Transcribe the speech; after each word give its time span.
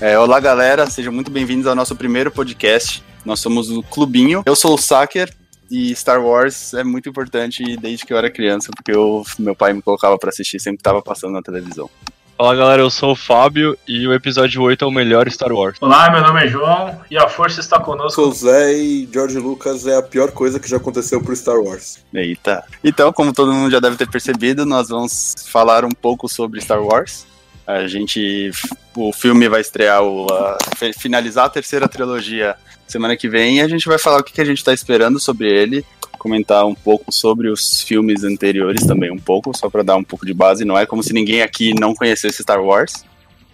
É, 0.00 0.18
olá, 0.18 0.40
galera, 0.40 0.86
sejam 0.86 1.12
muito 1.12 1.30
bem-vindos 1.30 1.66
ao 1.66 1.74
nosso 1.74 1.94
primeiro 1.94 2.30
podcast. 2.30 3.04
Nós 3.22 3.38
somos 3.38 3.70
o 3.70 3.82
Clubinho. 3.82 4.42
Eu 4.46 4.56
sou 4.56 4.72
o 4.72 4.78
Saker 4.78 5.30
e 5.70 5.94
Star 5.94 6.24
Wars 6.24 6.72
é 6.72 6.82
muito 6.82 7.10
importante 7.10 7.76
desde 7.76 8.06
que 8.06 8.12
eu 8.14 8.16
era 8.16 8.30
criança, 8.30 8.70
porque 8.74 8.92
eu, 8.92 9.22
meu 9.38 9.54
pai 9.54 9.74
me 9.74 9.82
colocava 9.82 10.16
para 10.16 10.30
assistir, 10.30 10.58
sempre 10.58 10.80
estava 10.80 11.02
passando 11.02 11.32
na 11.32 11.42
televisão. 11.42 11.90
Fala 12.34 12.56
galera, 12.56 12.80
eu 12.80 12.88
sou 12.88 13.12
o 13.12 13.14
Fábio 13.14 13.76
e 13.86 14.08
o 14.08 14.14
episódio 14.14 14.62
8 14.62 14.82
é 14.82 14.88
o 14.88 14.90
melhor 14.90 15.30
Star 15.30 15.52
Wars. 15.52 15.76
Olá, 15.82 16.10
meu 16.10 16.22
nome 16.22 16.44
é 16.44 16.48
João 16.48 16.98
e 17.10 17.18
a 17.18 17.28
força 17.28 17.60
está 17.60 17.78
conosco. 17.78 18.22
Sou 18.22 18.30
o 18.30 18.32
Zé 18.32 18.72
e 18.72 19.06
George 19.12 19.38
Lucas 19.38 19.86
é 19.86 19.96
a 19.96 20.02
pior 20.02 20.32
coisa 20.32 20.58
que 20.58 20.66
já 20.66 20.78
aconteceu 20.78 21.22
pro 21.22 21.36
Star 21.36 21.58
Wars. 21.58 22.02
Eita. 22.14 22.64
Então, 22.82 23.12
como 23.12 23.34
todo 23.34 23.52
mundo 23.52 23.70
já 23.70 23.80
deve 23.80 23.98
ter 23.98 24.08
percebido, 24.08 24.64
nós 24.64 24.88
vamos 24.88 25.34
falar 25.48 25.84
um 25.84 25.90
pouco 25.90 26.26
sobre 26.26 26.62
Star 26.62 26.82
Wars. 26.82 27.28
A 27.74 27.86
gente. 27.86 28.50
O 28.96 29.12
filme 29.12 29.48
vai 29.48 29.60
estrear, 29.60 30.02
o, 30.02 30.26
a, 30.32 30.58
finalizar 30.98 31.46
a 31.46 31.50
terceira 31.50 31.88
trilogia 31.88 32.56
semana 32.88 33.16
que 33.16 33.28
vem 33.28 33.58
e 33.58 33.60
a 33.60 33.68
gente 33.68 33.86
vai 33.86 33.98
falar 33.98 34.18
o 34.18 34.24
que, 34.24 34.32
que 34.32 34.40
a 34.40 34.44
gente 34.44 34.58
está 34.58 34.74
esperando 34.74 35.20
sobre 35.20 35.48
ele, 35.48 35.84
comentar 36.18 36.66
um 36.66 36.74
pouco 36.74 37.12
sobre 37.12 37.48
os 37.48 37.82
filmes 37.82 38.24
anteriores 38.24 38.84
também, 38.84 39.12
um 39.12 39.18
pouco, 39.18 39.56
só 39.56 39.70
para 39.70 39.84
dar 39.84 39.96
um 39.96 40.02
pouco 40.02 40.26
de 40.26 40.34
base. 40.34 40.64
Não 40.64 40.76
é 40.76 40.84
como 40.84 41.02
se 41.02 41.12
ninguém 41.12 41.40
aqui 41.40 41.72
não 41.78 41.94
conhecesse 41.94 42.42
Star 42.42 42.60
Wars, 42.60 43.04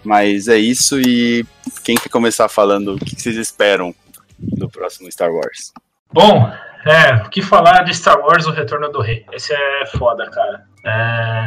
mas 0.02 0.48
é 0.48 0.56
isso. 0.56 0.98
E 0.98 1.44
quem 1.84 1.96
quer 1.96 2.08
começar 2.08 2.48
falando 2.48 2.94
o 2.94 2.98
que, 2.98 3.14
que 3.14 3.22
vocês 3.22 3.36
esperam 3.36 3.94
do 4.38 4.68
próximo 4.68 5.10
Star 5.12 5.30
Wars? 5.30 5.72
Bom, 6.12 6.50
é, 6.86 7.14
o 7.26 7.28
que 7.28 7.42
falar 7.42 7.82
de 7.82 7.94
Star 7.94 8.18
Wars 8.20 8.46
O 8.46 8.52
Retorno 8.52 8.88
do 8.90 9.00
Rei? 9.00 9.24
Esse 9.32 9.52
é 9.52 9.86
foda, 9.98 10.30
cara. 10.30 10.64
É, 10.84 11.46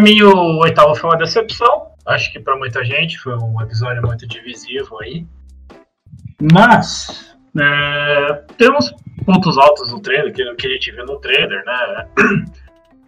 para 0.00 0.02
mim, 0.02 0.22
o 0.22 0.58
oitavo 0.60 0.94
foi 0.94 1.10
uma 1.10 1.18
decepção. 1.18 1.90
Acho 2.06 2.32
que 2.32 2.40
para 2.40 2.56
muita 2.56 2.82
gente 2.82 3.18
foi 3.18 3.34
um 3.36 3.60
episódio 3.60 4.00
muito 4.02 4.26
divisivo 4.26 4.98
aí. 5.02 5.26
Mas 6.50 7.36
é, 7.60 8.32
temos 8.56 8.94
pontos 9.26 9.58
altos 9.58 9.92
no 9.92 10.00
trailer, 10.00 10.32
que, 10.32 10.42
que 10.54 10.66
a 10.66 10.70
gente 10.70 10.92
viu 10.92 11.04
no 11.04 11.20
trailer, 11.20 11.62
né? 11.66 12.08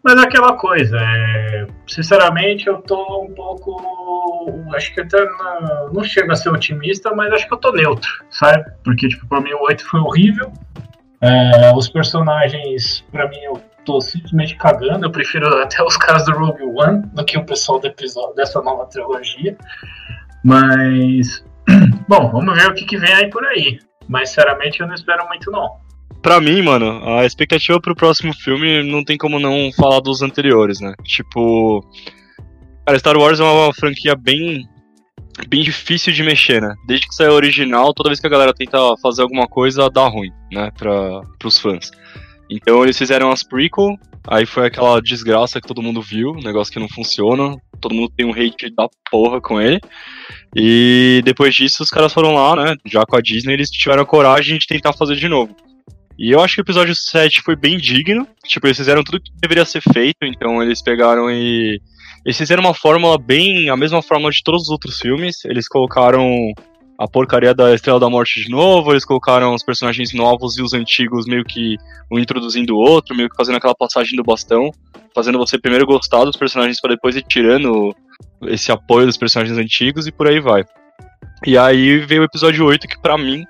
Mas 0.05 0.21
é 0.21 0.27
aquela 0.27 0.57
coisa, 0.57 0.99
é, 1.01 1.67
sinceramente 1.87 2.67
eu 2.67 2.83
tô 2.83 3.23
um 3.23 3.33
pouco. 3.33 3.81
Acho 4.75 4.93
que 4.93 5.01
até 5.01 5.25
não, 5.25 5.93
não 5.93 6.05
chego 6.05 6.33
a 6.33 6.35
ser 6.35 6.51
otimista, 6.51 7.15
mas 7.15 7.33
acho 7.33 7.47
que 7.47 7.55
eu 7.55 7.59
tô 7.59 7.71
neutro, 7.71 8.11
sabe? 8.29 8.69
Porque, 8.83 9.07
tipo, 9.07 9.29
pra 9.29 9.41
mim 9.41 9.53
o 9.53 9.63
8 9.63 9.87
foi 9.87 10.01
horrível. 10.01 10.53
É, 11.21 11.73
os 11.73 11.89
personagens, 11.89 13.05
pra 13.13 13.29
mim, 13.29 13.39
eu 13.45 13.63
tô 13.85 14.01
simplesmente 14.01 14.57
cagando. 14.57 15.07
Eu 15.07 15.11
prefiro 15.11 15.47
até 15.63 15.83
os 15.83 15.97
caras 15.97 16.25
do 16.25 16.33
Rogue 16.33 16.63
One 16.63 17.03
do 17.15 17.25
que 17.25 17.39
o 17.39 17.45
pessoal 17.45 17.79
do 17.81 17.87
episódio, 17.87 18.35
dessa 18.35 18.61
nova 18.63 18.87
trilogia. 18.87 19.57
Mas, 20.45 21.45
bom, 22.09 22.31
vamos 22.31 22.55
ver 22.55 22.71
o 22.71 22.75
que, 22.75 22.85
que 22.85 22.99
vem 22.99 23.13
aí 23.13 23.31
por 23.31 23.45
aí. 23.45 23.79
Mas, 24.09 24.31
sinceramente, 24.31 24.81
eu 24.81 24.87
não 24.87 24.95
espero 24.95 25.27
muito, 25.29 25.51
não. 25.51 25.81
Pra 26.23 26.41
mim, 26.41 26.63
mano, 26.63 27.03
a 27.19 27.25
expectativa 27.25 27.81
pro 27.81 27.97
próximo 27.97 28.33
filme 28.33 28.83
não 28.83 29.05
tem 29.05 29.19
como 29.19 29.41
não 29.41 29.73
falar 29.73 30.01
dos 30.01 30.23
anteriores, 30.23 30.81
né? 30.81 30.95
Tipo. 31.03 31.85
Cara, 32.87 32.99
Star 32.99 33.17
Wars 33.17 33.41
é 33.41 33.45
uma 33.45 33.75
franquia 33.75 34.15
bem. 34.15 34.65
bem 35.49 35.63
difícil 35.63 36.13
de 36.13 36.23
mexer, 36.23 36.63
né? 36.63 36.75
Desde 36.87 37.09
que 37.09 37.15
saiu 37.15 37.33
original, 37.33 37.93
toda 37.93 38.09
vez 38.09 38.21
que 38.21 38.27
a 38.27 38.31
galera 38.31 38.55
tenta 38.55 38.79
fazer 39.03 39.23
alguma 39.23 39.49
coisa, 39.49 39.91
dá 39.91 40.07
ruim, 40.07 40.31
né? 40.53 40.71
Pra, 40.79 41.23
pros 41.39 41.59
fãs. 41.59 41.91
Então 42.53 42.85
eles 42.85 42.99
fizeram 42.99 43.31
as 43.31 43.43
prequel, 43.43 43.97
aí 44.29 44.45
foi 44.45 44.67
aquela 44.67 45.01
desgraça 45.01 45.59
que 45.59 45.67
todo 45.67 45.83
mundo 45.83 46.03
viu, 46.03 46.35
negócio 46.35 46.71
que 46.71 46.79
não 46.79 46.89
funciona, 46.89 47.57
todo 47.81 47.95
mundo 47.95 48.13
tem 48.15 48.27
um 48.27 48.33
hate 48.33 48.71
da 48.77 48.87
porra 49.11 49.41
com 49.41 49.59
ele. 49.59 49.81
E 50.55 51.23
depois 51.25 51.55
disso 51.55 51.83
os 51.83 51.89
caras 51.89 52.13
foram 52.13 52.35
lá, 52.35 52.55
né, 52.55 52.77
já 52.85 53.07
com 53.07 53.17
a 53.17 53.23
Disney, 53.23 53.55
eles 53.55 53.71
tiveram 53.71 54.03
a 54.03 54.07
coragem 54.07 54.59
de 54.59 54.67
tentar 54.67 54.93
fazer 54.93 55.17
de 55.17 55.29
novo. 55.29 55.57
E 56.19 56.31
eu 56.31 56.41
acho 56.41 56.57
que 56.57 56.61
o 56.61 56.65
episódio 56.65 56.95
7 56.95 57.41
foi 57.41 57.57
bem 57.57 57.79
digno, 57.79 58.29
tipo, 58.45 58.67
eles 58.67 58.77
fizeram 58.77 59.03
tudo 59.03 59.19
que 59.19 59.33
deveria 59.41 59.65
ser 59.65 59.81
feito, 59.81 60.19
então 60.23 60.63
eles 60.63 60.83
pegaram 60.83 61.31
e... 61.31 61.81
Eles 62.25 62.39
fizeram 62.39 62.63
uma 62.63 62.75
fórmula 62.75 63.19
bem, 63.19 63.69
a 63.69 63.77
mesma 63.77 64.01
fórmula 64.01 64.31
de 64.31 64.45
todos 64.45 64.63
os 64.63 64.69
outros 64.69 64.99
filmes, 64.99 65.45
eles 65.45 65.67
colocaram 65.67 66.53
a 66.99 67.09
porcaria 67.09 67.55
da 67.55 67.75
Estrela 67.75 67.99
da 67.99 68.09
Morte 68.09 68.43
de 68.43 68.51
novo, 68.51 68.93
eles 68.93 69.05
colocaram 69.05 69.55
os 69.55 69.65
personagens 69.65 70.13
novos 70.13 70.59
e 70.59 70.63
os 70.63 70.73
antigos 70.73 71.27
meio 71.27 71.45
que 71.45 71.77
um 72.11 72.19
introduzindo 72.19 72.75
o 72.75 72.79
outro, 72.79 73.17
meio 73.17 73.29
que 73.29 73.37
fazendo 73.37 73.57
aquela 73.57 73.75
passagem 73.75 74.17
do 74.17 74.23
bastão, 74.23 74.71
fazendo 75.15 75.39
você 75.39 75.59
primeiro 75.59 75.87
gostar 75.87 76.25
dos 76.25 76.37
personagens 76.37 76.81
para 76.81 76.95
depois 76.95 77.17
ir 77.17 77.23
tirando 77.23 77.95
esse 78.45 78.71
apoio 78.71 79.07
dos 79.07 79.17
personagens 79.17 79.59
antigos 79.59 80.07
e 80.07 80.13
por 80.13 80.29
aí 80.29 80.41
vai. 80.41 80.65
E 81.45 81.59
aí 81.59 81.99
veio 81.99 82.23
o 82.23 82.25
episódio 82.25 82.65
8 82.65 82.87
que 82.87 83.01
para 83.01 83.19
mim 83.19 83.45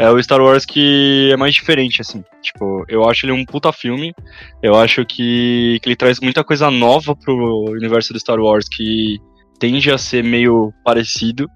é 0.00 0.10
o 0.10 0.22
Star 0.22 0.40
Wars 0.40 0.64
que 0.64 1.28
é 1.30 1.36
mais 1.36 1.54
diferente, 1.54 2.00
assim. 2.00 2.24
Tipo, 2.42 2.84
eu 2.88 3.06
acho 3.06 3.26
ele 3.26 3.32
um 3.32 3.44
puta 3.44 3.70
filme. 3.70 4.14
Eu 4.62 4.74
acho 4.74 5.04
que, 5.04 5.78
que 5.82 5.88
ele 5.88 5.96
traz 5.96 6.18
muita 6.20 6.42
coisa 6.42 6.70
nova 6.70 7.14
pro 7.14 7.66
universo 7.70 8.12
do 8.12 8.18
Star 8.18 8.40
Wars 8.40 8.66
que 8.66 9.18
tende 9.58 9.90
a 9.90 9.98
ser 9.98 10.24
meio 10.24 10.72
parecido. 10.82 11.46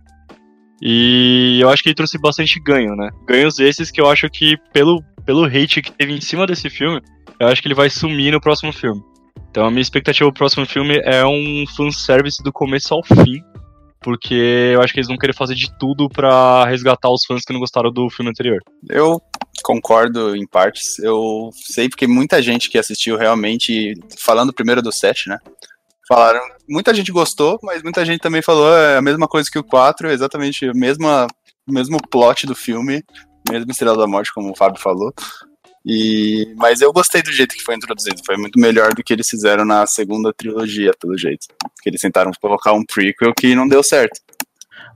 E 0.87 1.61
eu 1.63 1.71
acho 1.71 1.83
que 1.83 1.89
ele 1.89 1.97
trouxe 1.97 2.19
bastante 2.19 2.61
ganho, 2.61 2.95
né? 2.95 3.09
Ganhos 3.27 3.59
esses 3.59 3.91
que 3.91 3.99
eu 3.99 4.11
acho 4.11 4.29
que, 4.29 4.59
pelo, 4.71 5.03
pelo 5.25 5.47
hate 5.47 5.81
que 5.81 5.91
teve 5.91 6.13
em 6.13 6.21
cima 6.21 6.47
desse 6.47 6.69
filme, 6.69 7.01
eu 7.41 7.49
acho 7.49 7.63
que 7.63 7.69
ele 7.69 7.75
vai 7.75 7.89
sumir 7.89 8.31
no 8.31 8.41
próximo 8.41 8.71
filme. 8.71 9.03
Então 9.51 9.65
a 9.65 9.71
minha 9.71 9.81
expectativa 9.81 10.29
pro 10.31 10.41
próximo 10.41 10.67
filme 10.67 11.01
é 11.03 11.25
um 11.25 11.65
fanservice 11.75 12.43
do 12.43 12.53
começo 12.53 12.93
ao 12.93 13.03
fim. 13.03 13.43
Porque 14.03 14.35
eu 14.75 14.83
acho 14.83 14.93
que 14.93 14.99
eles 14.99 15.09
vão 15.09 15.17
querer 15.17 15.33
fazer 15.33 15.55
de 15.55 15.75
tudo 15.79 16.11
para 16.11 16.67
resgatar 16.67 17.09
os 17.09 17.25
fãs 17.25 17.43
que 17.43 17.55
não 17.55 17.61
gostaram 17.61 17.91
do 17.91 18.11
filme 18.11 18.31
anterior. 18.31 18.61
Eu 18.91 19.19
concordo 19.63 20.37
em 20.37 20.47
partes. 20.47 20.99
Eu 20.99 21.49
sei 21.55 21.89
porque 21.89 22.07
muita 22.07 22.43
gente 22.43 22.69
que 22.69 22.77
assistiu 22.77 23.17
realmente, 23.17 23.95
falando 24.19 24.53
primeiro 24.53 24.83
do 24.83 24.93
set, 24.93 25.27
né? 25.27 25.39
Falaram, 26.07 26.41
muita 26.69 26.93
gente 26.93 27.11
gostou, 27.11 27.59
mas 27.63 27.83
muita 27.83 28.05
gente 28.05 28.21
também 28.21 28.43
falou 28.43 28.77
é 28.77 28.97
a 28.99 29.03
mesma 29.03 29.27
coisa 29.27 29.51
que 29.51 29.59
o 29.59 29.65
4, 29.65 30.11
exatamente 30.11 30.69
a 30.69 30.75
mesma, 30.75 31.27
o 31.67 31.73
mesmo 31.73 31.99
plot 32.11 32.47
do 32.47 32.55
filme, 32.55 33.03
mesmo 33.51 33.71
Estrela 33.71 33.97
da 33.97 34.07
Morte, 34.07 34.33
como 34.33 34.51
o 34.51 34.57
Fábio 34.57 34.81
falou. 34.81 35.13
E, 35.87 36.55
mas 36.57 36.81
eu 36.81 36.93
gostei 36.93 37.23
do 37.23 37.31
jeito 37.31 37.55
que 37.55 37.63
foi 37.63 37.75
introduzido. 37.75 38.23
Foi 38.25 38.37
muito 38.39 38.59
melhor 38.59 38.95
do 38.95 39.03
que 39.03 39.13
eles 39.13 39.29
fizeram 39.29 39.65
na 39.67 39.87
segunda 39.87 40.33
trilogia, 40.33 40.93
pelo 40.99 41.17
jeito. 41.17 41.47
Que 41.83 41.91
eles 41.91 42.01
tentaram 42.01 42.31
colocar 42.41 42.73
um 42.73 42.85
prequel 42.85 43.35
que 43.35 43.55
não 43.55 43.69
deu 43.69 43.83
certo. 43.83 44.19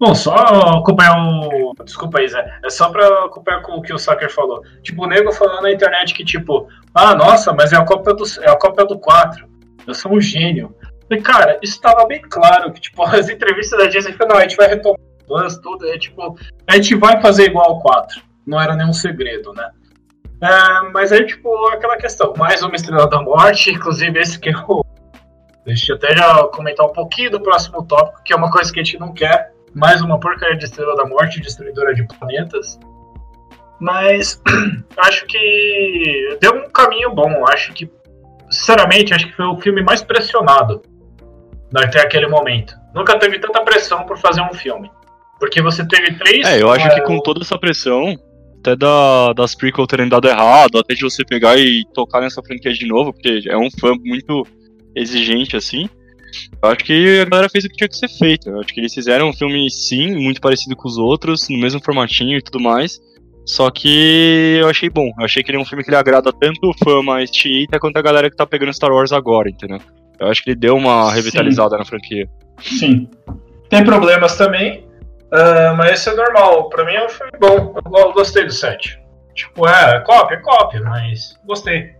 Bom, 0.01 0.15
só 0.15 0.35
acompanhar 0.35 1.17
o. 1.19 1.75
Desculpa 1.85 2.21
aí, 2.21 2.29
Zé. 2.29 2.61
É 2.65 2.71
só 2.71 2.89
pra 2.89 3.25
acompanhar 3.25 3.63
com 3.63 3.73
o 3.73 3.83
que 3.83 3.93
o 3.93 3.99
Sucker 3.99 4.33
falou. 4.33 4.63
Tipo, 4.83 5.05
o 5.05 5.07
nego 5.07 5.33
falando 5.33 5.63
na 5.63 5.73
internet 5.73 6.15
que, 6.15 6.25
tipo, 6.25 6.69
ah, 6.95 7.15
nossa, 7.15 7.53
mas 7.53 7.73
é 7.73 7.77
a 7.77 7.85
cópia 7.85 8.15
do, 8.15 8.25
é 8.41 8.51
a 8.51 8.57
cópia 8.57 8.87
do 8.87 8.99
4. 8.99 9.47
Eu 9.87 9.95
sou 9.95 10.13
um 10.15 10.21
gênio. 10.21 10.75
E, 11.11 11.21
cara, 11.21 11.59
isso 11.63 11.75
estava 11.75 12.07
bem 12.07 12.21
claro, 12.21 12.73
que, 12.73 12.81
tipo, 12.81 13.03
as 13.05 13.29
entrevistas 13.29 13.79
da 13.79 13.87
Disney 13.87 14.13
falaram, 14.13 14.35
não, 14.35 14.41
a 14.41 14.49
gente 14.49 14.57
vai 14.57 14.69
retomar 14.69 14.99
fãs, 15.27 15.59
tudo, 15.59 15.87
é 15.87 15.99
tipo, 15.99 16.37
a 16.67 16.77
gente 16.77 16.95
vai 16.95 17.21
fazer 17.21 17.45
igual 17.45 17.67
ao 17.67 17.81
4. 17.81 18.23
Não 18.47 18.61
era 18.61 18.75
nenhum 18.75 18.95
segredo, 18.95 19.53
né? 19.53 19.71
É, 20.41 20.91
mas 20.93 21.13
aí, 21.13 21.27
tipo, 21.27 21.51
aquela 21.69 21.97
questão, 21.97 22.33
mais 22.37 22.63
uma 22.63 22.75
Estrela 22.75 23.09
da 23.09 23.21
Morte, 23.21 23.71
inclusive 23.71 24.19
esse 24.19 24.39
que 24.39 24.51
eu... 24.51 24.85
Deixa 25.67 25.93
eu 25.93 25.97
até 25.97 26.17
já 26.17 26.45
comentar 26.45 26.87
um 26.87 26.93
pouquinho 26.93 27.31
do 27.31 27.43
próximo 27.43 27.87
tópico, 27.87 28.23
que 28.25 28.33
é 28.33 28.37
uma 28.37 28.51
coisa 28.51 28.73
que 28.73 28.81
a 28.81 28.83
gente 28.83 28.99
não 28.99 29.13
quer, 29.13 29.53
mais 29.75 30.01
uma 30.01 30.19
porcaria 30.19 30.57
de 30.57 30.65
Estrela 30.65 30.97
da 30.97 31.05
Morte, 31.05 31.41
destruidora 31.41 31.95
de 31.95 32.07
planetas. 32.07 32.79
Mas 33.79 34.41
acho 34.97 35.27
que 35.27 36.39
deu 36.41 36.55
um 36.55 36.71
caminho 36.71 37.15
bom, 37.15 37.47
acho 37.49 37.75
que, 37.75 37.91
sinceramente, 38.49 39.13
acho 39.13 39.27
que 39.27 39.37
foi 39.37 39.45
o 39.45 39.59
filme 39.59 39.83
mais 39.83 40.03
pressionado 40.03 40.81
até 41.75 42.01
aquele 42.01 42.27
momento. 42.27 42.75
Nunca 42.95 43.19
teve 43.19 43.39
tanta 43.39 43.63
pressão 43.63 44.05
por 44.05 44.19
fazer 44.19 44.41
um 44.41 44.53
filme. 44.55 44.91
Porque 45.39 45.63
você 45.63 45.87
teve 45.87 46.15
três. 46.15 46.47
É, 46.47 46.61
eu 46.61 46.71
acho 46.71 46.87
é, 46.87 46.95
que 46.95 47.03
com 47.03 47.21
toda 47.21 47.43
essa 47.43 47.59
pressão, 47.59 48.17
até 48.61 48.75
da, 48.75 49.33
das 49.35 49.55
prequel 49.55 49.87
terem 49.87 50.09
dado 50.09 50.29
errado, 50.29 50.79
até 50.79 50.95
de 50.95 51.03
você 51.03 51.25
pegar 51.25 51.57
e 51.57 51.85
tocar 51.95 52.21
nessa 52.21 52.43
franquia 52.43 52.73
de 52.73 52.87
novo, 52.87 53.13
porque 53.13 53.43
é 53.47 53.57
um 53.57 53.71
fã 53.71 53.93
muito 54.05 54.47
exigente 54.95 55.57
assim. 55.57 55.89
Eu 56.63 56.71
acho 56.71 56.85
que 56.85 57.21
a 57.21 57.25
galera 57.25 57.49
fez 57.49 57.65
o 57.65 57.69
que 57.69 57.77
tinha 57.77 57.89
que 57.89 57.97
ser 57.97 58.09
feito. 58.09 58.51
Eu 58.51 58.61
acho 58.61 58.75
que 58.75 58.81
eles 58.81 58.93
fizeram 58.93 59.29
um 59.29 59.33
filme, 59.33 59.71
sim, 59.71 60.15
muito 60.17 60.41
parecido 60.41 60.77
com 60.77 60.89
os 60.89 60.99
outros, 60.99 61.49
no 61.49 61.59
mesmo 61.59 61.81
formatinho 61.83 62.37
e 62.37 62.43
tudo 62.43 62.61
mais. 62.61 63.01
Só 63.47 63.71
que 63.71 64.59
eu 64.61 64.69
achei 64.69 64.91
bom. 64.91 65.11
Eu 65.19 65.25
achei 65.25 65.43
que 65.43 65.51
ele 65.51 65.57
é 65.57 65.61
um 65.61 65.65
filme 65.65 65.83
que 65.83 65.89
ele 65.89 65.97
agrada 65.97 66.33
tanto 66.33 66.69
o 66.69 66.75
fã 66.85 67.03
mais 67.03 67.31
chiita 67.33 67.79
quanto 67.79 67.97
a 67.97 68.03
galera 68.03 68.29
que 68.29 68.37
tá 68.37 68.47
pegando 68.47 68.75
Star 68.75 68.93
Wars 68.93 69.13
agora, 69.13 69.49
entendeu? 69.49 69.81
Eu 70.19 70.29
acho 70.29 70.43
que 70.43 70.51
ele 70.51 70.59
deu 70.59 70.77
uma 70.77 71.13
revitalizada 71.13 71.71
Sim. 71.71 71.79
na 71.79 71.85
franquia. 71.85 72.29
Sim. 72.61 73.11
Tem 73.69 73.85
problemas 73.85 74.37
também, 74.37 74.87
uh, 75.33 75.77
mas 75.77 76.01
isso 76.01 76.11
é 76.11 76.15
normal. 76.15 76.69
Pra 76.69 76.85
mim 76.85 76.95
é 76.95 77.05
um 77.05 77.09
filme 77.09 77.33
bom. 77.39 77.75
Eu 77.97 78.13
gostei 78.13 78.45
do 78.45 78.53
set. 78.53 78.99
Tipo, 79.35 79.69
é, 79.69 80.01
cópia, 80.01 80.37
é 80.37 80.41
cópia, 80.41 80.81
mas 80.83 81.39
gostei. 81.47 81.99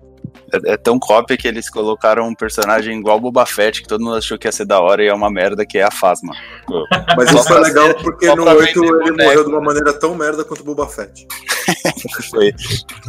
É, 0.53 0.73
é 0.73 0.77
tão 0.77 0.99
cópia 0.99 1.37
que 1.37 1.47
eles 1.47 1.69
colocaram 1.69 2.27
um 2.27 2.35
personagem 2.35 2.99
igual 2.99 3.21
Boba 3.21 3.47
Fett, 3.47 3.83
que 3.83 3.89
todo 3.89 4.03
mundo 4.03 4.17
achou 4.17 4.39
que 4.39 4.49
ia 4.49 4.53
ser 4.53 4.65
da 4.65 4.81
hora 4.81 5.03
e 5.03 5.09
é 5.09 5.15
uma 5.15 5.31
merda, 5.31 5.65
que 5.65 5.79
é 5.79 5.83
a 5.83 5.91
Fasma. 5.91 6.35
Mas 7.17 7.31
isso 7.31 7.53
é 7.53 7.59
legal 7.61 7.95
porque 7.95 8.27
no 8.35 8.45
8 8.45 8.85
ele 8.85 9.25
morreu 9.25 9.45
de 9.45 9.51
uma 9.51 9.61
maneira 9.61 9.93
tão 9.93 10.15
merda 10.15 10.45
quanto 10.45 10.61
o 10.61 10.65
Boba 10.65 10.87
Fett. 10.87 11.27
Foi. 12.31 12.53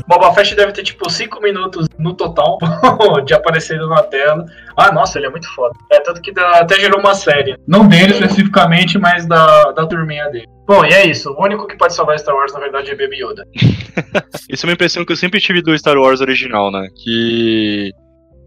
Boba 0.08 0.34
Fett 0.34 0.56
deve 0.56 0.74
ter 0.74 0.84
tipo 0.84 1.10
5 1.10 1.42
minutos 1.42 1.88
no 1.98 2.14
total 2.14 2.58
de 3.26 3.34
aparecendo 3.34 3.88
na 3.88 4.04
tela. 4.04 4.46
Ah, 4.80 4.92
nossa, 4.94 5.18
ele 5.20 5.28
é 5.28 5.30
muito 5.30 5.48
foda. 5.54 5.74
É, 5.92 6.00
tanto 6.00 6.22
que 6.22 6.32
dá- 6.32 6.60
até 6.60 6.76
gerou 6.80 7.00
uma 7.00 7.14
série. 7.14 7.56
Não 7.68 7.88
dele 7.88 8.14
especificamente, 8.14 8.98
mas 8.98 9.28
da, 9.28 9.72
da 9.74 9.86
turminha 9.86 10.30
dele. 10.30 10.46
Bom, 10.68 10.86
e 10.86 10.94
é 10.94 11.06
isso. 11.06 11.32
O 11.32 11.44
único 11.44 11.68
que 11.68 11.76
pode 11.78 11.94
salvar 11.94 12.18
Star 12.20 12.36
Wars, 12.36 12.54
na 12.54 12.60
verdade, 12.60 12.92
é 12.92 12.96
Baby 12.96 13.18
Yoda. 13.24 13.44
Isso 14.50 14.66
é 14.66 14.70
uma 14.70 14.74
impressão 14.74 15.04
que 15.04 15.12
eu 15.12 15.18
sempre 15.18 15.40
tive 15.42 15.62
do 15.62 15.78
Star 15.78 15.98
Wars 15.98 16.22
original, 16.22 16.72
né? 16.72 16.88
Que. 17.04 17.92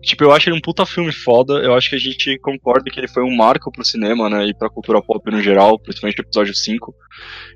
Tipo, 0.04 0.24
eu 0.24 0.32
acho 0.32 0.48
ele 0.48 0.56
um 0.56 0.60
puta 0.60 0.84
filme 0.86 1.12
foda. 1.12 1.54
Eu 1.54 1.74
acho 1.74 1.90
que 1.90 1.96
a 1.96 1.98
gente 1.98 2.38
concorda 2.38 2.90
que 2.90 2.98
ele 2.98 3.06
foi 3.08 3.22
um 3.22 3.36
marco 3.36 3.70
pro 3.70 3.84
cinema, 3.84 4.28
né? 4.30 4.46
E 4.46 4.54
pra 4.54 4.70
cultura 4.70 5.00
pop 5.02 5.30
no 5.30 5.40
geral, 5.42 5.78
principalmente 5.78 6.20
o 6.20 6.22
episódio 6.22 6.54
5. 6.54 6.94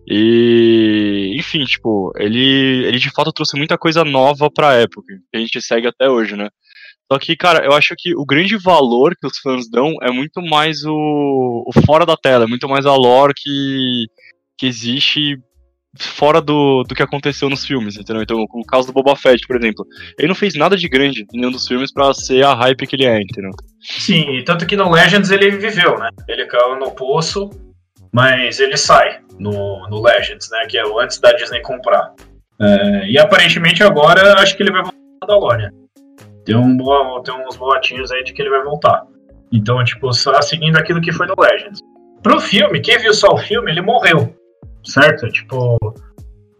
E. 0.08 1.34
Enfim, 1.36 1.64
tipo, 1.64 2.12
ele, 2.16 2.84
ele 2.86 2.98
de 2.98 3.10
fato 3.10 3.32
trouxe 3.32 3.56
muita 3.56 3.76
coisa 3.78 4.04
nova 4.04 4.50
pra 4.50 4.74
época, 4.74 5.06
que 5.30 5.36
a 5.36 5.40
gente 5.40 5.60
segue 5.60 5.86
até 5.86 6.08
hoje, 6.08 6.36
né? 6.36 6.48
Só 7.10 7.18
que, 7.18 7.36
cara, 7.36 7.64
eu 7.64 7.72
acho 7.72 7.94
que 7.96 8.14
o 8.16 8.24
grande 8.24 8.56
valor 8.56 9.14
que 9.16 9.26
os 9.26 9.38
fãs 9.38 9.68
dão 9.70 9.94
é 10.02 10.10
muito 10.10 10.42
mais 10.42 10.84
o, 10.84 11.64
o 11.66 11.72
fora 11.86 12.04
da 12.04 12.16
tela, 12.16 12.44
é 12.44 12.48
muito 12.48 12.68
mais 12.68 12.84
a 12.84 12.94
lore 12.94 13.32
que, 13.34 14.06
que 14.58 14.66
existe 14.66 15.38
fora 15.98 16.40
do, 16.40 16.82
do 16.82 16.94
que 16.94 17.02
aconteceu 17.02 17.48
nos 17.48 17.64
filmes, 17.64 17.96
entendeu? 17.96 18.22
Então, 18.22 18.36
o 18.38 18.64
caso 18.66 18.88
do 18.88 18.92
Boba 18.92 19.16
Fett, 19.16 19.46
por 19.46 19.56
exemplo, 19.56 19.86
ele 20.18 20.28
não 20.28 20.34
fez 20.34 20.54
nada 20.54 20.76
de 20.76 20.88
grande 20.88 21.22
em 21.22 21.40
nenhum 21.40 21.50
dos 21.50 21.66
filmes 21.66 21.92
pra 21.92 22.12
ser 22.12 22.44
a 22.44 22.54
hype 22.54 22.86
que 22.86 22.96
ele 22.96 23.06
é, 23.06 23.20
entendeu? 23.20 23.50
Sim, 23.80 24.42
tanto 24.44 24.66
que 24.66 24.76
no 24.76 24.90
Legends 24.90 25.30
ele 25.30 25.50
viveu, 25.50 25.98
né? 25.98 26.10
Ele 26.28 26.46
caiu 26.46 26.78
no 26.78 26.90
poço, 26.90 27.50
mas 28.12 28.60
ele 28.60 28.76
sai 28.76 29.20
no, 29.38 29.88
no 29.88 30.02
Legends, 30.02 30.50
né? 30.50 30.66
Que 30.68 30.78
é 30.78 30.82
antes 31.00 31.18
da 31.18 31.32
Disney 31.32 31.62
comprar. 31.62 32.12
É, 32.60 33.08
e 33.08 33.18
aparentemente 33.18 33.82
agora 33.82 34.34
acho 34.40 34.56
que 34.56 34.62
ele 34.62 34.72
vai 34.72 34.82
voltar 34.82 34.96
da 35.26 35.34
Mandalorian. 35.34 35.85
Tem, 36.46 36.56
um, 36.56 36.78
tem 37.22 37.34
uns 37.46 37.56
boatinhos 37.56 38.10
aí 38.12 38.22
de 38.22 38.32
que 38.32 38.40
ele 38.40 38.50
vai 38.50 38.62
voltar. 38.62 39.04
Então, 39.52 39.82
tipo, 39.84 40.12
só 40.12 40.40
seguindo 40.40 40.76
aquilo 40.76 41.00
que 41.00 41.12
foi 41.12 41.26
no 41.26 41.34
Legends. 41.38 41.80
Pro 42.22 42.40
filme, 42.40 42.80
quem 42.80 42.98
viu 42.98 43.12
só 43.12 43.34
o 43.34 43.38
filme, 43.38 43.70
ele 43.70 43.82
morreu. 43.82 44.34
Certo? 44.84 45.28
Tipo. 45.28 45.76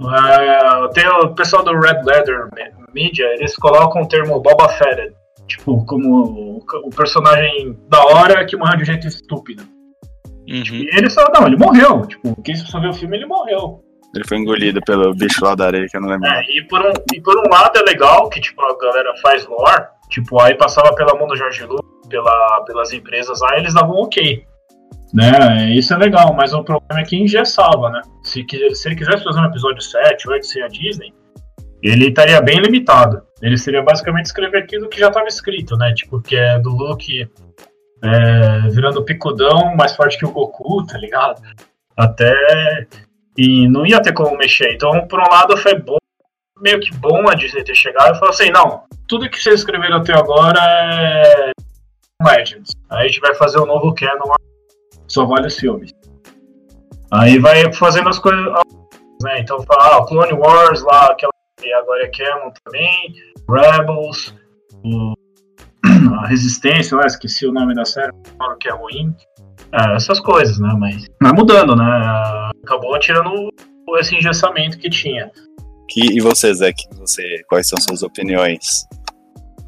é, 0.03 0.88
tem 0.93 1.06
o 1.09 1.35
pessoal 1.35 1.62
do 1.62 1.79
Red 1.79 2.03
Leather 2.05 2.49
Media, 2.93 3.27
eles 3.35 3.55
colocam 3.56 4.03
o 4.03 4.09
termo 4.09 4.41
Boba 4.41 4.69
Fett. 4.71 5.15
Tipo, 5.47 5.85
como 5.87 6.25
o, 6.25 6.65
o 6.85 6.91
personagem 6.91 7.79
da 7.88 8.05
hora 8.05 8.44
que 8.44 8.56
morreu 8.56 8.77
de 8.77 8.83
um 8.83 8.87
jeito 8.87 9.06
estúpido. 9.06 9.62
Uhum. 10.49 10.62
E 10.73 10.97
ele 10.97 11.09
só, 11.09 11.25
não, 11.33 11.47
ele 11.47 11.56
morreu. 11.56 12.05
Tipo, 12.06 12.41
quem 12.43 12.56
só 12.56 12.81
viu 12.81 12.91
o 12.91 12.94
filme, 12.94 13.17
ele 13.17 13.27
morreu. 13.27 13.81
Ele 14.14 14.25
foi 14.26 14.38
engolido 14.38 14.81
pelo 14.87 15.14
bicho 15.14 15.44
lá 15.44 15.55
da 15.55 15.67
areia, 15.67 15.87
que 15.88 15.97
eu 15.97 16.00
não 16.00 16.08
lembro. 16.08 16.26
É, 16.29 16.43
e 16.50 16.62
por, 16.62 16.81
um, 16.81 16.93
e 17.14 17.20
por 17.20 17.37
um 17.38 17.50
lado 17.50 17.79
é 17.79 17.82
legal 17.82 18.29
que, 18.29 18.41
tipo, 18.41 18.62
a 18.62 18.76
galera 18.79 19.12
faz 19.23 19.47
lore. 19.47 19.85
Tipo, 20.11 20.41
aí 20.41 20.55
passava 20.55 20.94
pela 20.94 21.14
mão 21.14 21.26
do 21.26 21.37
Jorge 21.37 21.64
Lucas, 21.64 22.08
pela, 22.08 22.64
pelas 22.67 22.93
empresas 22.93 23.41
lá, 23.41 23.58
eles 23.58 23.75
davam 23.75 23.97
ok. 23.97 24.44
Né? 25.12 25.70
Isso 25.75 25.94
é 25.94 25.97
legal, 25.97 26.32
mas 26.35 26.53
o 26.53 26.62
problema 26.62 27.00
é 27.00 27.05
que 27.05 27.17
engessava, 27.17 27.91
né? 27.91 28.00
Se, 28.23 28.44
se 28.75 28.88
ele 28.88 28.97
quisesse 28.97 29.25
fazer 29.25 29.41
um 29.41 29.47
episódio 29.47 29.81
7, 29.81 30.29
8 30.29 30.47
sem 30.47 30.62
a 30.62 30.69
Disney, 30.69 31.12
ele 31.82 32.09
estaria 32.09 32.41
bem 32.41 32.59
limitado. 32.59 33.23
Ele 33.43 33.56
seria 33.56 33.82
basicamente 33.82 34.26
escrever 34.26 34.59
aquilo 34.59 34.88
que 34.88 34.99
já 34.99 35.09
estava 35.09 35.26
escrito, 35.26 35.76
né? 35.76 35.93
Tipo, 35.94 36.20
que 36.20 36.37
é 36.37 36.59
do 36.59 36.70
Luke 36.70 37.29
é, 38.02 38.69
virando 38.70 39.05
picudão, 39.05 39.75
mais 39.76 39.94
forte 39.94 40.19
que 40.19 40.26
o 40.26 40.31
Goku, 40.31 40.85
tá 40.87 40.99
ligado? 40.99 41.41
Até. 41.97 42.87
E 43.38 43.69
não 43.69 43.87
ia 43.87 44.00
ter 44.00 44.12
como 44.12 44.37
mexer. 44.37 44.73
Então, 44.75 45.06
por 45.06 45.21
um 45.21 45.29
lado, 45.31 45.56
foi 45.56 45.79
bom, 45.79 45.99
meio 46.61 46.81
que 46.81 46.94
bom 46.97 47.29
a 47.29 47.35
Disney 47.35 47.65
ter 47.65 47.75
chegado 47.75 48.15
e 48.17 48.19
falou 48.19 48.31
assim: 48.31 48.50
não, 48.50 48.85
tudo 49.09 49.29
que 49.29 49.41
vocês 49.43 49.61
escreveram 49.61 49.97
até 49.99 50.15
agora 50.15 50.59
é. 50.61 51.50
Legends. 52.23 52.71
Aí 52.91 53.05
a 53.05 53.09
gente 53.09 53.21
vai 53.21 53.35
fazer 53.35 53.59
o 53.59 53.67
novo 53.67 53.94
canon, 53.94 54.33
só 55.06 55.27
vale 55.27 55.49
os 55.49 55.59
filmes. 55.59 55.93
Aí 57.11 57.38
vai 57.38 57.71
fazendo 57.75 58.09
as 58.09 58.19
coisas. 58.19 58.43
Né? 59.23 59.41
Então, 59.41 59.62
fala, 59.62 59.99
ah, 59.99 60.06
Clone 60.06 60.33
Wars 60.33 60.83
lá, 60.83 61.06
aquela 61.11 61.31
que 61.61 61.73
agora 61.73 62.05
é 62.05 62.09
canon 62.09 62.50
também, 62.65 63.15
Rebels, 63.49 64.35
o- 64.85 65.15
a 66.21 66.27
Resistência, 66.27 66.97
lá, 66.97 67.06
esqueci 67.06 67.47
o 67.47 67.53
nome 67.53 67.75
da 67.75 67.85
série, 67.85 68.12
falaram 68.38 68.59
que 68.59 68.69
é 68.69 68.73
ruim. 68.73 69.15
É, 69.76 69.94
essas 69.96 70.20
coisas, 70.20 70.58
né? 70.58 70.75
Mas 70.78 71.05
vai 71.20 71.32
mudando, 71.32 71.76
né? 71.76 72.50
Acabou 72.64 72.99
tirando 72.99 73.50
esse 73.99 74.17
engessamento 74.17 74.78
que 74.78 74.88
tinha. 74.88 75.31
Que- 75.88 76.17
e 76.17 76.20
você, 76.20 76.52
Zeke? 76.55 76.82
Você, 76.99 77.43
quais 77.49 77.69
são 77.69 77.78
suas 77.81 78.02
opiniões 78.02 78.84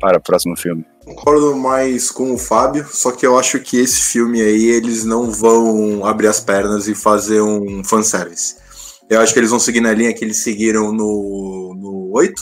para 0.00 0.18
o 0.18 0.22
próximo 0.22 0.56
filme? 0.56 0.84
Concordo 1.04 1.56
mais 1.56 2.10
com 2.10 2.34
o 2.34 2.38
Fábio, 2.38 2.86
só 2.86 3.12
que 3.12 3.26
eu 3.26 3.38
acho 3.38 3.60
que 3.60 3.78
esse 3.78 4.12
filme 4.12 4.40
aí 4.40 4.66
eles 4.66 5.04
não 5.04 5.30
vão 5.30 6.04
abrir 6.04 6.26
as 6.26 6.40
pernas 6.40 6.86
e 6.88 6.94
fazer 6.94 7.40
um 7.40 7.82
fanservice. 7.84 8.56
Eu 9.08 9.20
acho 9.20 9.32
que 9.32 9.38
eles 9.40 9.50
vão 9.50 9.58
seguir 9.58 9.80
na 9.80 9.92
linha 9.94 10.12
que 10.12 10.22
eles 10.24 10.42
seguiram 10.42 10.92
no, 10.92 11.74
no 11.78 12.10
8, 12.14 12.34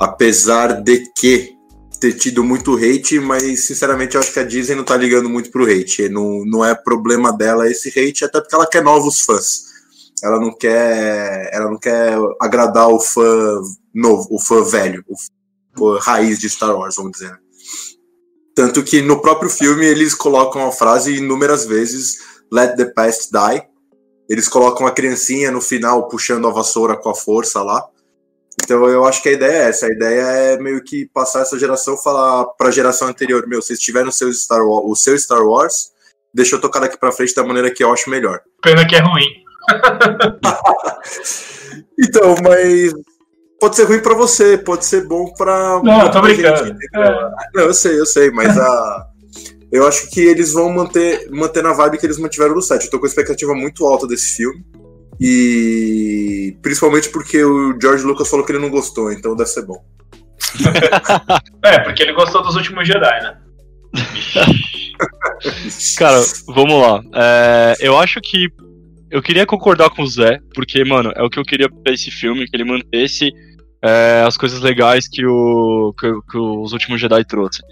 apesar 0.00 0.80
de 0.82 1.04
que 1.18 1.55
ter 1.98 2.12
tido 2.12 2.44
muito 2.44 2.76
hate, 2.76 3.18
mas 3.18 3.66
sinceramente 3.66 4.14
eu 4.14 4.20
acho 4.20 4.32
que 4.32 4.40
a 4.40 4.44
Disney 4.44 4.76
não 4.76 4.84
tá 4.84 4.96
ligando 4.96 5.28
muito 5.28 5.50
pro 5.50 5.64
hate. 5.64 6.08
Não, 6.08 6.44
não 6.44 6.64
é 6.64 6.74
problema 6.74 7.32
dela 7.32 7.68
esse 7.70 7.88
hate, 7.88 8.24
até 8.24 8.40
porque 8.40 8.54
ela 8.54 8.66
quer 8.66 8.82
novos 8.82 9.22
fãs. 9.22 9.66
Ela 10.22 10.40
não 10.40 10.52
quer, 10.52 11.50
ela 11.52 11.70
não 11.70 11.78
quer 11.78 12.16
agradar 12.40 12.88
o 12.88 13.00
fã 13.00 13.60
novo, 13.94 14.26
o 14.30 14.40
fã 14.40 14.62
velho, 14.62 15.04
o 15.08 15.16
fã 15.16 15.98
raiz 16.00 16.38
de 16.38 16.48
Star 16.48 16.74
Wars, 16.74 16.96
vamos 16.96 17.12
dizer. 17.12 17.38
Tanto 18.54 18.82
que 18.82 19.02
no 19.02 19.20
próprio 19.20 19.50
filme 19.50 19.84
eles 19.84 20.14
colocam 20.14 20.66
a 20.66 20.72
frase 20.72 21.16
inúmeras 21.16 21.66
vezes: 21.66 22.18
Let 22.50 22.76
the 22.76 22.86
past 22.86 23.30
die. 23.30 23.62
Eles 24.28 24.48
colocam 24.48 24.86
a 24.86 24.90
criancinha 24.90 25.50
no 25.50 25.60
final 25.60 26.08
puxando 26.08 26.48
a 26.48 26.50
vassoura 26.50 26.96
com 26.96 27.10
a 27.10 27.14
força 27.14 27.62
lá. 27.62 27.86
Então 28.62 28.88
eu 28.88 29.04
acho 29.04 29.22
que 29.22 29.28
a 29.28 29.32
ideia 29.32 29.64
é 29.64 29.68
essa. 29.68 29.86
A 29.86 29.90
ideia 29.90 30.22
é 30.22 30.58
meio 30.58 30.82
que 30.82 31.06
passar 31.12 31.42
essa 31.42 31.58
geração, 31.58 31.96
falar 31.96 32.44
pra 32.58 32.70
geração 32.70 33.08
anterior: 33.08 33.46
Meu, 33.46 33.62
vocês 33.62 33.78
tiveram 33.78 34.10
seu 34.10 34.32
Star 34.32 34.66
Wars, 34.66 34.84
o 34.86 34.94
seu 34.96 35.18
Star 35.18 35.42
Wars, 35.42 35.90
deixa 36.32 36.56
eu 36.56 36.60
tocar 36.60 36.80
daqui 36.80 36.98
pra 36.98 37.12
frente 37.12 37.34
da 37.34 37.44
maneira 37.44 37.70
que 37.70 37.84
eu 37.84 37.92
acho 37.92 38.10
melhor. 38.10 38.40
Pena 38.62 38.86
que 38.86 38.96
é 38.96 39.00
ruim. 39.00 39.26
Então, 41.98 42.34
mas. 42.42 42.92
Pode 43.58 43.74
ser 43.74 43.84
ruim 43.84 44.00
pra 44.00 44.14
você, 44.14 44.58
pode 44.58 44.84
ser 44.84 45.06
bom 45.06 45.32
pra. 45.32 45.80
Não, 45.82 46.02
eu 46.02 46.10
tô 46.10 46.20
brincando. 46.20 46.58
gente, 46.58 46.76
entendeu? 46.84 47.12
Não, 47.54 47.62
eu 47.64 47.74
sei, 47.74 47.98
eu 47.98 48.06
sei, 48.06 48.30
mas 48.30 48.56
a. 48.56 49.06
Eu 49.72 49.86
acho 49.86 50.10
que 50.10 50.20
eles 50.20 50.52
vão 50.52 50.70
manter, 50.70 51.28
manter 51.30 51.62
na 51.62 51.72
vibe 51.72 51.98
que 51.98 52.06
eles 52.06 52.18
mantiveram 52.18 52.54
no 52.54 52.62
set. 52.62 52.84
Eu 52.84 52.90
tô 52.90 53.00
com 53.00 53.06
expectativa 53.06 53.54
muito 53.54 53.86
alta 53.86 54.06
desse 54.06 54.36
filme. 54.36 54.64
E 55.20 56.56
principalmente 56.62 57.08
porque 57.08 57.42
o 57.42 57.78
George 57.80 58.04
Lucas 58.04 58.28
falou 58.28 58.44
que 58.44 58.52
ele 58.52 58.58
não 58.58 58.70
gostou, 58.70 59.12
então 59.12 59.36
deve 59.36 59.50
ser 59.50 59.64
bom. 59.64 59.82
É, 61.64 61.80
porque 61.80 62.02
ele 62.02 62.12
gostou 62.12 62.42
dos 62.42 62.54
últimos 62.54 62.86
Jedi, 62.86 63.22
né? 63.22 63.38
Cara, 65.98 66.20
vamos 66.46 66.80
lá. 66.80 67.00
É, 67.14 67.76
eu 67.80 67.98
acho 67.98 68.20
que. 68.20 68.48
Eu 69.10 69.22
queria 69.22 69.46
concordar 69.46 69.90
com 69.90 70.02
o 70.02 70.06
Zé, 70.06 70.38
porque, 70.54 70.84
mano, 70.84 71.12
é 71.16 71.22
o 71.22 71.30
que 71.30 71.38
eu 71.38 71.44
queria 71.44 71.68
pra 71.68 71.92
esse 71.92 72.10
filme, 72.10 72.46
que 72.46 72.56
ele 72.56 72.64
mantesse 72.64 73.32
é, 73.82 74.24
as 74.26 74.36
coisas 74.36 74.60
legais 74.60 75.08
que, 75.08 75.24
o, 75.24 75.94
que, 75.98 76.12
que 76.30 76.38
os 76.38 76.72
últimos 76.72 77.00
Jedi 77.00 77.24
trouxe. 77.24 77.62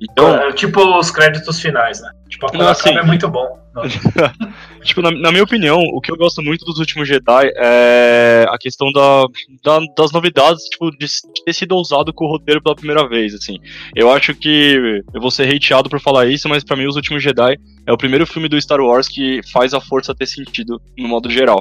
Então, 0.00 0.36
É, 0.36 0.52
tipo 0.52 0.80
os 0.98 1.10
créditos 1.10 1.60
finais, 1.60 2.00
né? 2.00 2.10
Tipo, 2.28 2.46
a 2.46 2.58
Não, 2.58 2.68
assim- 2.68 2.90
é 2.96 3.02
muito 3.02 3.28
bom. 3.28 3.62
tipo, 4.84 5.02
na, 5.02 5.10
na 5.10 5.32
minha 5.32 5.42
opinião, 5.42 5.78
o 5.80 6.00
que 6.00 6.10
eu 6.10 6.16
gosto 6.16 6.40
muito 6.42 6.64
dos 6.64 6.78
últimos 6.78 7.08
Jedi 7.08 7.50
é 7.56 8.46
a 8.48 8.56
questão 8.56 8.90
da, 8.92 9.24
da- 9.64 9.84
das 9.96 10.12
novidades, 10.12 10.62
tipo, 10.64 10.90
de, 10.92 11.06
de 11.06 11.44
ter 11.44 11.52
sido 11.52 11.72
ousado 11.72 12.12
com 12.12 12.24
o 12.24 12.28
roteiro 12.28 12.62
pela 12.62 12.76
primeira 12.76 13.08
vez, 13.08 13.34
assim. 13.34 13.58
Eu 13.94 14.10
acho 14.12 14.34
que 14.34 15.02
eu 15.12 15.20
vou 15.20 15.30
ser 15.30 15.52
hateado 15.52 15.88
por 15.90 16.00
falar 16.00 16.26
isso, 16.26 16.48
mas 16.48 16.62
pra 16.62 16.76
mim 16.76 16.86
os 16.86 16.96
últimos 16.96 17.22
Jedi 17.22 17.56
é 17.86 17.92
o 17.92 17.98
primeiro 17.98 18.26
filme 18.26 18.48
do 18.48 18.60
Star 18.60 18.80
Wars 18.80 19.08
que 19.08 19.40
faz 19.52 19.74
a 19.74 19.80
força 19.80 20.14
ter 20.14 20.26
sentido 20.26 20.80
no 20.96 21.08
modo 21.08 21.28
geral. 21.28 21.60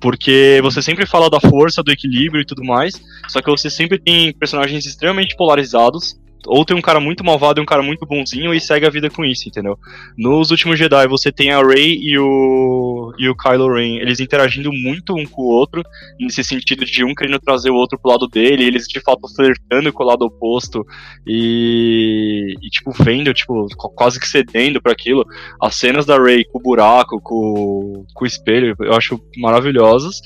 Porque 0.00 0.60
você 0.62 0.80
sempre 0.82 1.06
fala 1.06 1.28
da 1.28 1.40
força, 1.40 1.82
do 1.82 1.92
equilíbrio 1.92 2.40
e 2.40 2.46
tudo 2.46 2.64
mais, 2.64 2.94
só 3.28 3.40
que 3.42 3.50
você 3.50 3.68
sempre 3.68 3.98
tem 3.98 4.32
personagens 4.32 4.86
extremamente 4.86 5.36
polarizados 5.36 6.18
ou 6.46 6.64
tem 6.64 6.76
um 6.76 6.80
cara 6.80 7.00
muito 7.00 7.24
malvado 7.24 7.60
e 7.60 7.62
um 7.62 7.66
cara 7.66 7.82
muito 7.82 8.06
bonzinho 8.06 8.54
e 8.54 8.60
segue 8.60 8.86
a 8.86 8.90
vida 8.90 9.10
com 9.10 9.24
isso, 9.24 9.48
entendeu? 9.48 9.78
Nos 10.16 10.50
últimos 10.50 10.78
Jedi 10.78 11.06
você 11.06 11.30
tem 11.30 11.50
a 11.50 11.62
Rey 11.62 11.98
e 12.00 12.18
o 12.18 13.12
e 13.18 13.28
o 13.28 13.36
Kylo 13.36 13.74
Ren, 13.74 13.98
eles 14.00 14.20
interagindo 14.20 14.72
muito 14.72 15.14
um 15.14 15.26
com 15.26 15.42
o 15.42 15.46
outro, 15.46 15.82
nesse 16.18 16.42
sentido 16.44 16.84
de 16.84 17.04
um 17.04 17.14
querendo 17.14 17.38
trazer 17.38 17.70
o 17.70 17.74
outro 17.74 17.98
pro 17.98 18.12
lado 18.12 18.26
dele, 18.26 18.64
eles 18.64 18.86
de 18.86 19.00
fato 19.00 19.28
flertando 19.34 19.92
com 19.92 20.02
o 20.02 20.06
lado 20.06 20.24
oposto 20.24 20.86
e, 21.26 22.54
e 22.62 22.68
tipo 22.70 22.92
vendo, 22.92 23.32
tipo, 23.34 23.66
quase 23.94 24.18
que 24.18 24.28
cedendo 24.28 24.80
para 24.80 24.92
aquilo. 24.92 25.24
As 25.60 25.74
cenas 25.74 26.06
da 26.06 26.18
Rey 26.18 26.44
com 26.44 26.58
o 26.58 26.62
buraco, 26.62 27.20
com, 27.20 28.04
com 28.14 28.24
o 28.24 28.26
espelho, 28.26 28.74
eu 28.80 28.94
acho 28.94 29.20
maravilhosas. 29.36 30.20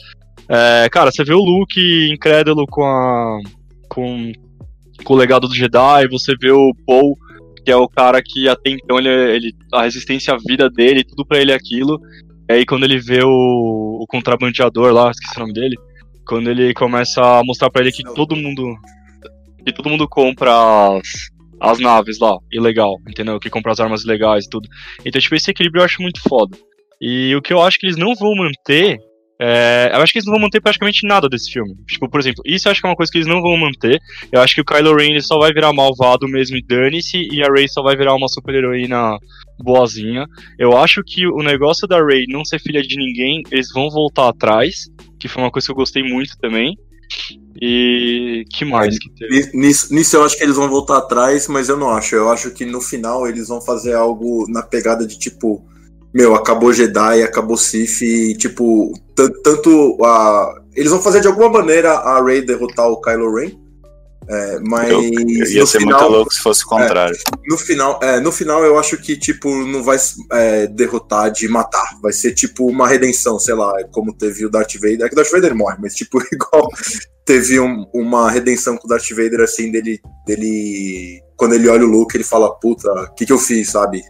É, 0.49 0.89
cara, 0.91 1.11
você 1.11 1.25
vê 1.25 1.33
o 1.33 1.39
Luke 1.39 2.11
incrédulo 2.13 2.67
com 2.67 2.85
a 2.85 3.41
com 3.89 4.33
com 5.03 5.15
o 5.15 5.17
legado 5.17 5.49
do 5.49 5.55
Jedi, 5.55 6.09
você 6.09 6.35
vê 6.41 6.51
o 6.51 6.73
Paul, 6.87 7.17
que 7.65 7.71
é 7.71 7.77
o 7.77 7.89
cara 7.89 8.23
que 8.23 8.49
até 8.49 8.71
então 8.71 8.99
ele, 8.99 9.09
ele 9.09 9.53
a 9.73 9.83
resistência 9.83 10.35
à 10.35 10.37
vida 10.37 10.69
dele, 10.71 11.05
tudo 11.05 11.27
para 11.27 11.41
ele 11.41 11.53
é 11.53 11.55
aquilo. 11.55 11.99
E 12.49 12.53
aí 12.53 12.67
quando 12.67 12.85
ele 12.85 12.99
vê 12.99 13.23
o, 13.25 13.99
o 14.01 14.07
contrabandeador 14.07 14.93
lá, 14.93 15.11
esqueci 15.11 15.37
o 15.37 15.41
nome 15.41 15.55
dele, 15.55 15.77
quando 16.27 16.51
ele 16.51 16.75
começa 16.75 17.21
a 17.21 17.43
mostrar 17.45 17.71
para 17.71 17.83
ele 17.83 17.93
que 17.93 18.03
todo 18.03 18.37
mundo 18.37 18.77
que 19.65 19.73
todo 19.73 19.89
mundo 19.89 20.07
compra 20.07 20.53
as, 20.99 21.09
as 21.61 21.79
naves 21.79 22.19
lá, 22.19 22.37
ilegal, 22.53 22.99
entendeu? 23.09 23.41
Que 23.41 23.49
compra 23.49 23.73
as 23.73 23.81
armas 23.81 24.05
legais 24.05 24.45
e 24.45 24.51
tudo. 24.51 24.69
Então, 25.05 25.21
tipo, 25.21 25.35
esse 25.35 25.51
equilíbrio 25.51 25.81
eu 25.81 25.85
acho 25.85 26.03
muito 26.03 26.21
foda. 26.29 26.57
E 27.01 27.35
o 27.35 27.41
que 27.43 27.53
eu 27.53 27.63
acho 27.63 27.79
que 27.79 27.87
eles 27.87 27.97
não 27.97 28.15
vão 28.15 28.35
manter 28.35 29.01
é, 29.41 29.91
eu 29.93 30.01
acho 30.01 30.13
que 30.13 30.19
eles 30.19 30.27
não 30.27 30.35
vão 30.35 30.43
manter 30.43 30.61
praticamente 30.61 31.07
nada 31.07 31.29
desse 31.29 31.51
filme. 31.51 31.75
Tipo, 31.87 32.09
por 32.09 32.21
exemplo, 32.21 32.43
isso 32.47 32.69
eu 32.69 32.73
acho 32.73 32.81
que 32.81 32.87
é 32.87 32.91
uma 32.91 32.97
coisa 32.97 33.11
que 33.11 33.19
eles 33.19 33.27
não 33.27 33.43
vão 33.43 33.57
manter. 33.57 34.01
Eu 34.31 34.41
acho 34.41 34.55
que 34.55 34.61
o 34.61 34.65
Kylo 34.65 34.95
Ren 34.95 35.11
ele 35.11 35.21
só 35.21 35.39
vai 35.39 35.53
virar 35.53 35.73
malvado 35.73 36.29
mesmo 36.29 36.57
e 36.57 36.63
dane-se, 36.63 37.29
e 37.31 37.43
a 37.43 37.49
Rey 37.49 37.69
só 37.69 37.83
vai 37.83 37.97
virar 37.97 38.15
uma 38.15 38.29
super-heroína 38.29 39.19
boazinha. 39.59 40.27
Eu 40.59 40.77
acho 40.77 41.03
que 41.05 41.27
o 41.27 41.43
negócio 41.43 41.87
da 41.89 42.05
Rey 42.05 42.25
não 42.29 42.45
ser 42.45 42.61
filha 42.61 42.83
de 42.83 42.97
ninguém, 42.97 43.43
eles 43.51 43.73
vão 43.73 43.91
voltar 43.91 44.29
atrás, 44.29 44.89
que 45.19 45.29
foi 45.29 45.43
uma 45.43 45.51
coisa 45.51 45.67
que 45.67 45.73
eu 45.73 45.77
gostei 45.77 46.03
muito 46.03 46.37
também. 46.39 46.77
E 47.61 48.45
que 48.51 48.65
mais 48.65 48.99
que 48.99 49.09
teve? 49.11 49.51
Nisso, 49.57 49.95
nisso 49.95 50.17
eu 50.17 50.25
acho 50.25 50.37
que 50.37 50.43
eles 50.43 50.57
vão 50.57 50.69
voltar 50.69 50.99
atrás, 50.99 51.47
mas 51.49 51.69
eu 51.69 51.77
não 51.77 51.91
acho. 51.91 52.15
Eu 52.15 52.31
acho 52.31 52.51
que 52.51 52.65
no 52.65 52.81
final 52.81 53.27
eles 53.27 53.49
vão 53.49 53.61
fazer 53.61 53.95
algo 53.95 54.47
na 54.49 54.63
pegada 54.63 55.07
de 55.07 55.19
tipo 55.19 55.65
meu, 56.15 56.33
acabou 56.37 56.73
Jedi, 56.73 57.25
acabou 57.25 57.57
Sith, 57.57 58.03
e, 58.03 58.37
tipo, 58.37 58.93
tanto 59.43 59.99
a. 60.05 60.55
Eles 60.77 60.93
vão 60.93 61.03
fazer 61.03 61.21
de 61.21 61.27
alguma 61.27 61.49
maneira 61.49 61.91
a 61.91 62.23
Rey 62.23 62.41
derrotar 62.41 62.87
o 62.89 63.01
Kylo 63.01 63.35
Ren. 63.35 63.51
É, 64.29 64.61
mas. 64.61 64.91
Eu, 64.91 65.03
eu 65.03 65.29
ia 65.29 65.67
ser 65.67 65.81
final, 65.81 66.01
muito 66.01 66.13
louco 66.13 66.33
se 66.33 66.41
fosse 66.41 66.65
o 66.65 66.69
contrário. 66.69 67.17
É, 67.17 67.51
no, 67.51 67.59
final, 67.59 68.01
é, 68.01 68.21
no 68.21 68.31
final, 68.31 68.65
eu 68.65 68.79
acho 68.79 68.97
que, 68.97 69.17
tipo, 69.17 69.53
não 69.65 69.83
vai 69.83 69.99
é, 70.33 70.69
derrotar 70.69 71.33
de 71.33 71.49
matar. 71.49 71.99
Vai 72.01 72.13
ser, 72.13 72.33
tipo, 72.33 72.65
uma 72.67 72.87
redenção, 72.87 73.37
sei 73.41 73.55
lá, 73.55 73.73
como 73.91 74.17
teve 74.17 74.47
o 74.47 74.51
Darth 74.51 74.75
Vader. 74.75 75.03
É 75.03 75.09
que 75.09 75.15
o 75.15 75.17
Darth 75.17 75.33
Vader 75.33 75.55
morre, 75.55 75.79
mas, 75.81 75.95
tipo, 75.97 76.19
igual 76.33 76.69
teve 77.27 77.59
um, 77.59 77.87
uma 77.93 78.31
redenção 78.31 78.77
com 78.77 78.87
o 78.87 78.89
Darth 78.89 79.11
Vader, 79.11 79.41
assim, 79.41 79.73
dele, 79.73 80.01
dele. 80.25 81.21
Quando 81.37 81.57
ele 81.57 81.69
olha 81.69 81.85
o 81.85 81.91
Luke, 81.91 82.17
ele 82.17 82.23
fala, 82.23 82.55
puta, 82.61 82.89
o 82.89 83.15
que, 83.15 83.27
que 83.27 83.33
eu 83.33 83.39
fiz, 83.39 83.71
sabe? 83.71 84.01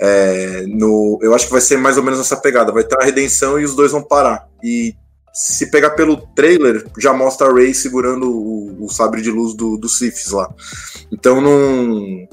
É, 0.00 0.64
no, 0.66 1.18
eu 1.22 1.34
acho 1.34 1.46
que 1.46 1.52
vai 1.52 1.60
ser 1.60 1.78
mais 1.78 1.96
ou 1.96 2.02
menos 2.02 2.20
essa 2.20 2.36
pegada. 2.36 2.72
Vai 2.72 2.84
ter 2.84 2.96
a 3.00 3.04
redenção 3.04 3.58
e 3.58 3.64
os 3.64 3.74
dois 3.74 3.92
vão 3.92 4.02
parar. 4.02 4.48
E 4.62 4.94
se 5.32 5.70
pegar 5.70 5.90
pelo 5.90 6.16
trailer, 6.16 6.86
já 6.98 7.12
mostra 7.12 7.48
a 7.48 7.52
Rey 7.52 7.74
segurando 7.74 8.30
o, 8.30 8.84
o 8.84 8.88
sabre 8.88 9.20
de 9.20 9.30
luz 9.30 9.54
do, 9.54 9.76
do 9.76 9.88
Siths 9.88 10.30
lá. 10.30 10.48
Então 11.12 11.40
não. 11.40 12.28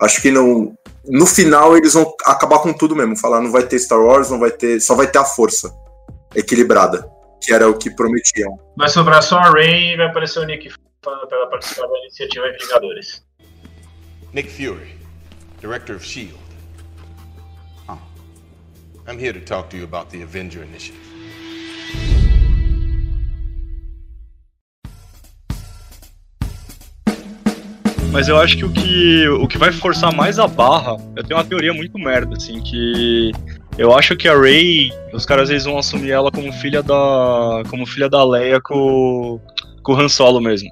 Acho 0.00 0.20
que 0.20 0.30
não. 0.30 0.76
No 1.08 1.26
final 1.26 1.76
eles 1.76 1.94
vão 1.94 2.12
acabar 2.24 2.58
com 2.60 2.72
tudo 2.72 2.94
mesmo. 2.94 3.16
Falar 3.16 3.40
não 3.40 3.50
vai 3.50 3.62
ter 3.62 3.78
Star 3.78 4.00
Wars, 4.00 4.30
não 4.30 4.38
vai 4.38 4.50
ter. 4.50 4.80
Só 4.80 4.94
vai 4.94 5.06
ter 5.06 5.18
a 5.18 5.24
força 5.24 5.72
equilibrada. 6.34 7.10
Que 7.40 7.52
era 7.52 7.68
o 7.68 7.76
que 7.76 7.90
prometiam. 7.90 8.56
Vai 8.76 8.88
sobrar 8.88 9.22
só 9.22 9.36
a 9.38 9.50
Rey 9.50 9.94
e 9.94 9.96
vai 9.96 10.06
aparecer 10.06 10.38
o 10.38 10.44
Nick 10.44 10.72
para 11.00 11.46
participar 11.48 11.88
da 11.88 11.98
iniciativa 11.98 12.46
Vingadores. 12.60 13.24
Nick 14.32 14.48
Fury, 14.50 14.96
Director 15.60 15.96
of 15.96 16.06
Shield. 16.06 16.41
I'm 19.06 19.18
here 19.18 19.32
to 19.32 19.40
talk 19.40 19.68
to 19.70 19.76
you 19.76 19.84
about 19.84 20.10
the 20.10 20.22
Avenger 20.22 20.62
Initiative. 20.62 21.00
Mas 28.12 28.28
eu 28.28 28.36
acho 28.36 28.58
que 28.58 28.64
o 28.64 28.70
que, 28.70 29.28
o 29.28 29.48
que 29.48 29.56
vai 29.56 29.72
forçar 29.72 30.14
mais 30.14 30.38
a 30.38 30.46
barra, 30.46 30.98
eu 31.16 31.24
tenho 31.24 31.38
uma 31.38 31.44
teoria 31.44 31.72
muito 31.72 31.98
merda, 31.98 32.36
assim, 32.36 32.60
que 32.60 33.32
eu 33.78 33.92
acho 33.96 34.14
que 34.16 34.28
a 34.28 34.38
Rey, 34.38 34.92
os 35.14 35.24
caras 35.24 35.48
eles 35.48 35.64
vão 35.64 35.78
assumir 35.78 36.10
ela 36.10 36.30
como 36.30 36.52
filha 36.52 36.82
da. 36.82 37.62
como 37.70 37.86
filha 37.86 38.08
da 38.08 38.22
Leia 38.22 38.60
com, 38.60 39.40
com 39.82 39.94
o 39.94 40.00
Han 40.00 40.08
Solo 40.10 40.40
mesmo. 40.40 40.70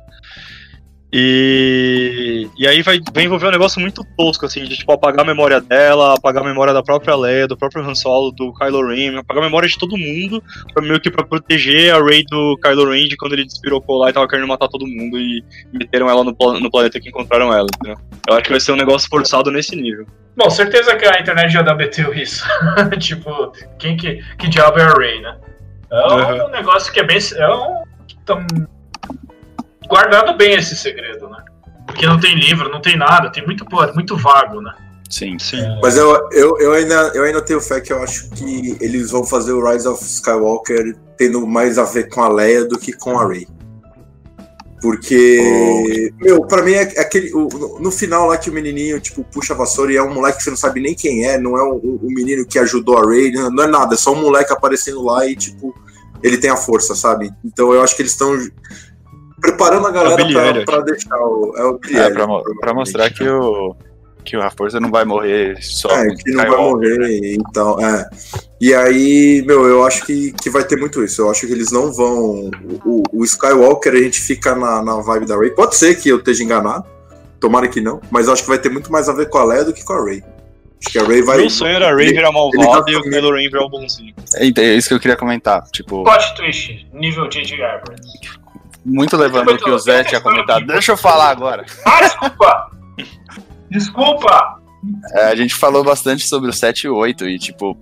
E, 1.12 2.48
e 2.56 2.68
aí 2.68 2.82
vai, 2.82 3.00
vai 3.12 3.24
envolver 3.24 3.48
um 3.48 3.50
negócio 3.50 3.80
muito 3.80 4.04
tosco, 4.16 4.46
assim, 4.46 4.62
de 4.64 4.76
tipo, 4.76 4.92
apagar 4.92 5.24
a 5.24 5.26
memória 5.26 5.60
dela, 5.60 6.14
apagar 6.14 6.44
a 6.44 6.46
memória 6.46 6.72
da 6.72 6.84
própria 6.84 7.16
Leia, 7.16 7.48
do 7.48 7.56
próprio 7.56 7.82
Han 7.84 7.96
Solo, 7.96 8.30
do 8.30 8.52
Kylo 8.54 8.86
Ren, 8.86 9.18
apagar 9.18 9.42
a 9.42 9.46
memória 9.46 9.68
de 9.68 9.76
todo 9.76 9.98
mundo, 9.98 10.42
pra, 10.72 10.82
meio 10.82 11.00
que 11.00 11.10
pra 11.10 11.24
proteger 11.24 11.92
a 11.92 12.00
Rey 12.00 12.24
do 12.24 12.56
Kylo 12.62 12.90
Ren 12.90 13.08
de 13.08 13.16
quando 13.16 13.32
ele 13.32 13.44
despirocou 13.44 13.98
lá 13.98 14.10
e 14.10 14.12
tava 14.12 14.28
querendo 14.28 14.46
matar 14.46 14.68
todo 14.68 14.86
mundo 14.86 15.18
e 15.18 15.42
meteram 15.72 16.08
ela 16.08 16.22
no, 16.22 16.30
no 16.30 16.70
planeta 16.70 17.00
que 17.00 17.08
encontraram 17.08 17.52
ela, 17.52 17.66
entendeu? 17.74 17.98
Eu 18.28 18.34
acho 18.34 18.44
que 18.44 18.50
vai 18.50 18.60
ser 18.60 18.72
um 18.72 18.76
negócio 18.76 19.08
forçado 19.08 19.50
nesse 19.50 19.74
nível. 19.74 20.06
Bom, 20.36 20.48
certeza 20.48 20.94
que 20.96 21.06
a 21.06 21.20
internet 21.20 21.52
já 21.52 21.62
debateu 21.62 22.14
isso. 22.14 22.44
tipo, 23.00 23.52
quem 23.80 23.96
que, 23.96 24.22
que 24.38 24.48
diabo 24.48 24.78
é 24.78 24.82
a 24.84 24.92
Rey, 24.92 25.20
né? 25.20 25.36
É 25.90 26.06
um 26.06 26.44
uhum. 26.44 26.50
negócio 26.50 26.92
que 26.92 27.00
é 27.00 27.04
bem. 27.04 27.18
É 27.34 27.48
um, 27.48 27.82
tão, 28.24 28.46
guardado 29.90 30.36
bem 30.36 30.54
esse 30.54 30.74
segredo, 30.76 31.28
né? 31.28 31.44
Porque 31.86 32.06
não 32.06 32.18
tem 32.18 32.34
livro, 32.36 32.70
não 32.70 32.80
tem 32.80 32.96
nada, 32.96 33.30
tem 33.30 33.44
muito, 33.44 33.64
pô, 33.64 33.84
muito 33.92 34.16
vago, 34.16 34.62
né? 34.62 34.72
Sim, 35.10 35.36
sim. 35.40 35.60
É... 35.60 35.80
Mas 35.82 35.96
eu, 35.96 36.28
eu, 36.30 36.56
eu, 36.60 36.72
ainda, 36.72 37.10
eu 37.14 37.24
ainda 37.24 37.42
tenho 37.42 37.60
fé 37.60 37.80
que 37.80 37.92
eu 37.92 38.00
acho 38.00 38.30
que 38.30 38.78
eles 38.80 39.10
vão 39.10 39.24
fazer 39.24 39.52
o 39.52 39.68
Rise 39.68 39.88
of 39.88 40.02
Skywalker 40.02 40.96
tendo 41.18 41.44
mais 41.46 41.76
a 41.78 41.84
ver 41.84 42.08
com 42.08 42.22
a 42.22 42.28
Leia 42.28 42.64
do 42.64 42.78
que 42.78 42.92
com 42.92 43.18
a 43.18 43.26
Rey. 43.26 43.46
Porque, 44.80 46.10
oh. 46.18 46.24
meu, 46.24 46.46
pra 46.46 46.62
mim 46.62 46.72
é 46.72 46.82
aquele. 46.82 47.34
O, 47.34 47.48
no 47.80 47.90
final 47.90 48.28
lá 48.28 48.38
que 48.38 48.48
o 48.48 48.52
menininho, 48.52 48.98
tipo, 49.00 49.22
puxa 49.24 49.52
a 49.52 49.56
vassoura 49.56 49.92
e 49.92 49.96
é 49.96 50.02
um 50.02 50.14
moleque 50.14 50.38
que 50.38 50.44
você 50.44 50.50
não 50.50 50.56
sabe 50.56 50.80
nem 50.80 50.94
quem 50.94 51.26
é, 51.26 51.36
não 51.36 51.58
é 51.58 51.62
o, 51.62 51.76
o 51.76 52.06
menino 52.06 52.46
que 52.46 52.58
ajudou 52.58 52.96
a 52.96 53.06
Rey, 53.06 53.30
não 53.32 53.64
é 53.64 53.66
nada, 53.66 53.94
é 53.94 53.98
só 53.98 54.12
um 54.14 54.22
moleque 54.22 54.52
aparecendo 54.52 55.02
lá 55.02 55.26
e, 55.26 55.36
tipo, 55.36 55.74
ele 56.22 56.38
tem 56.38 56.50
a 56.50 56.56
força, 56.56 56.94
sabe? 56.94 57.30
Então 57.44 57.74
eu 57.74 57.82
acho 57.82 57.94
que 57.94 58.00
eles 58.00 58.12
estão 58.12 58.38
preparando 59.40 59.86
a 59.86 59.90
galera 59.90 60.22
é 60.22 60.52
pra, 60.52 60.64
pra, 60.64 60.80
deixar 60.80 61.16
o. 61.16 61.54
É, 61.56 61.64
o 61.64 61.80
é 61.96 62.10
pra, 62.10 62.26
pra, 62.60 62.74
mostrar 62.74 63.10
que 63.10 63.26
o. 63.28 63.74
Que 64.22 64.36
a 64.36 64.50
força 64.50 64.78
não 64.78 64.90
vai 64.90 65.04
morrer 65.04 65.56
só. 65.62 65.88
É, 65.90 66.14
que 66.14 66.30
não 66.30 66.44
vai 66.44 66.56
morrer, 66.56 67.34
então. 67.34 67.80
É. 67.80 68.08
E 68.60 68.74
aí, 68.74 69.42
meu, 69.46 69.66
eu 69.66 69.84
acho 69.84 70.04
que, 70.04 70.32
que 70.32 70.50
vai 70.50 70.62
ter 70.62 70.76
muito 70.76 71.02
isso. 71.02 71.22
Eu 71.22 71.30
acho 71.30 71.46
que 71.46 71.52
eles 71.52 71.72
não 71.72 71.90
vão. 71.90 72.50
O, 72.84 73.02
o 73.12 73.24
Skywalker, 73.24 73.94
a 73.94 74.02
gente 74.02 74.20
fica 74.20 74.54
na, 74.54 74.82
na 74.82 75.00
vibe 75.00 75.26
da 75.26 75.38
Rey. 75.38 75.50
Pode 75.50 75.74
ser 75.74 75.94
que 75.94 76.10
eu 76.10 76.18
esteja 76.18 76.44
enganado. 76.44 76.84
Tomara 77.40 77.66
que 77.66 77.80
não. 77.80 78.00
Mas 78.10 78.26
eu 78.26 78.34
acho 78.34 78.42
que 78.42 78.50
vai 78.50 78.58
ter 78.58 78.68
muito 78.68 78.92
mais 78.92 79.08
a 79.08 79.14
ver 79.14 79.30
com 79.30 79.38
a 79.38 79.44
Leia 79.44 79.64
do 79.64 79.72
que 79.72 79.82
com 79.82 79.94
a 79.94 80.04
Rey. 80.04 80.22
Acho 80.82 80.92
que 80.92 80.98
a 80.98 81.04
Ray 81.04 81.22
vai. 81.22 81.38
Meu 81.38 81.50
sonho 81.50 81.74
era 81.74 81.88
a 81.88 81.94
Ray 81.94 82.08
virar 82.08 82.30
malvado 82.32 82.84
tá 82.84 82.92
e 82.92 82.96
o 82.96 83.02
Kylo 83.02 83.34
Ren 83.34 83.48
virar 83.48 83.64
o 83.64 83.70
bonzinho. 83.70 84.14
É, 84.34 84.46
é 84.46 84.74
isso 84.74 84.88
que 84.88 84.94
eu 84.94 85.00
queria 85.00 85.16
comentar. 85.16 85.62
Tipo. 85.72 86.04
Plot 86.04 86.34
twist, 86.36 86.86
nível 86.92 87.28
J.J. 87.28 87.62
Abrams 87.62 88.20
muito 88.84 89.16
levando 89.16 89.50
o 89.50 89.58
que 89.58 89.70
o 89.70 89.78
Zé 89.78 90.04
tinha 90.04 90.20
comentado. 90.20 90.66
Deixa 90.66 90.92
eu 90.92 90.96
falar 90.96 91.30
agora. 91.30 91.64
Ah, 91.84 92.00
desculpa! 92.00 92.70
desculpa! 93.70 94.60
É, 95.12 95.24
a 95.26 95.36
gente 95.36 95.54
falou 95.54 95.84
bastante 95.84 96.26
sobre 96.26 96.48
o 96.48 96.52
7 96.52 96.84
e 96.84 96.88
o 96.88 96.96
8 96.96 97.28
e, 97.28 97.38
tipo, 97.38 97.76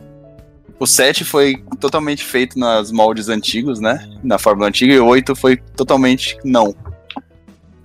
o 0.78 0.86
7 0.86 1.24
foi 1.24 1.62
totalmente 1.80 2.24
feito 2.24 2.58
nas 2.58 2.90
moldes 2.90 3.28
antigos, 3.28 3.80
né? 3.80 4.08
Na 4.22 4.38
fórmula 4.38 4.68
antiga, 4.68 4.92
e 4.92 4.98
o 4.98 5.06
8 5.06 5.34
foi 5.36 5.56
totalmente 5.56 6.36
não. 6.44 6.74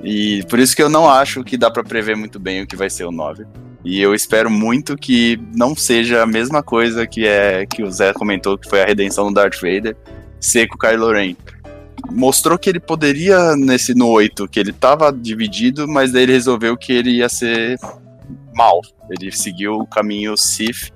E 0.04 0.44
por 0.50 0.60
isso 0.60 0.76
que 0.76 0.84
eu 0.84 0.90
não 0.90 1.10
acho 1.10 1.44
que 1.44 1.58
dá 1.58 1.72
para 1.72 1.84
prever 1.84 2.16
muito 2.16 2.40
bem 2.40 2.62
o 2.62 2.68
que 2.68 2.76
vai 2.76 2.90
ser 2.90 3.06
o 3.06 3.12
9. 3.12 3.46
E 3.86 4.02
eu 4.02 4.14
espero 4.14 4.50
muito 4.50 4.96
que 4.96 5.40
não 5.56 5.76
seja 5.76 6.24
a 6.24 6.26
mesma 6.26 6.64
coisa 6.64 7.06
que 7.06 7.28
é 7.28 7.66
que 7.66 7.84
o 7.84 7.92
Zé 7.92 8.14
comentou, 8.14 8.58
que 8.58 8.70
foi 8.70 8.82
a 8.82 8.86
redenção 8.86 9.28
do 9.28 9.34
Darth 9.34 9.62
Vader, 9.62 9.96
ser 10.40 10.68
com 10.68 10.76
o 10.76 10.78
Kylo 10.78 11.12
Ren 11.12 11.36
mostrou 12.12 12.58
que 12.58 12.70
ele 12.70 12.80
poderia, 12.80 13.56
nesse 13.56 13.94
no 13.94 14.08
8, 14.08 14.48
que 14.48 14.60
ele 14.60 14.74
tava 14.74 15.12
dividido, 15.12 15.88
mas 15.88 16.12
daí 16.12 16.24
ele 16.24 16.34
resolveu 16.34 16.78
que 16.78 16.92
ele 16.92 17.18
ia 17.18 17.30
ser 17.30 17.80
mal. 18.54 18.82
Ele 19.10 19.32
seguiu 19.32 19.80
o 19.80 19.88
caminho 19.88 20.38
Sith 20.38 20.92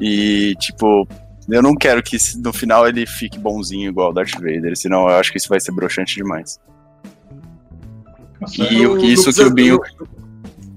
e, 0.00 0.54
tipo, 0.58 1.06
eu 1.48 1.62
não 1.62 1.74
quero 1.74 2.02
que 2.02 2.16
no 2.42 2.52
final 2.52 2.86
ele 2.86 3.06
fique 3.06 3.38
bonzinho 3.38 3.88
igual 3.88 4.10
o 4.10 4.12
Darth 4.12 4.34
Vader, 4.34 4.76
senão 4.76 5.08
eu 5.08 5.16
acho 5.16 5.32
que 5.32 5.38
isso 5.38 5.48
vai 5.48 5.60
ser 5.60 5.72
broxante 5.72 6.16
demais. 6.16 6.58
Nossa, 8.40 8.62
e 8.62 8.82
não, 8.82 8.98
isso 8.98 9.26
não 9.26 9.32
que 9.34 9.42
o 9.42 9.50
Binho. 9.50 9.80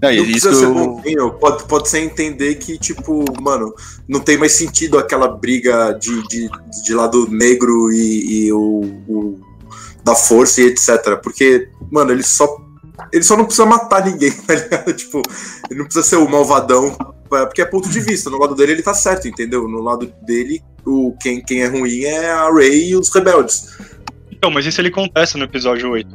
Não, 0.01 0.09
Não 0.09 0.11
isso 0.11 0.49
precisa 0.49 0.53
ser 0.53 0.67
bonzinho, 0.67 1.31
pode, 1.35 1.63
pode 1.63 1.89
ser 1.89 1.99
entender 1.99 2.55
que, 2.55 2.77
tipo, 2.77 3.23
mano, 3.41 3.73
não 4.07 4.19
tem 4.19 4.37
mais 4.37 4.51
sentido 4.51 4.97
aquela 4.97 5.29
briga 5.29 5.93
de, 5.93 6.27
de, 6.27 6.49
de 6.83 6.93
lado 6.93 7.29
negro 7.29 7.89
e, 7.91 8.47
e 8.47 8.51
o, 8.51 8.81
o 9.07 9.52
da 10.03 10.15
força 10.15 10.61
e 10.61 10.65
etc. 10.65 11.17
Porque, 11.21 11.69
mano, 11.91 12.11
ele 12.11 12.23
só. 12.23 12.57
Ele 13.11 13.23
só 13.23 13.35
não 13.35 13.45
precisa 13.45 13.65
matar 13.65 14.05
ninguém, 14.05 14.31
tá 14.45 14.53
ligado? 14.53 14.93
Tipo, 14.93 15.21
ele 15.69 15.79
não 15.79 15.85
precisa 15.85 16.05
ser 16.05 16.15
o 16.17 16.29
malvadão. 16.29 16.95
é, 17.33 17.45
Porque 17.45 17.61
é 17.61 17.65
ponto 17.65 17.89
de 17.89 17.99
vista. 17.99 18.29
No 18.29 18.37
lado 18.39 18.55
dele 18.55 18.73
ele 18.73 18.83
tá 18.83 18.93
certo, 18.93 19.27
entendeu? 19.27 19.67
No 19.67 19.81
lado 19.81 20.11
dele, 20.21 20.61
o, 20.85 21.15
quem, 21.21 21.41
quem 21.41 21.61
é 21.63 21.67
ruim 21.67 22.01
é 22.03 22.29
a 22.29 22.51
Rey 22.53 22.89
e 22.89 22.95
os 22.95 23.09
rebeldes. 23.13 23.77
Então, 24.31 24.51
mas 24.51 24.65
isso 24.65 24.79
ele 24.79 24.89
acontece 24.89 25.37
no 25.37 25.43
episódio 25.45 25.89
8. 25.89 26.07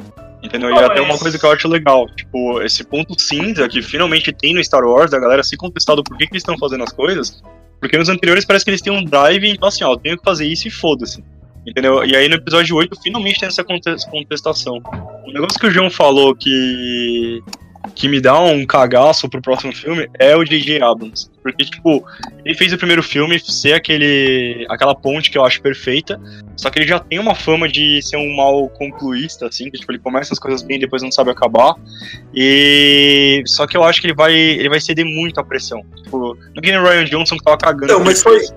Entendeu? 0.42 0.70
Pô, 0.70 0.80
e 0.80 0.84
até 0.84 1.00
mas- 1.00 1.10
uma 1.10 1.18
coisa 1.18 1.36
que 1.38 1.44
eu 1.44 1.50
acho 1.50 1.66
legal, 1.66 2.06
tipo, 2.14 2.62
esse 2.62 2.84
ponto 2.84 3.20
cinza 3.20 3.68
que 3.68 3.82
finalmente 3.82 4.32
tem 4.32 4.54
no 4.54 4.62
Star 4.62 4.84
Wars, 4.84 5.10
da 5.10 5.18
galera 5.18 5.42
se 5.42 5.56
contestar 5.56 5.96
do 5.96 6.04
porquê 6.04 6.26
que 6.26 6.32
eles 6.32 6.42
estão 6.42 6.56
fazendo 6.58 6.84
as 6.84 6.92
coisas, 6.92 7.42
porque 7.80 7.98
nos 7.98 8.08
anteriores 8.08 8.44
parece 8.44 8.64
que 8.64 8.70
eles 8.70 8.80
têm 8.80 8.92
um 8.92 9.04
drive, 9.04 9.48
então 9.50 9.68
assim, 9.68 9.82
ó, 9.82 9.92
eu 9.94 9.98
tenho 9.98 10.16
que 10.16 10.22
fazer 10.24 10.46
isso 10.46 10.68
e 10.68 10.70
foda-se. 10.70 11.24
Entendeu? 11.68 12.04
E 12.04 12.16
aí 12.16 12.28
no 12.28 12.36
episódio 12.36 12.76
8 12.76 13.00
finalmente 13.02 13.40
tem 13.40 13.48
essa 13.48 13.62
conte- 13.64 14.10
contestação. 14.10 14.80
O 15.26 15.32
negócio 15.32 15.58
que 15.58 15.66
o 15.66 15.70
João 15.70 15.90
falou 15.90 16.34
que 16.34 17.42
que 17.94 18.08
me 18.08 18.20
dá 18.20 18.38
um 18.38 18.66
cagaço 18.66 19.28
pro 19.28 19.40
próximo 19.40 19.74
filme 19.74 20.08
é 20.18 20.36
o 20.36 20.44
J.J. 20.44 20.82
Abrams. 20.82 21.30
Porque, 21.42 21.64
tipo, 21.64 22.04
ele 22.44 22.54
fez 22.54 22.72
o 22.72 22.78
primeiro 22.78 23.02
filme 23.02 23.38
ser 23.40 23.72
aquele, 23.72 24.66
aquela 24.68 24.94
ponte 24.94 25.30
que 25.30 25.38
eu 25.38 25.44
acho 25.44 25.60
perfeita, 25.60 26.20
só 26.56 26.70
que 26.70 26.78
ele 26.78 26.86
já 26.86 26.98
tem 26.98 27.18
uma 27.18 27.34
fama 27.34 27.68
de 27.68 28.00
ser 28.02 28.16
um 28.16 28.36
mal 28.36 28.68
concluísta, 28.70 29.46
assim, 29.46 29.70
que 29.70 29.78
tipo, 29.78 29.90
ele 29.90 29.98
começa 29.98 30.32
as 30.32 30.38
coisas 30.38 30.62
bem 30.62 30.76
e 30.76 30.80
depois 30.80 31.02
não 31.02 31.10
sabe 31.10 31.30
acabar. 31.30 31.74
E. 32.34 33.42
Só 33.46 33.66
que 33.66 33.76
eu 33.76 33.82
acho 33.82 34.00
que 34.00 34.06
ele 34.08 34.14
vai. 34.14 34.32
ele 34.34 34.68
vai 34.68 34.80
ceder 34.80 35.04
muito 35.04 35.40
à 35.40 35.44
pressão. 35.44 35.82
Tipo, 36.04 36.36
não 36.54 36.62
que 36.62 36.70
nem 36.70 36.78
o 36.78 36.84
Ryan 36.84 37.04
Johnson 37.04 37.36
que 37.36 37.44
tava 37.44 37.56
cagando. 37.58 37.92
Não, 37.92 38.04
mas 38.04 38.18
depois. 38.18 38.54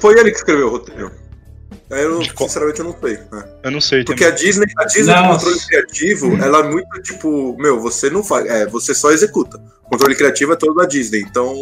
Foi 0.00 0.18
ele 0.18 0.30
que 0.30 0.38
escreveu 0.38 0.68
o 0.68 0.70
roteiro. 0.70 1.12
Aí 1.90 2.02
Eu, 2.02 2.18
De 2.18 2.32
qual? 2.32 2.48
sinceramente, 2.48 2.80
eu 2.80 2.86
não 2.86 2.96
sei. 3.00 3.18
né? 3.30 3.44
Eu 3.62 3.70
não 3.70 3.80
sei 3.80 4.04
Porque 4.04 4.24
a 4.24 4.30
também. 4.30 4.44
Disney, 4.44 4.66
a 4.76 4.84
Disney 4.84 5.14
do 5.14 5.28
controle 5.28 5.60
criativo, 5.60 6.36
ela 6.42 6.58
é 6.58 6.62
muito 6.64 7.02
tipo, 7.02 7.56
meu, 7.58 7.80
você 7.80 8.10
não 8.10 8.24
faz, 8.24 8.46
é, 8.46 8.66
você 8.66 8.94
só 8.94 9.10
executa. 9.12 9.60
O 9.84 9.90
controle 9.90 10.16
criativo 10.16 10.52
é 10.52 10.56
todo 10.56 10.74
da 10.74 10.84
Disney, 10.84 11.20
então 11.20 11.54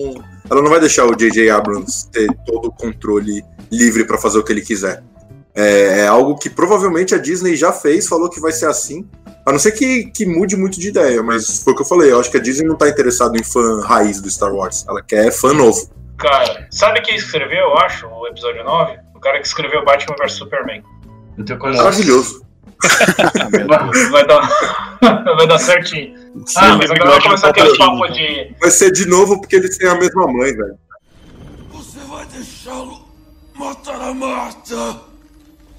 ela 0.48 0.62
não 0.62 0.70
vai 0.70 0.80
deixar 0.80 1.04
o 1.04 1.14
J.J. 1.14 1.50
Abrams 1.50 2.08
ter 2.10 2.26
todo 2.46 2.68
o 2.68 2.72
controle 2.72 3.44
livre 3.70 4.04
pra 4.04 4.16
fazer 4.16 4.38
o 4.38 4.42
que 4.42 4.52
ele 4.52 4.62
quiser. 4.62 5.02
É, 5.54 6.00
é 6.00 6.06
algo 6.06 6.36
que 6.36 6.48
provavelmente 6.50 7.14
a 7.14 7.18
Disney 7.18 7.54
já 7.54 7.70
fez, 7.72 8.08
falou 8.08 8.28
que 8.30 8.40
vai 8.40 8.50
ser 8.50 8.66
assim. 8.66 9.06
A 9.46 9.52
não 9.52 9.58
ser 9.58 9.72
que, 9.72 10.06
que 10.06 10.24
mude 10.24 10.56
muito 10.56 10.80
de 10.80 10.88
ideia, 10.88 11.22
mas 11.22 11.62
foi 11.62 11.74
o 11.74 11.76
que 11.76 11.82
eu 11.82 11.86
falei. 11.86 12.10
Eu 12.10 12.18
acho 12.18 12.30
que 12.30 12.38
a 12.38 12.40
Disney 12.40 12.66
não 12.66 12.76
tá 12.76 12.88
interessada 12.88 13.36
em 13.38 13.44
fã 13.44 13.82
raiz 13.82 14.20
do 14.22 14.30
Star 14.30 14.52
Wars. 14.54 14.86
Ela 14.88 15.02
quer 15.02 15.30
fã 15.30 15.52
novo. 15.52 15.86
Cara, 16.16 16.66
sabe 16.70 17.02
quem 17.02 17.14
escreveu, 17.14 17.58
eu 17.58 17.76
acho, 17.78 18.06
o 18.06 18.26
episódio 18.26 18.64
9? 18.64 18.98
O 19.24 19.26
cara 19.26 19.40
que 19.40 19.46
escreveu 19.46 19.82
Batman 19.82 20.16
vs 20.18 20.32
Superman. 20.34 20.82
Eu 21.38 21.44
tenho 21.46 21.58
coisa 21.58 21.82
Maravilhoso. 21.82 22.44
vai, 23.66 24.10
vai 24.10 24.26
dar, 24.26 24.98
vai 25.00 25.46
dar 25.46 25.58
certinho. 25.58 26.14
Ah, 26.56 26.76
mas 26.76 26.90
agora 26.90 27.12
vai 27.12 27.22
começar 27.22 27.48
aquele 27.48 27.74
papo 27.78 28.06
de. 28.08 28.54
Vai 28.60 28.70
ser 28.70 28.92
de 28.92 29.08
novo 29.08 29.40
porque 29.40 29.56
eles 29.56 29.78
têm 29.78 29.88
a 29.88 29.94
mesma 29.94 30.26
mãe, 30.26 30.54
velho. 30.54 30.78
Você 31.72 32.00
vai 32.00 32.26
deixá-lo 32.26 33.02
matar 33.54 33.98
a 33.98 34.12
Marta? 34.12 35.00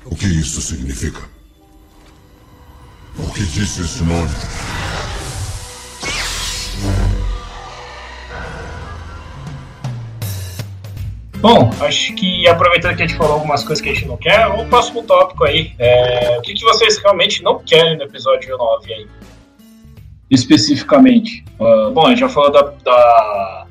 O 0.06 0.16
que 0.16 0.26
isso 0.26 0.60
significa? 0.60 1.22
Por 3.16 3.32
que 3.32 3.44
disse 3.44 3.82
esse 3.82 4.04
nome? 4.04 4.28
Bom, 11.46 11.70
acho 11.80 12.12
que 12.16 12.48
aproveitando 12.48 12.96
que 12.96 13.04
a 13.04 13.08
gente 13.08 13.20
falou 13.20 13.34
algumas 13.34 13.64
coisas 13.64 13.80
que 13.80 13.92
a 13.92 13.94
gente 13.94 14.08
não 14.08 14.18
quer, 14.18 14.48
o 14.48 14.66
próximo 14.66 15.04
tópico 15.04 15.44
aí. 15.44 15.74
É, 15.78 16.40
o 16.40 16.42
que, 16.42 16.56
que 16.56 16.64
vocês 16.64 16.98
realmente 16.98 17.44
não 17.44 17.60
querem 17.60 17.96
no 17.98 18.04
episódio 18.04 18.58
9 18.58 18.92
aí? 18.92 19.08
Especificamente. 20.32 21.46
Ah, 21.62 21.92
bom, 21.94 22.08
a 22.08 22.10
gente 22.10 22.22
já 22.22 22.30
falou 22.30 22.52
da, 22.52 22.62
da 22.84 23.68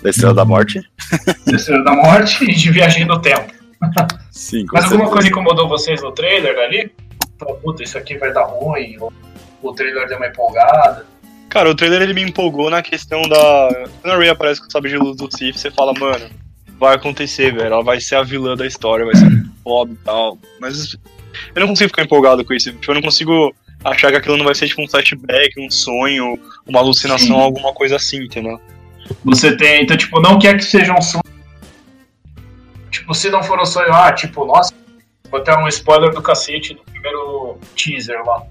Da 0.00 0.10
Estrela 0.10 0.32
da 0.32 0.44
Morte? 0.44 0.80
Terceira 1.44 1.82
da 1.82 1.92
Morte 1.92 2.44
e 2.44 2.54
de 2.54 2.70
Viagem 2.70 3.04
no 3.04 3.20
Tempo. 3.20 3.52
Sim, 4.30 4.64
com 4.66 4.76
Mas 4.76 4.84
alguma 4.84 5.06
certeza. 5.06 5.10
coisa 5.10 5.28
incomodou 5.28 5.68
vocês 5.68 6.00
no 6.00 6.12
trailer 6.12 6.56
ali? 6.56 6.92
Falou, 7.36 7.56
puta, 7.56 7.82
isso 7.82 7.98
aqui 7.98 8.16
vai 8.16 8.32
dar 8.32 8.44
ruim, 8.44 8.96
ou 9.00 9.12
o 9.60 9.72
trailer 9.72 10.06
deu 10.06 10.18
uma 10.18 10.28
empolgada. 10.28 11.04
Cara, 11.48 11.68
o 11.68 11.74
trailer 11.74 12.02
ele 12.02 12.14
me 12.14 12.22
empolgou 12.22 12.70
na 12.70 12.80
questão 12.80 13.22
da. 13.22 13.88
Quando 14.00 14.14
a 14.14 14.18
Rey 14.18 14.28
aparece 14.28 14.60
com 14.60 14.68
o 14.68 14.70
sabre 14.70 14.90
de 14.90 14.96
luz 14.96 15.16
do 15.16 15.28
Sith, 15.36 15.56
você 15.56 15.68
fala, 15.68 15.92
mano, 15.92 16.45
vai 16.78 16.94
acontecer, 16.94 17.52
velho. 17.52 17.66
Ela 17.74 17.82
vai 17.82 18.00
ser 18.00 18.16
a 18.16 18.22
vilã 18.22 18.56
da 18.56 18.66
história, 18.66 19.04
vai 19.04 19.14
ser 19.16 19.30
foda 19.62 19.92
e 19.92 19.96
tal. 20.04 20.38
Mas 20.60 20.94
eu 21.54 21.60
não 21.60 21.68
consigo 21.68 21.88
ficar 21.90 22.02
empolgado 22.02 22.44
com 22.44 22.54
isso. 22.54 22.72
Tipo, 22.72 22.90
eu 22.90 22.94
não 22.96 23.02
consigo 23.02 23.54
achar 23.84 24.10
que 24.10 24.16
aquilo 24.16 24.36
não 24.36 24.44
vai 24.44 24.54
ser 24.54 24.68
tipo 24.68 24.82
um 24.82 24.88
flashback, 24.88 25.60
um 25.60 25.70
sonho, 25.70 26.38
uma 26.66 26.80
alucinação, 26.80 27.36
Sim. 27.36 27.42
alguma 27.42 27.72
coisa 27.72 27.96
assim, 27.96 28.24
entendeu? 28.24 28.60
Você 29.24 29.56
tem, 29.56 29.82
então, 29.82 29.96
tipo, 29.96 30.20
não 30.20 30.38
quer 30.38 30.56
que 30.56 30.64
seja 30.64 30.92
um 30.92 31.00
sonho. 31.02 31.22
Tipo, 32.90 33.14
se 33.14 33.30
não 33.30 33.42
for 33.42 33.60
um 33.60 33.64
sonho, 33.66 33.92
ah, 33.92 34.12
tipo, 34.12 34.44
nossa, 34.44 34.72
vou 35.30 35.40
ter 35.40 35.56
um 35.56 35.68
spoiler 35.68 36.12
do 36.12 36.22
cacete 36.22 36.74
do 36.74 36.80
primeiro 36.82 37.58
teaser 37.76 38.24
lá. 38.24 38.42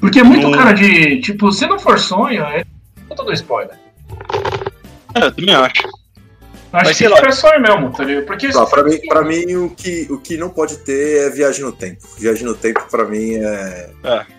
Porque 0.00 0.20
é 0.20 0.22
muito 0.22 0.48
Não- 0.48 0.56
cara 0.56 0.72
de, 0.72 1.20
tipo, 1.20 1.50
se 1.50 1.66
não 1.66 1.78
for 1.78 1.98
sonho, 1.98 2.44
é 2.44 2.64
todo 3.16 3.32
spoiler. 3.32 3.76
É, 5.14 5.24
eu 5.24 5.32
também 5.34 5.54
acho. 5.54 5.82
Acho 6.70 6.84
Mas 6.84 6.98
que 6.98 7.08
lá. 7.08 7.32
sonho 7.32 7.62
mesmo, 7.62 7.90
tá 7.92 8.04
ligado? 8.04 8.26
Porque 8.26 8.48
Tá, 8.50 8.66
pra 8.66 8.82
mim, 8.82 8.98
pra 9.08 9.22
mim 9.22 9.56
o, 9.56 9.70
que, 9.70 10.06
o 10.10 10.18
que 10.18 10.36
não 10.36 10.50
pode 10.50 10.76
ter 10.78 11.26
é 11.26 11.30
viagem 11.30 11.64
no 11.64 11.72
tempo. 11.72 12.06
Viagem 12.18 12.44
no 12.44 12.54
tempo, 12.54 12.84
pra 12.90 13.06
mim, 13.06 13.36
é. 13.36 13.90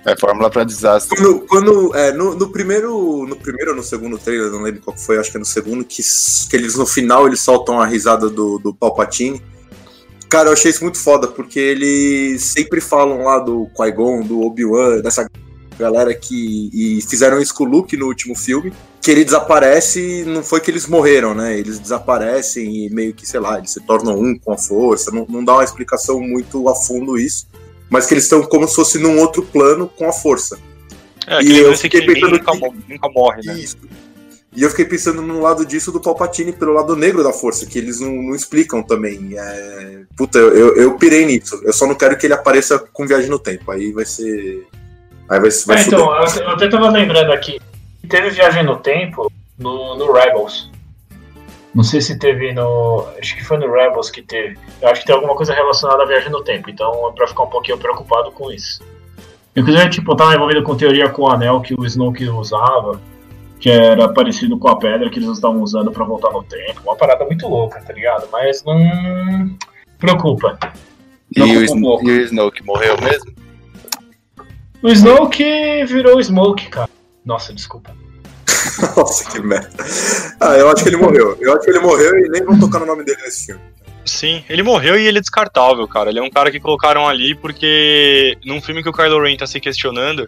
É 0.05 0.15
fórmula 0.15 0.47
pra 0.49 0.63
desastre. 0.63 1.17
Quando, 1.17 1.39
quando- 1.47 1.95
é, 1.95 2.11
no, 2.11 2.35
no 2.35 2.51
primeiro. 2.51 3.25
No 3.25 3.35
primeiro 3.35 3.71
ou 3.71 3.77
no 3.77 3.83
segundo 3.83 4.17
trailer, 4.19 4.51
não 4.51 4.61
lembro 4.61 4.81
qual 4.81 4.95
que 4.95 5.03
foi, 5.03 5.17
acho 5.17 5.31
que 5.31 5.37
é 5.37 5.39
no 5.39 5.45
segundo, 5.45 5.83
que, 5.83 6.03
que 6.49 6.55
eles 6.55 6.75
no 6.75 6.85
final 6.85 7.25
eles 7.25 7.39
soltam 7.39 7.81
a 7.81 7.85
risada 7.87 8.29
do, 8.29 8.59
do 8.59 8.75
Palpatine. 8.75 9.41
Cara, 10.29 10.49
eu 10.49 10.53
achei 10.53 10.69
isso 10.69 10.83
muito 10.83 10.99
foda, 10.99 11.27
porque 11.27 11.59
eles 11.59 12.43
sempre 12.43 12.79
falam 12.79 13.23
lá 13.23 13.39
do 13.39 13.67
Qui-Gon, 13.75 14.21
do 14.21 14.41
Obi-Wan, 14.41 14.99
dessa 15.01 15.27
galera 15.79 16.13
que. 16.13 16.69
E 16.71 17.01
fizeram 17.01 17.41
isso 17.41 17.55
com 17.55 17.63
o 17.63 17.67
Luke 17.67 17.97
no 17.97 18.05
último 18.05 18.35
filme. 18.35 18.71
Que 19.01 19.11
ele 19.11 19.23
desaparece, 19.23 20.23
não 20.25 20.43
foi 20.43 20.59
que 20.59 20.69
eles 20.69 20.85
morreram, 20.85 21.33
né? 21.33 21.57
Eles 21.57 21.79
desaparecem 21.79 22.85
e 22.85 22.89
meio 22.89 23.13
que, 23.13 23.25
sei 23.25 23.39
lá, 23.39 23.57
eles 23.57 23.71
se 23.71 23.79
tornam 23.79 24.19
um 24.19 24.37
com 24.37 24.51
a 24.51 24.57
força. 24.57 25.09
Não, 25.11 25.25
não 25.29 25.43
dá 25.43 25.53
uma 25.53 25.63
explicação 25.63 26.19
muito 26.19 26.67
a 26.67 26.75
fundo 26.75 27.17
isso. 27.17 27.47
Mas 27.89 28.05
que 28.05 28.13
eles 28.13 28.25
estão 28.25 28.43
como 28.43 28.67
se 28.67 28.75
fosse 28.75 28.99
num 28.99 29.19
outro 29.19 29.41
plano 29.43 29.87
com 29.87 30.07
a 30.07 30.13
força. 30.13 30.59
É, 31.25 31.41
E 31.41 31.57
eu 31.59 31.75
fiquei 31.77 32.05
pensando 32.05 32.31
nunca, 32.37 32.51
que- 32.51 32.73
nunca 32.93 33.09
morre, 33.09 33.41
né? 33.45 33.53
Isso. 33.57 33.77
E 34.55 34.63
eu 34.63 34.69
fiquei 34.69 34.85
pensando 34.85 35.21
no 35.21 35.41
lado 35.41 35.65
disso 35.65 35.91
do 35.91 35.99
Palpatine 36.01 36.51
pelo 36.51 36.73
lado 36.73 36.95
negro 36.95 37.23
da 37.23 37.31
força, 37.31 37.65
que 37.67 37.77
eles 37.77 37.99
não, 37.99 38.11
não 38.11 38.35
explicam 38.35 38.81
também. 38.81 39.35
É... 39.37 40.01
Puta, 40.17 40.39
eu, 40.39 40.75
eu, 40.75 40.95
pirei 40.97 41.25
nisso. 41.25 41.61
Eu 41.63 41.71
só 41.71 41.85
não 41.87 41.93
quero 41.95 42.17
que 42.17 42.25
ele 42.25 42.33
apareça 42.33 42.79
com 42.79 43.05
viagem 43.07 43.29
no 43.29 43.37
tempo. 43.39 43.71
Aí 43.71 43.91
vai 43.93 44.05
ser. 44.05 44.67
Aí 45.29 45.39
vai, 45.39 45.49
vai 45.67 45.77
É, 45.77 45.81
então, 45.83 45.99
eu, 46.15 46.41
eu 46.43 46.49
até 46.49 46.67
tava 46.67 46.89
lembrando 46.89 47.31
aqui. 47.31 47.59
Teve 48.07 48.29
Viagem 48.29 48.63
no 48.63 48.77
Tempo 48.77 49.31
no, 49.57 49.95
no 49.95 50.11
Rebels. 50.11 50.69
Não 51.73 51.83
sei 51.83 52.01
se 52.01 52.17
teve 52.17 52.51
no. 52.53 53.07
Acho 53.19 53.35
que 53.35 53.43
foi 53.43 53.57
no 53.57 53.71
Rebels 53.71 54.09
que 54.09 54.21
teve. 54.21 54.57
Eu 54.81 54.89
acho 54.89 55.01
que 55.01 55.07
tem 55.07 55.15
alguma 55.15 55.35
coisa 55.35 55.53
relacionada 55.53 56.03
à 56.03 56.05
Viagem 56.05 56.31
no 56.31 56.43
Tempo. 56.43 56.69
Então 56.69 57.09
é 57.09 57.11
pra 57.11 57.27
ficar 57.27 57.43
um 57.43 57.49
pouquinho 57.49 57.77
preocupado 57.77 58.31
com 58.31 58.51
isso. 58.51 58.81
Inclusive, 59.55 59.89
tipo, 59.89 60.11
eu 60.11 60.15
tava 60.15 60.35
envolvido 60.35 60.63
com 60.63 60.75
teoria 60.75 61.09
com 61.09 61.23
o 61.23 61.29
anel 61.29 61.61
que 61.61 61.73
o 61.73 61.85
Snoke 61.85 62.27
usava. 62.29 62.99
Que 63.59 63.69
era 63.69 64.07
parecido 64.07 64.57
com 64.57 64.69
a 64.69 64.77
pedra 64.77 65.09
que 65.09 65.19
eles 65.19 65.29
estavam 65.29 65.61
usando 65.61 65.91
pra 65.91 66.05
voltar 66.05 66.31
no 66.31 66.41
tempo. 66.43 66.81
Uma 66.81 66.95
parada 66.95 67.25
muito 67.25 67.45
louca, 67.47 67.81
tá 67.81 67.93
ligado? 67.93 68.27
Mas 68.31 68.63
não. 68.63 69.57
Preocupa. 69.97 70.57
E 71.35 71.41
o, 71.41 71.45
um 71.45 72.09
e 72.09 72.19
o 72.19 72.21
Snoke 72.23 72.65
morreu 72.65 72.95
mesmo? 73.01 73.33
O 74.81 74.87
Snoke 74.89 75.85
virou 75.85 76.23
Smoke, 76.23 76.69
cara. 76.69 76.89
Nossa, 77.29 77.53
desculpa. 77.53 77.95
Nossa, 78.97 79.29
que 79.29 79.39
merda. 79.39 79.69
Ah, 80.39 80.55
eu 80.57 80.67
acho 80.71 80.81
que 80.81 80.89
ele 80.89 80.97
morreu. 80.97 81.37
Eu 81.39 81.53
acho 81.53 81.63
que 81.63 81.69
ele 81.69 81.79
morreu 81.79 82.17
e 82.25 82.27
nem 82.27 82.43
vão 82.43 82.59
tocar 82.59 82.79
no 82.79 82.87
nome 82.87 83.05
dele 83.05 83.21
nesse 83.21 83.45
filme. 83.45 83.61
Sim, 84.03 84.43
ele 84.49 84.63
morreu 84.63 84.97
e 84.97 85.05
ele 85.05 85.19
é 85.19 85.21
descartável, 85.21 85.87
cara. 85.87 86.09
Ele 86.09 86.17
é 86.17 86.23
um 86.23 86.29
cara 86.31 86.49
que 86.49 86.59
colocaram 86.59 87.07
ali 87.07 87.35
porque 87.35 88.35
num 88.43 88.59
filme 88.59 88.81
que 88.81 88.89
o 88.89 88.91
Kylo 88.91 89.21
Ren 89.21 89.37
tá 89.37 89.45
se 89.45 89.59
questionando, 89.59 90.27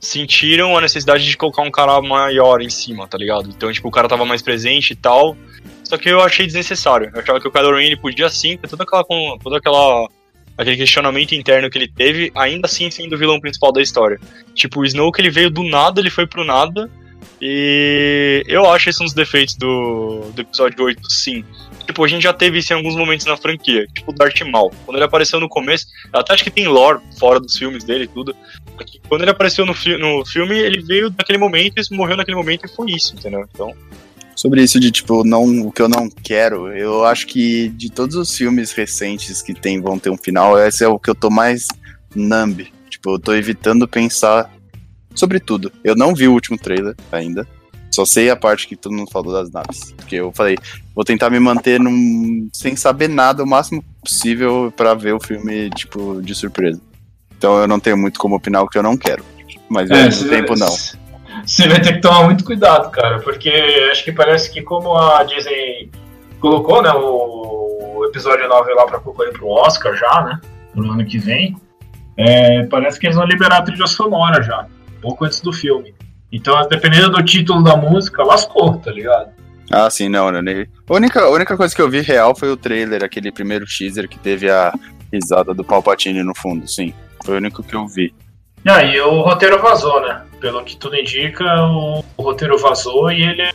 sentiram 0.00 0.76
a 0.76 0.80
necessidade 0.80 1.24
de 1.24 1.36
colocar 1.36 1.62
um 1.62 1.70
cara 1.70 2.02
maior 2.02 2.60
em 2.60 2.68
cima, 2.68 3.06
tá 3.06 3.16
ligado? 3.16 3.48
Então, 3.48 3.70
tipo, 3.72 3.86
o 3.86 3.92
cara 3.92 4.08
tava 4.08 4.24
mais 4.24 4.42
presente 4.42 4.90
e 4.90 4.96
tal. 4.96 5.36
Só 5.84 5.96
que 5.96 6.08
eu 6.08 6.20
achei 6.20 6.46
desnecessário. 6.46 7.12
Eu 7.14 7.20
achava 7.20 7.38
que 7.38 7.46
o 7.46 7.52
Kylo 7.52 7.76
Ren 7.76 7.84
ele 7.84 7.96
podia 7.96 8.28
sim 8.28 8.56
ter 8.56 8.66
toda 8.66 8.82
aquela 8.82 9.04
com 9.04 9.38
toda 9.40 9.58
aquela 9.58 10.08
aquele 10.60 10.76
questionamento 10.76 11.34
interno 11.34 11.70
que 11.70 11.78
ele 11.78 11.88
teve, 11.88 12.30
ainda 12.34 12.66
assim 12.66 12.90
sendo 12.90 13.14
o 13.14 13.18
vilão 13.18 13.40
principal 13.40 13.72
da 13.72 13.80
história. 13.80 14.20
Tipo, 14.54 14.80
o 14.80 14.84
Snoke 14.84 15.18
ele 15.18 15.30
veio 15.30 15.50
do 15.50 15.62
nada, 15.64 16.00
ele 16.00 16.10
foi 16.10 16.26
pro 16.26 16.44
nada. 16.44 16.90
E 17.40 18.44
eu 18.46 18.70
acho 18.70 18.90
esse 18.90 19.00
um 19.00 19.06
dos 19.06 19.14
defeitos 19.14 19.54
do, 19.54 20.30
do 20.34 20.42
episódio 20.42 20.84
8, 20.84 21.10
sim. 21.10 21.42
Tipo, 21.86 22.04
a 22.04 22.08
gente 22.08 22.22
já 22.22 22.34
teve 22.34 22.58
isso 22.58 22.74
em 22.74 22.76
alguns 22.76 22.94
momentos 22.94 23.24
na 23.24 23.38
franquia. 23.38 23.86
Tipo, 23.86 24.12
o 24.12 24.14
Darth 24.14 24.42
Maul. 24.42 24.70
Quando 24.84 24.98
ele 24.98 25.04
apareceu 25.04 25.40
no 25.40 25.48
começo, 25.48 25.86
até 26.12 26.34
acho 26.34 26.44
que 26.44 26.50
tem 26.50 26.68
lore 26.68 27.00
fora 27.18 27.40
dos 27.40 27.56
filmes 27.56 27.82
dele 27.82 28.04
e 28.04 28.08
tudo. 28.08 28.36
Quando 29.08 29.22
ele 29.22 29.30
apareceu 29.30 29.64
no, 29.64 29.72
fi 29.72 29.96
no 29.96 30.24
filme, 30.26 30.58
ele 30.58 30.82
veio 30.82 31.08
daquele 31.08 31.38
momento, 31.38 31.80
morreu 31.92 32.18
naquele 32.18 32.36
momento 32.36 32.66
e 32.66 32.68
foi 32.68 32.90
isso, 32.90 33.14
entendeu? 33.16 33.48
Então. 33.50 33.74
Sobre 34.40 34.62
isso 34.62 34.80
de, 34.80 34.90
tipo, 34.90 35.22
não, 35.22 35.66
o 35.66 35.70
que 35.70 35.82
eu 35.82 35.88
não 35.88 36.08
quero, 36.08 36.68
eu 36.72 37.04
acho 37.04 37.26
que 37.26 37.68
de 37.68 37.90
todos 37.90 38.16
os 38.16 38.34
filmes 38.34 38.72
recentes 38.72 39.42
que 39.42 39.52
tem, 39.52 39.78
vão 39.82 39.98
ter 39.98 40.08
um 40.08 40.16
final, 40.16 40.58
esse 40.58 40.82
é 40.82 40.88
o 40.88 40.98
que 40.98 41.10
eu 41.10 41.14
tô 41.14 41.28
mais 41.28 41.68
numb. 42.14 42.66
Tipo, 42.88 43.10
eu 43.16 43.18
tô 43.18 43.34
evitando 43.34 43.86
pensar 43.86 44.50
sobre 45.14 45.40
tudo. 45.40 45.70
Eu 45.84 45.94
não 45.94 46.14
vi 46.14 46.26
o 46.26 46.32
último 46.32 46.56
trailer 46.56 46.94
ainda. 47.12 47.46
Só 47.90 48.06
sei 48.06 48.30
a 48.30 48.36
parte 48.36 48.66
que 48.66 48.76
todo 48.76 48.94
mundo 48.94 49.10
falou 49.10 49.30
das 49.30 49.50
naves. 49.50 49.92
Porque 49.94 50.14
eu 50.16 50.32
falei, 50.32 50.56
vou 50.94 51.04
tentar 51.04 51.28
me 51.28 51.38
manter 51.38 51.78
num, 51.78 52.48
sem 52.50 52.74
saber 52.76 53.08
nada 53.08 53.42
o 53.44 53.46
máximo 53.46 53.84
possível 54.02 54.72
para 54.74 54.94
ver 54.94 55.12
o 55.12 55.20
filme, 55.20 55.68
tipo, 55.70 56.22
de 56.22 56.34
surpresa. 56.34 56.80
Então 57.36 57.58
eu 57.60 57.68
não 57.68 57.78
tenho 57.78 57.98
muito 57.98 58.18
como 58.18 58.36
opinar 58.36 58.62
o 58.62 58.68
que 58.68 58.78
eu 58.78 58.82
não 58.82 58.96
quero. 58.96 59.22
Mas 59.68 59.90
ao 59.90 59.98
É, 59.98 60.04
mesmo 60.04 60.22
se- 60.22 60.28
tempo 60.30 60.56
não. 60.58 60.74
Você 61.44 61.68
vai 61.68 61.80
ter 61.80 61.94
que 61.94 62.00
tomar 62.00 62.24
muito 62.24 62.44
cuidado, 62.44 62.90
cara, 62.90 63.18
porque 63.20 63.50
acho 63.90 64.04
que 64.04 64.12
parece 64.12 64.50
que 64.52 64.62
como 64.62 64.96
a 64.96 65.22
Disney 65.24 65.90
colocou, 66.40 66.82
né, 66.82 66.90
o 66.92 68.04
episódio 68.08 68.48
9 68.48 68.72
lá 68.74 68.86
pra 68.86 68.98
concorrer 69.00 69.32
pro 69.32 69.48
Oscar 69.48 69.94
já, 69.94 70.22
né, 70.24 70.40
no 70.74 70.92
ano 70.92 71.04
que 71.04 71.18
vem, 71.18 71.56
é, 72.16 72.64
parece 72.66 72.98
que 72.98 73.06
eles 73.06 73.16
vão 73.16 73.26
liberar 73.26 73.58
a 73.58 73.62
trilha 73.62 73.86
sonora 73.86 74.42
já, 74.42 74.66
pouco 75.00 75.24
antes 75.24 75.40
do 75.40 75.52
filme. 75.52 75.94
Então, 76.32 76.66
dependendo 76.68 77.10
do 77.10 77.22
título 77.24 77.62
da 77.62 77.76
música, 77.76 78.22
lascou, 78.22 78.76
tá 78.78 78.90
ligado? 78.90 79.30
Ah, 79.72 79.88
sim, 79.90 80.08
não, 80.08 80.30
não. 80.30 80.42
nem- 80.42 80.66
A 80.88 80.94
única, 80.94 81.20
a 81.22 81.30
única 81.30 81.56
coisa 81.56 81.74
que 81.74 81.82
eu 81.82 81.88
vi 81.88 82.00
real 82.00 82.34
foi 82.36 82.50
o 82.50 82.56
trailer, 82.56 83.04
aquele 83.04 83.30
primeiro 83.32 83.64
teaser 83.66 84.08
que 84.08 84.18
teve 84.18 84.50
a 84.50 84.72
risada 85.12 85.52
do 85.54 85.64
Palpatine 85.64 86.22
no 86.22 86.34
fundo, 86.36 86.66
sim. 86.68 86.92
Foi 87.24 87.34
o 87.34 87.36
único 87.38 87.62
que 87.62 87.74
eu 87.74 87.86
vi. 87.86 88.12
E 88.64 88.70
aí, 88.70 89.00
o 89.00 89.22
roteiro 89.22 89.60
vazou, 89.60 90.00
né? 90.02 90.22
Pelo 90.40 90.62
que 90.64 90.76
tudo 90.76 90.96
indica, 90.96 91.44
o, 91.66 92.04
o 92.16 92.22
roteiro 92.22 92.58
vazou 92.58 93.10
e 93.10 93.22
ele 93.22 93.42
é 93.42 93.52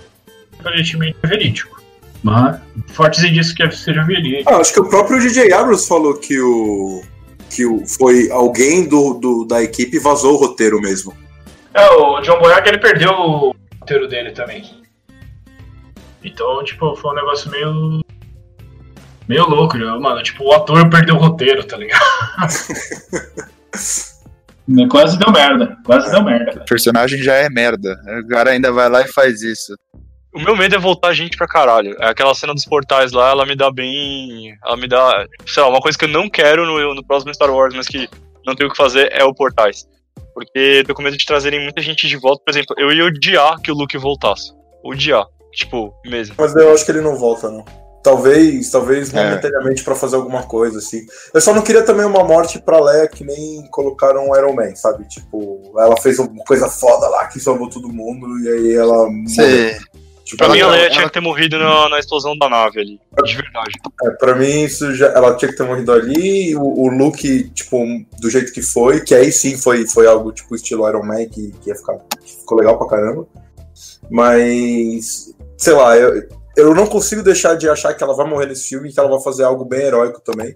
aparentemente 0.60 1.18
verídico. 1.24 1.82
Mas 2.24 2.60
fortes 2.94 3.24
indícios 3.24 3.54
que 3.54 3.70
seja 3.72 4.04
verídico. 4.04 4.52
Ah, 4.52 4.58
acho 4.58 4.74
que 4.74 4.80
o 4.80 4.90
próprio 4.90 5.20
DJ 5.20 5.54
Abrams 5.54 5.88
falou 5.88 6.16
que 6.16 6.40
o. 6.40 7.04
que 7.52 7.66
o, 7.66 7.86
foi 7.86 8.32
alguém 8.32 8.88
do, 8.90 9.14
do- 9.14 9.46
da 9.46 9.62
equipe 9.62 10.00
vazou 10.00 10.34
o 10.34 10.38
roteiro 10.38 10.82
mesmo. 10.82 11.14
É, 11.74 11.88
o 11.92 12.20
John 12.22 12.40
Boyega 12.40 12.68
ele 12.70 12.80
perdeu 12.80 13.12
o 13.12 13.56
roteiro 13.80 14.08
dele 14.08 14.32
também. 14.32 14.84
Então, 16.24 16.64
tipo, 16.64 16.96
foi 16.96 17.12
um 17.12 17.16
negócio 17.16 17.52
meio. 17.52 18.02
meio 19.28 19.48
louco, 19.48 19.78
mano. 19.78 20.24
Tipo, 20.24 20.46
o 20.46 20.52
ator 20.54 20.90
perdeu 20.90 21.16
o 21.16 21.20
roteiro, 21.20 21.64
tá 21.64 21.78
ligado? 21.78 22.02
quase 24.90 25.18
deu 25.18 25.32
merda, 25.32 25.78
quase 25.86 26.12
deu 26.12 26.24
merda. 26.24 26.62
O 26.62 26.66
personagem 26.66 27.22
já 27.22 27.36
é 27.36 27.50
merda. 27.50 28.00
O 28.24 28.28
cara 28.28 28.52
ainda 28.52 28.72
vai 28.72 28.90
lá 28.90 29.02
e 29.02 29.08
faz 29.08 29.42
isso. 29.42 29.76
O 30.34 30.40
meu 30.40 30.56
medo 30.56 30.76
é 30.76 30.80
voltar 30.80 31.14
gente 31.14 31.38
pra 31.38 31.48
caralho. 31.48 31.96
É 32.02 32.10
aquela 32.10 32.36
cena 32.36 32.54
dos 32.54 32.66
portais 32.66 33.12
lá, 33.12 33.30
ela 33.30 33.46
me 33.46 33.56
dá 33.56 33.72
bem. 33.72 34.58
Ela 34.66 34.76
me 34.76 34.88
dá. 34.88 35.26
Sei 35.46 35.64
lá, 35.64 35.70
uma 35.70 35.80
coisa 35.80 35.98
que 35.98 36.06
eu 36.06 36.10
não 36.10 36.30
quero 36.30 36.66
no, 36.66 36.94
no 36.94 37.06
próximo 37.06 37.34
Star 37.34 37.50
Wars, 37.50 37.74
mas 37.74 37.88
que 37.88 38.10
não 38.46 38.56
tenho 38.56 38.70
o 38.70 38.72
que 38.72 38.78
fazer 38.78 39.10
é 39.14 39.24
o 39.24 39.34
portais. 39.34 39.88
Porque 40.34 40.84
tô 40.86 40.94
com 40.94 41.02
medo 41.02 41.16
de 41.16 41.26
trazerem 41.26 41.64
muita 41.64 41.82
gente 41.82 42.08
de 42.08 42.18
volta. 42.18 42.44
Por 42.44 42.52
exemplo, 42.52 42.76
eu 42.78 42.92
ia 42.92 43.06
odiar 43.06 43.62
que 43.62 43.72
o 43.72 43.76
Luke 43.76 43.98
voltasse. 43.98 44.52
Odiar. 44.84 45.26
Tipo, 45.54 45.94
mesmo. 46.06 46.36
Mas 46.38 46.54
eu 46.54 46.74
acho 46.74 46.84
que 46.84 46.92
ele 46.92 47.00
não 47.00 47.16
volta, 47.16 47.50
não. 47.50 47.64
Talvez, 48.06 48.70
talvez 48.70 49.12
É. 49.12 49.16
momentaneamente 49.24 49.84
pra 49.84 49.96
fazer 49.96 50.16
alguma 50.16 50.44
coisa, 50.44 50.78
assim. 50.78 51.08
Eu 51.34 51.42
só 51.42 51.56
não 51.56 51.64
queria 51.64 51.82
também 51.82 52.06
uma 52.06 52.24
morte 52.24 52.60
pra 52.62 52.80
Leia 52.80 53.08
que 53.08 53.24
nem 53.26 53.66
colocaram 53.72 54.30
o 54.30 54.38
Iron 54.38 54.54
Man, 54.54 54.76
sabe? 54.76 55.08
Tipo, 55.08 55.74
ela 55.80 55.98
fez 55.98 56.20
uma 56.20 56.44
coisa 56.46 56.70
foda 56.70 57.08
lá 57.10 57.26
que 57.26 57.40
salvou 57.40 57.68
todo 57.68 57.90
mundo 57.90 58.40
e 58.42 58.48
aí 58.48 58.76
ela. 58.76 59.08
Tipo, 60.24 60.38
Pra 60.38 60.46
ela- 60.48 60.56
mim, 60.56 60.62
a 60.62 60.68
Leia 60.70 60.82
ela- 60.86 60.90
tinha 60.92 61.06
que 61.08 61.14
ter 61.14 61.20
morrido 61.20 61.58
na, 61.58 61.90
na 61.90 62.00
explosão 62.00 62.38
da 62.38 62.48
nave 62.48 62.80
ali. 62.80 63.00
De 63.24 63.36
verdade. 63.36 63.72
É, 64.04 64.10
pra 64.12 64.36
mim, 64.36 64.64
isso 64.64 64.94
já, 64.94 65.08
ela 65.08 65.36
tinha 65.36 65.50
que 65.52 65.58
ter 65.58 65.64
morrido 65.64 65.92
ali. 65.92 66.56
O, 66.56 66.62
o 66.84 66.88
Luke, 66.90 67.50
tipo, 67.56 67.84
do 68.20 68.30
jeito 68.30 68.52
que 68.54 68.62
foi, 68.62 69.02
que 69.02 69.16
aí 69.16 69.32
sim 69.32 69.58
foi, 69.58 69.88
foi 69.88 70.06
algo 70.06 70.32
tipo 70.32 70.56
estilo 70.56 70.88
Iron 70.88 71.04
Man, 71.04 71.26
que, 71.26 71.52
que 71.62 71.70
ia 71.70 71.76
ficar. 71.76 71.98
que 72.24 72.38
ficou 72.38 72.58
legal 72.60 72.78
pra 72.78 72.88
caramba. 72.88 73.26
Mas, 74.12 75.34
sei 75.58 75.74
lá, 75.74 75.98
eu, 75.98 76.24
eu 76.58 76.74
não 76.74 76.88
consigo 76.88 77.22
deixar 77.24 77.56
de 77.56 77.70
achar 77.70 77.94
que 77.94 78.04
ela 78.04 78.16
vai 78.16 78.28
morrer 78.28 78.46
nesse 78.48 78.70
filme 78.70 78.90
e 78.90 78.94
que 78.94 79.00
ela 79.00 79.10
vai 79.10 79.22
fazer 79.22 79.44
algo 79.44 79.66
bem 79.66 79.82
heróico 79.82 80.22
também. 80.22 80.56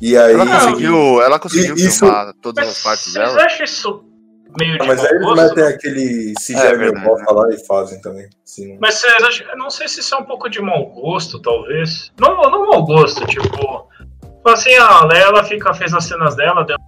E 0.00 0.16
aí. 0.16 0.32
Ela 0.34 0.46
conseguiu, 0.46 1.22
ela 1.22 1.38
conseguiu 1.38 1.76
E- 1.76 1.86
isso- 1.86 2.00
filmar 2.00 2.32
todas 2.40 2.64
Mas 2.66 2.76
as 2.76 2.82
partes 2.82 3.12
vocês 3.12 3.28
dela. 3.34 3.44
acham 3.44 3.64
isso 3.64 4.04
meio 4.58 4.78
de 4.78 4.82
Ah, 4.82 4.86
mas 4.86 5.04
aí 5.04 5.12
eles 5.14 5.36
metem 5.36 5.64
aquele 5.64 6.34
CGI 6.34 6.56
É, 6.58 6.66
é, 6.66 6.76
verdade, 6.76 7.06
volta 7.06 7.32
lá 7.34 7.54
e 7.54 7.66
fazem 7.66 8.00
também. 8.00 8.28
Assim, 8.44 8.78
Mas 8.80 8.94
vocês 8.96 9.22
acham. 9.22 9.46
eu 9.48 9.58
Não 9.58 9.70
sei 9.70 9.86
se 9.88 10.00
isso 10.00 10.14
é 10.14 10.18
um 10.18 10.24
pouco 10.24 10.48
de 10.48 10.60
mau 10.60 10.86
gosto, 10.86 11.40
talvez. 11.40 12.10
Não, 12.18 12.34
não 12.50 12.66
mau 12.68 12.84
gosto, 12.84 13.24
tipo. 13.26 13.88
Assim, 14.46 14.74
a 14.74 15.04
Leia 15.04 15.24
ela 15.24 15.44
fica, 15.44 15.72
fez 15.74 15.92
as 15.92 16.04
cenas 16.04 16.34
dela, 16.34 16.64
deu- 16.64 16.78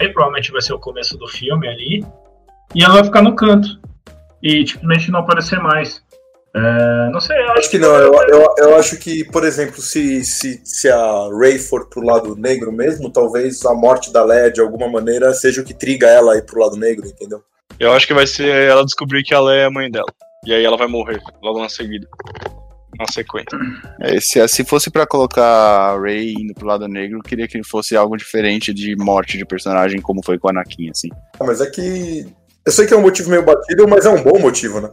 aí 0.00 0.08
provavelmente 0.12 0.50
vai 0.50 0.60
ser 0.60 0.72
o 0.74 0.78
começo 0.80 1.16
do 1.16 1.28
filme 1.28 1.68
ali. 1.68 2.04
E 2.74 2.82
ela 2.82 2.94
vai 2.94 3.04
ficar 3.04 3.22
no 3.22 3.36
canto. 3.36 3.80
E 4.42 4.66
simplesmente 4.66 5.10
não 5.12 5.20
aparecer 5.20 5.60
mais. 5.60 6.02
É, 6.56 7.10
não 7.10 7.20
sei, 7.20 7.36
eu 7.36 7.50
Acho 7.52 7.68
que 7.68 7.78
não, 7.78 7.92
eu, 7.96 8.14
eu, 8.28 8.54
eu 8.58 8.76
acho 8.76 8.96
que, 8.96 9.24
por 9.24 9.44
exemplo, 9.44 9.82
se, 9.82 10.24
se, 10.24 10.60
se 10.64 10.88
a 10.88 11.28
Rey 11.36 11.58
for 11.58 11.88
pro 11.88 12.04
lado 12.04 12.36
negro 12.36 12.70
mesmo, 12.70 13.10
talvez 13.10 13.64
a 13.64 13.74
morte 13.74 14.12
da 14.12 14.24
Leia 14.24 14.52
de 14.52 14.60
alguma 14.60 14.88
maneira 14.88 15.34
seja 15.34 15.62
o 15.62 15.64
que 15.64 15.74
triga 15.74 16.06
ela 16.06 16.34
a 16.34 16.36
ir 16.36 16.42
pro 16.42 16.60
lado 16.60 16.76
negro, 16.76 17.06
entendeu? 17.06 17.42
Eu 17.80 17.92
acho 17.92 18.06
que 18.06 18.14
vai 18.14 18.26
ser 18.26 18.68
ela 18.68 18.84
descobrir 18.84 19.24
que 19.24 19.34
a 19.34 19.40
Leia 19.40 19.62
é 19.62 19.64
a 19.64 19.70
mãe 19.70 19.90
dela. 19.90 20.06
E 20.46 20.54
aí 20.54 20.64
ela 20.64 20.76
vai 20.76 20.86
morrer 20.86 21.20
logo 21.42 21.60
na 21.60 21.68
seguida. 21.68 22.06
Na 22.96 23.06
sequência. 23.12 23.58
É, 24.00 24.20
se, 24.20 24.46
se 24.46 24.64
fosse 24.64 24.90
pra 24.92 25.04
colocar 25.04 25.44
a 25.44 26.00
Rey 26.00 26.34
indo 26.34 26.54
pro 26.54 26.68
lado 26.68 26.86
negro, 26.86 27.18
eu 27.18 27.22
queria 27.22 27.48
que 27.48 27.60
fosse 27.64 27.96
algo 27.96 28.16
diferente 28.16 28.72
de 28.72 28.94
morte 28.94 29.36
de 29.36 29.44
personagem, 29.44 30.00
como 30.00 30.24
foi 30.24 30.38
com 30.38 30.46
a 30.46 30.50
Anakin, 30.52 30.90
assim. 30.90 31.08
Ah, 31.40 31.44
mas 31.44 31.60
é 31.60 31.66
que. 31.68 32.26
Eu 32.64 32.70
sei 32.70 32.86
que 32.86 32.94
é 32.94 32.96
um 32.96 33.02
motivo 33.02 33.28
meio 33.28 33.44
batido, 33.44 33.88
mas 33.88 34.06
é 34.06 34.08
um 34.08 34.22
bom 34.22 34.38
motivo, 34.38 34.80
né? 34.80 34.88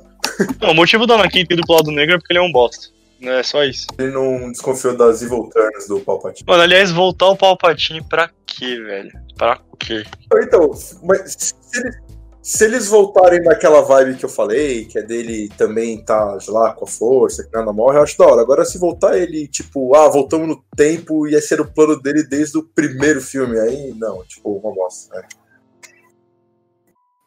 Não, 0.62 0.72
o 0.72 0.76
motivo 0.76 1.06
da 1.06 1.16
Anakin 1.16 1.46
ter 1.46 1.54
ido 1.56 1.66
pro 1.66 1.76
lado 1.76 1.92
negro 1.92 2.16
é 2.16 2.18
porque 2.18 2.34
ele 2.34 2.40
é 2.40 2.42
um 2.42 2.52
bosta. 2.52 2.88
É 3.22 3.44
só 3.44 3.64
isso. 3.64 3.88
Ele 4.00 4.12
não 4.12 4.52
desconfiou 4.52 4.98
das 4.98 5.22
evil 5.22 5.50
turns 5.54 5.88
do 5.88 6.00
Palpatine. 6.00 6.46
Mano, 6.48 6.64
aliás, 6.64 6.92
voltar 6.92 7.28
o 7.28 7.38
Palpatine 7.38 8.02
pra 8.02 8.30
quê, 8.48 8.80
velho? 8.82 9.12
Pra 9.38 9.60
quê? 9.80 10.04
Então, 10.42 10.72
mas 11.04 11.36
se 11.38 11.54
eles, 11.78 11.96
se 12.42 12.66
eles 12.66 12.88
voltarem 12.88 13.42
naquela 13.42 13.82
vibe 13.82 14.18
que 14.18 14.26
eu 14.26 14.30
falei, 14.30 14.86
que 14.86 14.98
é 14.98 15.04
dele 15.04 15.50
também 15.56 16.04
tá 16.04 16.40
lá 16.48 16.74
com 16.74 16.86
a 16.86 16.88
força, 16.88 17.44
que 17.44 17.54
nada 17.54 17.72
morre, 17.72 17.98
eu 17.98 18.02
acho 18.02 18.18
da 18.18 18.26
hora. 18.26 18.42
Agora, 18.42 18.66
se 18.66 18.80
voltar 18.80 19.16
ele, 19.16 19.48
tipo, 19.48 19.96
ah, 19.96 20.10
voltamos 20.10 20.48
no 20.48 20.64
tempo 20.76 21.28
e 21.28 21.36
esse 21.36 21.54
era 21.54 21.62
o 21.62 21.72
plano 21.72 22.02
dele 22.02 22.24
desde 22.24 22.58
o 22.58 22.64
primeiro 22.64 23.22
filme, 23.22 23.60
aí 23.60 23.94
não, 23.96 24.24
tipo, 24.24 24.50
uma 24.58 24.74
bosta. 24.74 25.16
né? 25.16 25.24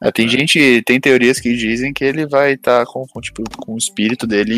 É, 0.03 0.11
tem 0.13 0.29
gente, 0.29 0.83
tem 0.83 1.01
teorias 1.01 1.41
que 1.41 1.55
dizem 1.57 1.93
que 1.93 2.05
ele 2.05 2.27
vai 2.27 2.53
estar 2.55 2.85
com, 2.87 3.05
com, 3.07 3.21
tipo, 3.21 3.43
com 3.65 3.75
o 3.75 3.79
espírito 3.79 4.27
dele 4.27 4.55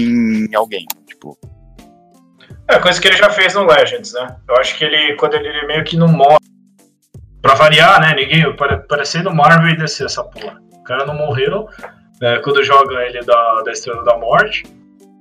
em 0.50 0.54
alguém. 0.54 0.84
Tipo, 1.06 1.38
É 2.68 2.78
coisa 2.78 3.00
que 3.00 3.06
ele 3.08 3.16
já 3.16 3.30
fez 3.30 3.54
no 3.54 3.64
Legends, 3.64 4.12
né? 4.14 4.36
Eu 4.48 4.56
acho 4.56 4.76
que 4.76 4.84
ele, 4.84 5.14
quando 5.16 5.34
ele, 5.34 5.46
ele 5.48 5.66
meio 5.66 5.84
que 5.84 5.96
não 5.96 6.08
morre. 6.08 6.38
Pra 7.40 7.54
variar, 7.54 8.00
né? 8.00 8.14
Ninguém. 8.14 8.56
pare- 8.56 8.78
Parecendo 8.88 9.32
Marvel 9.32 9.68
e 9.70 9.76
DC 9.76 10.04
essa 10.04 10.24
porra. 10.24 10.60
O 10.72 10.82
cara 10.82 11.04
não 11.06 11.14
morreu 11.14 11.68
né, 12.20 12.38
quando 12.42 12.64
joga 12.64 12.94
ele 13.04 13.20
da, 13.24 13.62
da 13.62 13.70
Estrela 13.70 14.02
da 14.04 14.16
Morte. 14.18 14.64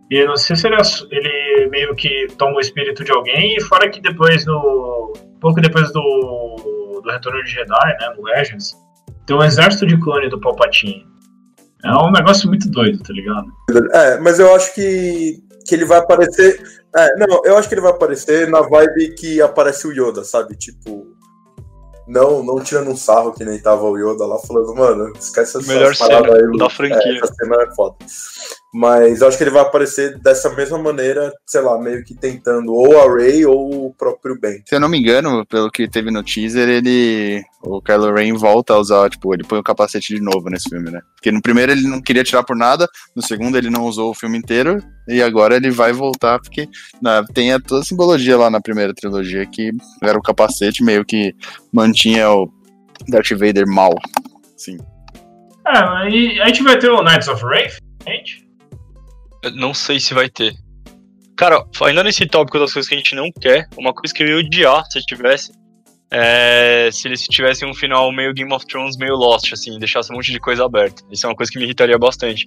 E 0.10 0.24
não 0.26 0.36
sei 0.36 0.56
se 0.56 0.66
ele, 0.68 0.76
ele 1.12 1.68
meio 1.70 1.96
que 1.96 2.28
toma 2.38 2.58
o 2.58 2.60
espírito 2.60 3.04
de 3.04 3.12
alguém, 3.12 3.56
e 3.58 3.62
fora 3.62 3.90
que 3.90 4.00
depois 4.02 4.46
no. 4.46 5.14
Pouco 5.42 5.60
depois 5.62 5.92
do. 5.92 7.02
do 7.04 7.12
Retorno 7.12 7.44
de 7.44 7.50
Jedi, 7.52 7.98
né? 8.00 8.14
No 8.16 8.24
Legends, 8.24 8.76
tem 9.26 9.36
um 9.36 9.44
exército 9.44 9.86
de 9.86 10.00
clone 10.00 10.30
do 10.30 10.40
Palpatine. 10.40 11.06
É 11.84 11.92
um 11.98 12.12
negócio 12.12 12.48
muito 12.48 12.70
doido, 12.70 13.00
tá 13.04 13.14
ligado? 13.14 13.46
É, 13.94 14.18
mas 14.20 14.40
eu 14.40 14.54
acho 14.56 14.74
que, 14.74 15.40
que 15.68 15.76
ele 15.76 15.86
vai 15.86 16.00
aparecer. 16.00 16.60
É, 16.96 17.16
não, 17.18 17.42
eu 17.46 17.58
acho 17.58 17.68
que 17.68 17.76
ele 17.76 17.82
vai 17.82 17.92
aparecer 17.92 18.48
na 18.50 18.62
vibe 18.62 19.14
que 19.16 19.42
aparece 19.42 19.88
o 19.88 19.92
Yoda, 19.92 20.24
sabe? 20.24 20.56
Tipo. 20.56 21.06
Não, 22.08 22.44
não 22.44 22.60
tirando 22.60 22.92
um 22.92 22.96
sarro 22.96 23.34
que 23.34 23.44
nem 23.44 23.60
tava 23.60 23.84
o 23.84 23.98
Yoda 23.98 24.28
lá 24.28 24.38
falando, 24.38 24.76
mano, 24.76 25.12
esquece 25.18 25.58
essas 25.58 25.68
Melhor 25.68 25.96
cena 25.96 26.18
aí, 26.20 26.58
da 26.58 26.66
É, 26.66 26.70
franquia. 26.70 27.20
essa 27.24 27.34
cena 27.34 27.64
é 27.64 27.76
foda. 27.76 27.96
Mas 28.78 29.22
acho 29.22 29.38
que 29.38 29.44
ele 29.46 29.52
vai 29.52 29.62
aparecer 29.62 30.20
dessa 30.20 30.54
mesma 30.54 30.78
maneira, 30.78 31.32
sei 31.46 31.62
lá, 31.62 31.82
meio 31.82 32.04
que 32.04 32.14
tentando 32.14 32.74
ou 32.74 33.00
a 33.00 33.16
Rey 33.16 33.46
ou 33.46 33.86
o 33.86 33.94
próprio 33.94 34.38
Ben. 34.38 34.62
Se 34.66 34.76
eu 34.76 34.82
não 34.82 34.90
me 34.90 35.00
engano, 35.00 35.46
pelo 35.46 35.72
que 35.72 35.88
teve 35.88 36.12
no 36.12 36.22
teaser, 36.22 36.68
ele. 36.68 37.42
O 37.64 37.82
Kylo 37.82 38.14
Ren 38.14 38.34
volta 38.34 38.74
a 38.74 38.78
usar, 38.78 39.10
tipo, 39.10 39.34
ele 39.34 39.46
põe 39.46 39.60
o 39.60 39.64
capacete 39.64 40.14
de 40.14 40.22
novo 40.22 40.50
nesse 40.50 40.68
filme, 40.68 40.92
né? 40.92 41.00
Porque 41.16 41.32
no 41.32 41.42
primeiro 41.42 41.72
ele 41.72 41.88
não 41.88 42.02
queria 42.02 42.24
tirar 42.24 42.44
por 42.44 42.54
nada, 42.54 42.86
no 43.16 43.24
segundo 43.24 43.58
ele 43.58 43.70
não 43.70 43.86
usou 43.86 44.12
o 44.12 44.14
filme 44.14 44.38
inteiro, 44.38 44.78
e 45.08 45.24
agora 45.24 45.56
ele 45.56 45.72
vai 45.72 45.94
voltar, 45.94 46.38
porque 46.40 46.68
né, 47.02 47.24
tem 47.34 47.54
a, 47.54 47.60
toda 47.62 47.80
a 47.80 47.86
simbologia 47.86 48.38
lá 48.38 48.50
na 48.50 48.60
primeira 48.60 48.94
trilogia 48.94 49.46
que 49.46 49.72
era 50.04 50.20
o 50.20 50.22
capacete 50.22 50.84
meio 50.84 51.06
que 51.06 51.34
mantinha 51.72 52.30
o 52.30 52.52
Darth 53.08 53.32
Vader 53.32 53.66
mal. 53.66 53.96
Sim. 54.58 54.78
É, 55.66 56.10
e 56.10 56.42
a 56.42 56.48
gente 56.48 56.62
vai 56.62 56.78
ter 56.78 56.92
o 56.92 57.02
Knights 57.02 57.30
of 57.30 57.44
Wrath, 57.44 57.78
gente? 58.06 58.45
Não 59.54 59.74
sei 59.74 60.00
se 60.00 60.14
vai 60.14 60.30
ter. 60.30 60.54
Cara, 61.38 61.64
ainda 61.84 62.04
nesse 62.04 62.26
tópico 62.26 62.58
das 62.60 62.72
coisas 62.72 62.88
que 62.88 62.96
a 62.96 62.98
gente 62.98 63.16
não 63.16 63.30
quer, 63.32 63.68
uma 63.78 63.94
coisa 63.94 64.14
que 64.14 64.24
eu 64.24 64.28
ia 64.28 64.38
odiar 64.38 64.84
se 64.90 65.02
tivesse. 65.02 65.52
É 66.12 66.90
se 66.92 67.08
eles 67.08 67.24
tivessem 67.24 67.70
um 67.70 67.74
final 67.74 68.12
meio 68.12 68.34
Game 68.34 68.54
of 68.54 68.66
Thrones, 68.66 68.96
meio 68.96 69.16
Lost, 69.16 69.52
assim, 69.52 69.78
deixasse 69.80 70.12
um 70.12 70.16
monte 70.16 70.32
de 70.32 70.40
coisa 70.40 70.64
aberta. 70.64 71.04
Isso 71.12 71.26
é 71.26 71.30
uma 71.30 71.36
coisa 71.36 71.52
que 71.52 71.58
me 71.58 71.66
irritaria 71.66 71.98
bastante. 71.98 72.46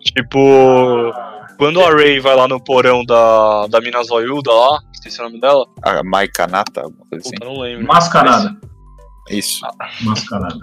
Tipo, 0.00 1.12
quando 1.58 1.82
a 1.82 1.90
Ray 1.90 2.20
vai 2.20 2.34
lá 2.34 2.48
no 2.48 2.62
porão 2.62 3.04
da, 3.04 3.66
da 3.66 3.80
Minas 3.80 4.06
Zoiuda 4.06 4.52
lá, 4.52 4.80
esqueci 4.92 5.20
o 5.20 5.24
nome 5.24 5.40
dela. 5.40 5.66
A 5.82 6.02
Mai 6.02 6.28
Kanata, 6.28 6.82
alguma 6.82 7.04
coisa 7.06 7.26
assim. 7.26 7.34
Puta, 7.34 7.46
não 7.46 7.60
lembro. 7.60 7.86
Mascarada. 7.86 8.56
Isso. 9.30 9.60
Mascarada. 10.02 10.58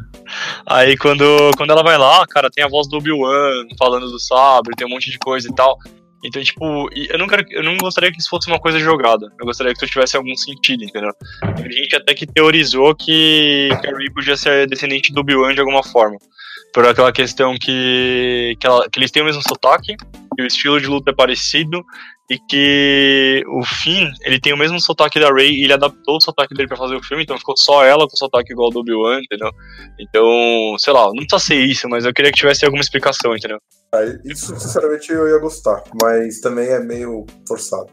Aí 0.66 0.98
quando, 0.98 1.52
quando 1.58 1.72
ela 1.72 1.84
vai 1.84 1.98
lá, 1.98 2.26
cara, 2.28 2.50
tem 2.50 2.64
a 2.64 2.68
voz 2.68 2.88
do 2.88 2.98
Obi-Wan 2.98 3.66
falando 3.78 4.10
do 4.10 4.20
sabre, 4.20 4.76
tem 4.76 4.86
um 4.86 4.90
monte 4.90 5.10
de 5.10 5.18
coisa 5.18 5.48
e 5.50 5.56
tal. 5.56 5.78
Então, 6.26 6.44
tipo, 6.44 6.90
eu 6.96 7.18
não, 7.18 7.28
quero, 7.28 7.46
eu 7.52 7.64
não 7.64 7.78
gostaria 7.78 8.12
que 8.12 8.20
isso 8.20 8.30
fosse 8.30 8.48
uma 8.48 8.60
coisa 8.60 8.80
jogada. 8.80 9.32
Eu 9.40 9.46
gostaria 9.46 9.72
que 9.74 9.78
isso 9.84 9.92
tivesse 9.94 10.18
algum 10.18 10.36
sentido, 10.36 10.84
entendeu? 10.84 11.12
Tem 11.56 11.72
gente 11.72 11.96
até 11.96 12.14
que 12.16 12.26
teorizou 12.26 12.96
que 12.96 13.70
Carrie 13.84 14.12
podia 14.12 14.36
ser 14.36 14.68
descendente 14.68 15.14
do 15.14 15.20
Obi-Wan 15.22 15.54
de 15.54 15.60
alguma 15.60 15.84
forma. 15.84 16.18
Por 16.74 16.86
aquela 16.88 17.12
questão 17.12 17.56
que, 17.60 18.58
que, 18.60 18.68
ela- 18.68 18.90
que 18.90 19.00
eles 19.00 19.12
têm 19.12 19.22
o 19.22 19.26
mesmo 19.26 19.42
sotaque, 19.48 19.96
que 20.36 20.42
o 20.42 20.48
estilo 20.48 20.82
de 20.82 20.88
luta 20.88 21.12
é 21.12 21.14
parecido, 21.14 21.84
e 22.30 22.38
que 22.38 23.44
o 23.48 23.64
Finn, 23.64 24.12
ele 24.22 24.40
tem 24.40 24.54
o 24.54 24.58
mesmo 24.58 24.80
sotaque 24.82 25.20
da 25.20 25.32
Rey, 25.34 25.52
e 25.52 25.64
ele 25.64 25.74
adaptou 25.74 26.18
o 26.18 26.22
sotaque 26.22 26.54
dele 26.54 26.68
pra 26.68 26.78
fazer 26.78 26.96
o 26.96 27.04
filme, 27.04 27.24
então 27.24 27.38
ficou 27.38 27.56
só 27.56 27.86
ela 27.86 28.08
com 28.08 28.16
o 28.16 28.18
sotaque 28.18 28.52
igual 28.52 28.68
ao 28.68 28.72
do 28.72 28.80
Obi-Wan, 28.80 29.22
entendeu? 29.22 29.50
Então, 30.00 30.76
sei 30.78 30.92
lá, 30.92 31.06
não 31.06 31.26
precisa 31.26 31.40
ser 31.40 31.56
isso, 31.56 31.88
mas 31.88 32.06
eu 32.06 32.14
queria 32.14 32.32
que 32.32 32.38
tivesse 32.38 32.66
alguma 32.66 32.82
explicação, 32.82 33.36
entendeu? 33.36 33.60
Ah, 33.94 34.04
Isso, 34.26 34.58
sinceramente, 34.60 35.12
eu 35.12 35.30
ia 35.30 35.40
gostar, 35.40 35.82
mas 36.02 36.42
também 36.42 36.68
é 36.68 36.80
meio 36.80 37.26
forçado. 37.48 37.88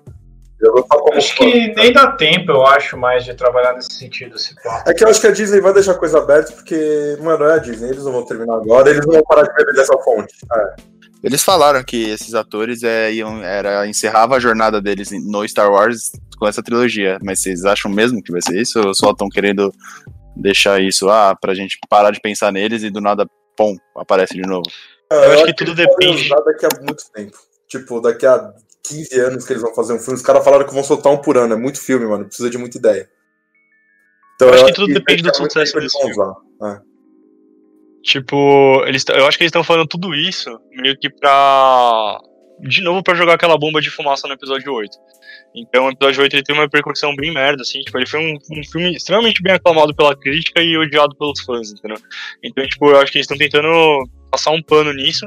Acho 1.12 1.36
fã. 1.36 1.44
que 1.44 1.74
nem 1.74 1.92
dá 1.92 2.12
tempo, 2.12 2.50
eu 2.52 2.66
acho, 2.66 2.96
mais 2.96 3.24
de 3.24 3.34
trabalhar 3.34 3.74
nesse 3.74 3.92
sentido, 3.94 4.36
esse 4.36 4.54
papo. 4.62 4.88
É 4.88 4.94
que 4.94 5.04
eu 5.04 5.08
acho 5.08 5.20
que 5.20 5.26
a 5.26 5.30
Disney 5.30 5.60
vai 5.60 5.72
deixar 5.72 5.94
coisa 5.94 6.18
aberta, 6.18 6.52
porque, 6.52 7.18
mano, 7.20 7.44
é 7.44 7.54
a 7.54 7.58
Disney, 7.58 7.90
eles 7.90 8.04
não 8.04 8.12
vão 8.12 8.24
terminar 8.24 8.56
agora, 8.56 8.88
eles 8.90 9.04
não 9.04 9.14
vão 9.14 9.22
parar 9.24 9.42
de 9.42 9.54
beber 9.54 9.74
dessa 9.74 9.96
fonte. 9.98 10.34
É. 10.52 10.93
Eles 11.24 11.42
falaram 11.42 11.82
que 11.82 12.10
esses 12.10 12.34
atores 12.34 12.82
é, 12.82 13.10
iam, 13.10 13.42
era, 13.42 13.86
encerrava 13.86 14.36
a 14.36 14.38
jornada 14.38 14.78
deles 14.80 15.10
no 15.10 15.48
Star 15.48 15.72
Wars 15.72 16.12
com 16.38 16.46
essa 16.46 16.62
trilogia. 16.62 17.18
Mas 17.22 17.40
vocês 17.40 17.64
acham 17.64 17.90
mesmo 17.90 18.22
que 18.22 18.30
vai 18.30 18.42
ser 18.42 18.60
isso? 18.60 18.78
Ou 18.78 18.94
só 18.94 19.12
estão 19.12 19.30
querendo 19.30 19.72
deixar 20.36 20.82
isso 20.82 21.08
ah, 21.08 21.34
pra 21.34 21.54
gente 21.54 21.78
parar 21.88 22.10
de 22.10 22.20
pensar 22.20 22.52
neles 22.52 22.82
e 22.82 22.90
do 22.90 23.00
nada, 23.00 23.26
pum, 23.56 23.74
aparece 23.96 24.34
de 24.34 24.42
novo? 24.42 24.64
Eu 25.10 25.32
acho 25.32 25.44
que 25.44 25.50
eles 25.50 25.56
tudo 25.56 25.74
depende. 25.74 26.28
daqui 26.28 26.66
a 26.66 26.82
muito 26.82 27.04
tempo. 27.10 27.38
Tipo, 27.68 28.00
daqui 28.02 28.26
a 28.26 28.52
15 28.86 29.20
anos 29.20 29.46
que 29.46 29.52
eles 29.54 29.62
vão 29.62 29.74
fazer 29.74 29.94
um 29.94 29.98
filme, 29.98 30.16
os 30.16 30.22
caras 30.22 30.44
falaram 30.44 30.66
que 30.66 30.74
vão 30.74 30.84
soltar 30.84 31.10
um 31.10 31.16
por 31.16 31.38
ano. 31.38 31.54
É 31.54 31.56
muito 31.56 31.80
filme, 31.80 32.04
mano. 32.04 32.26
Precisa 32.26 32.50
de 32.50 32.58
muita 32.58 32.76
ideia. 32.76 33.08
Então, 34.34 34.48
Eu 34.48 34.54
acho 34.54 34.66
que 34.66 34.72
tudo 34.74 34.92
depende 34.92 35.22
do 35.22 35.34
sucesso 35.34 35.80
desse 35.80 35.98
vão 35.98 36.10
usar. 36.10 36.34
É. 36.70 36.93
Tipo, 38.04 38.84
eles, 38.86 39.02
eu 39.08 39.26
acho 39.26 39.38
que 39.38 39.44
eles 39.44 39.48
estão 39.48 39.64
falando 39.64 39.88
tudo 39.88 40.14
isso 40.14 40.60
meio 40.70 40.96
que 40.96 41.08
pra. 41.08 42.18
De 42.60 42.82
novo, 42.82 43.02
pra 43.02 43.14
jogar 43.14 43.34
aquela 43.34 43.58
bomba 43.58 43.80
de 43.80 43.90
fumaça 43.90 44.28
no 44.28 44.34
episódio 44.34 44.72
8. 44.72 44.96
Então, 45.56 45.86
o 45.86 45.90
episódio 45.90 46.22
8 46.22 46.36
ele 46.36 46.42
tem 46.42 46.54
uma 46.54 46.64
repercussão 46.64 47.16
bem 47.16 47.32
merda, 47.32 47.62
assim. 47.62 47.80
Tipo, 47.80 47.98
ele 47.98 48.06
foi 48.06 48.20
um, 48.20 48.34
um 48.34 48.64
filme 48.70 48.94
extremamente 48.94 49.42
bem 49.42 49.54
aclamado 49.54 49.94
pela 49.94 50.14
crítica 50.14 50.62
e 50.62 50.76
odiado 50.76 51.16
pelos 51.16 51.40
fãs, 51.40 51.72
entendeu? 51.72 51.96
Então, 52.42 52.66
tipo, 52.66 52.90
eu 52.90 53.00
acho 53.00 53.10
que 53.10 53.18
eles 53.18 53.24
estão 53.24 53.38
tentando 53.38 54.06
passar 54.30 54.50
um 54.50 54.62
pano 54.62 54.92
nisso. 54.92 55.26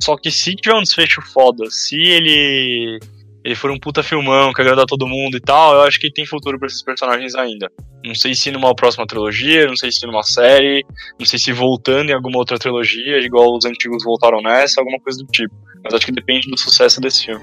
Só 0.00 0.16
que 0.16 0.30
se 0.30 0.54
tiver 0.54 0.76
um 0.76 0.82
desfecho 0.82 1.22
foda, 1.32 1.64
se 1.70 1.96
ele. 1.96 3.00
Ele 3.48 3.54
for 3.54 3.70
um 3.70 3.78
puta 3.78 4.02
filmão 4.02 4.52
que 4.52 4.60
agradar 4.60 4.84
todo 4.84 5.08
mundo 5.08 5.38
e 5.38 5.40
tal, 5.40 5.72
eu 5.72 5.80
acho 5.80 5.98
que 5.98 6.12
tem 6.12 6.26
futuro 6.26 6.58
pra 6.58 6.66
esses 6.66 6.82
personagens 6.82 7.34
ainda. 7.34 7.72
Não 8.04 8.14
sei 8.14 8.34
se 8.34 8.50
numa 8.50 8.74
próxima 8.74 9.06
trilogia, 9.06 9.66
não 9.66 9.74
sei 9.74 9.90
se 9.90 10.06
numa 10.06 10.22
série, 10.22 10.84
não 11.18 11.24
sei 11.24 11.38
se 11.38 11.50
voltando 11.50 12.10
em 12.10 12.12
alguma 12.12 12.36
outra 12.36 12.58
trilogia, 12.58 13.16
igual 13.24 13.56
os 13.56 13.64
antigos 13.64 14.04
voltaram 14.04 14.42
nessa, 14.42 14.82
alguma 14.82 15.00
coisa 15.00 15.24
do 15.24 15.32
tipo. 15.32 15.54
Mas 15.82 15.94
acho 15.94 16.04
que 16.04 16.12
depende 16.12 16.50
do 16.50 16.58
sucesso 16.58 17.00
desse 17.00 17.24
filme. 17.24 17.42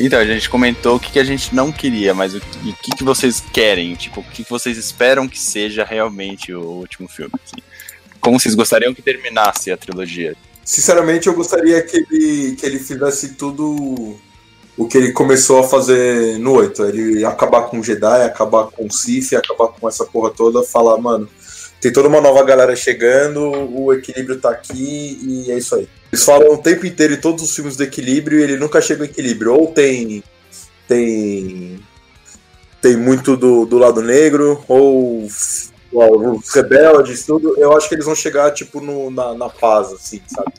Então, 0.00 0.20
a 0.20 0.24
gente 0.24 0.48
comentou 0.48 0.96
o 0.96 1.00
que, 1.00 1.10
que 1.10 1.18
a 1.18 1.24
gente 1.24 1.52
não 1.54 1.72
queria, 1.72 2.14
mas 2.14 2.32
o, 2.34 2.40
que- 2.40 2.72
que, 2.74 2.90
que 2.98 3.04
vocês 3.04 3.42
querem? 3.52 3.94
Tipo, 3.96 4.20
o 4.20 4.24
que, 4.24 4.44
que 4.44 4.50
vocês 4.50 4.78
esperam 4.78 5.26
que 5.28 5.38
seja 5.40 5.84
realmente 5.84 6.52
o 6.54 6.60
último 6.62 7.08
filme? 7.08 7.32
assim? 7.44 7.60
Como 8.20 8.38
vocês 8.38 8.54
gostariam 8.54 8.94
que 8.94 9.02
terminasse 9.02 9.72
a 9.72 9.76
trilogia? 9.76 10.36
Sinceramente, 10.64 11.26
eu 11.26 11.34
gostaria 11.34 11.82
que 11.82 11.96
ele, 11.96 12.54
que 12.54 12.64
ele 12.64 12.78
fizesse 12.78 13.30
tudo 13.34 14.16
o 14.78 14.86
que 14.86 14.96
ele 14.96 15.12
começou 15.12 15.58
a 15.58 15.64
fazer 15.64 16.38
no 16.38 16.52
8. 16.52 16.84
Ele 16.84 17.24
acabar 17.24 17.62
com 17.62 17.80
o 17.80 17.82
Jedi, 17.82 18.22
acabar 18.22 18.68
com 18.68 18.86
o 18.86 18.92
Sith, 18.92 19.32
acabar 19.34 19.68
com 19.68 19.88
essa 19.88 20.04
porra 20.06 20.30
toda, 20.30 20.62
falar, 20.62 20.96
mano, 20.98 21.28
tem 21.80 21.92
toda 21.92 22.08
uma 22.08 22.20
nova 22.20 22.44
galera 22.44 22.76
chegando, 22.76 23.40
o 23.50 23.92
equilíbrio 23.92 24.40
tá 24.40 24.50
aqui 24.50 25.18
e 25.20 25.50
é 25.50 25.58
isso 25.58 25.74
aí. 25.74 25.88
Eles 26.12 26.24
falam 26.24 26.54
o 26.54 26.58
tempo 26.58 26.86
inteiro 26.86 27.14
em 27.14 27.20
todos 27.20 27.42
os 27.42 27.54
filmes 27.54 27.76
do 27.76 27.82
equilíbrio 27.82 28.38
e 28.38 28.42
ele 28.42 28.56
nunca 28.56 28.80
chega 28.80 29.02
ao 29.02 29.10
equilíbrio. 29.10 29.52
Ou 29.52 29.66
tem. 29.66 30.22
Tem. 30.86 31.80
Tem 32.80 32.96
muito 32.96 33.36
do, 33.36 33.66
do 33.66 33.76
lado 33.76 34.00
negro, 34.00 34.64
ou 34.68 35.24
os 35.24 36.50
rebeldes, 36.54 37.26
tudo. 37.26 37.56
Eu 37.58 37.76
acho 37.76 37.88
que 37.88 37.96
eles 37.96 38.06
vão 38.06 38.14
chegar, 38.14 38.52
tipo, 38.52 38.80
no, 38.80 39.10
na, 39.10 39.34
na 39.34 39.48
paz, 39.48 39.92
assim, 39.92 40.22
sabe? 40.28 40.52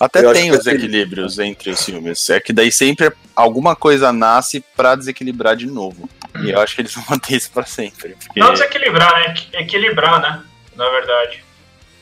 Até 0.00 0.24
Eu 0.24 0.32
tem 0.32 0.50
os 0.50 0.60
aquele- 0.60 0.76
equilíbrios 0.76 1.38
entre 1.38 1.70
os 1.70 1.84
filmes. 1.84 2.30
É 2.30 2.38
que 2.40 2.52
daí 2.52 2.70
sempre 2.70 3.12
alguma 3.34 3.74
coisa 3.74 4.12
nasce 4.12 4.64
pra 4.76 4.94
desequilibrar 4.94 5.56
de 5.56 5.66
novo. 5.66 6.08
E 6.42 6.50
eu 6.50 6.60
acho 6.60 6.74
que 6.74 6.82
eles 6.82 6.94
vão 6.94 7.04
manter 7.10 7.36
isso 7.36 7.50
pra 7.50 7.64
sempre. 7.64 8.16
Porque... 8.24 8.38
Não 8.38 8.52
desequilibrar, 8.52 9.12
né? 9.14 9.26
Equi- 9.30 9.56
Equilibrar, 9.56 10.20
né? 10.20 10.42
Na 10.76 10.88
verdade. 10.90 11.42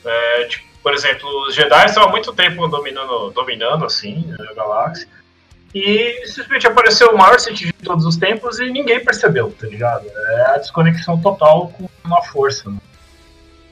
É, 0.05 0.45
tipo, 0.45 0.65
por 0.83 0.93
exemplo, 0.95 1.29
os 1.49 1.55
Jedi 1.55 1.87
estão 1.87 2.05
há 2.05 2.09
muito 2.11 2.33
tempo 2.33 2.69
dominando, 2.69 3.31
dominando 3.31 3.85
assim, 3.87 4.25
a 4.39 4.55
galáxia. 4.55 5.09
E 5.75 6.23
simplesmente 6.27 6.67
apareceu 6.67 7.11
o 7.11 7.19
maior 7.19 7.39
cientista 7.41 7.75
de 7.77 7.85
todos 7.85 8.05
os 8.07 8.17
tempos 8.17 8.59
e 8.61 8.71
ninguém 8.71 9.05
percebeu, 9.05 9.51
tá 9.59 9.67
ligado? 9.67 10.07
É 10.09 10.55
a 10.55 10.59
desconexão 10.59 11.21
total 11.21 11.69
com 11.69 12.15
a 12.15 12.23
força. 12.23 12.71
Né? 12.71 12.77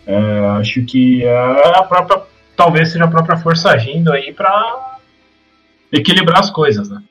É, 0.06 0.46
acho 0.60 0.82
que 0.84 1.24
é 1.24 1.76
a 1.76 1.82
própria. 1.82 2.22
Talvez 2.56 2.90
seja 2.90 3.04
a 3.04 3.08
própria 3.08 3.36
força 3.36 3.70
agindo 3.70 4.12
aí 4.12 4.32
pra 4.32 4.98
equilibrar 5.92 6.40
as 6.40 6.50
coisas, 6.50 6.88
né? 6.88 7.02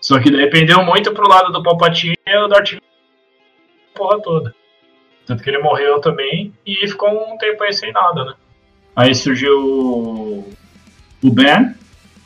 Só 0.00 0.20
que 0.20 0.30
dependeu 0.30 0.84
muito 0.84 1.12
pro 1.12 1.28
lado 1.28 1.50
do 1.50 1.62
Palpatine 1.62 2.18
e 2.26 2.36
o 2.36 2.48
Darth 2.48 2.74
porra 3.94 4.20
toda. 4.20 4.54
Tanto 5.26 5.42
que 5.42 5.48
ele 5.48 5.58
morreu 5.58 6.00
também 6.00 6.52
e 6.66 6.86
ficou 6.86 7.08
um 7.10 7.38
tempo 7.38 7.62
aí 7.62 7.72
sem 7.72 7.92
nada, 7.92 8.24
né? 8.24 8.34
Aí 8.94 9.14
surgiu 9.14 9.56
o 9.58 11.30
Ben, 11.30 11.74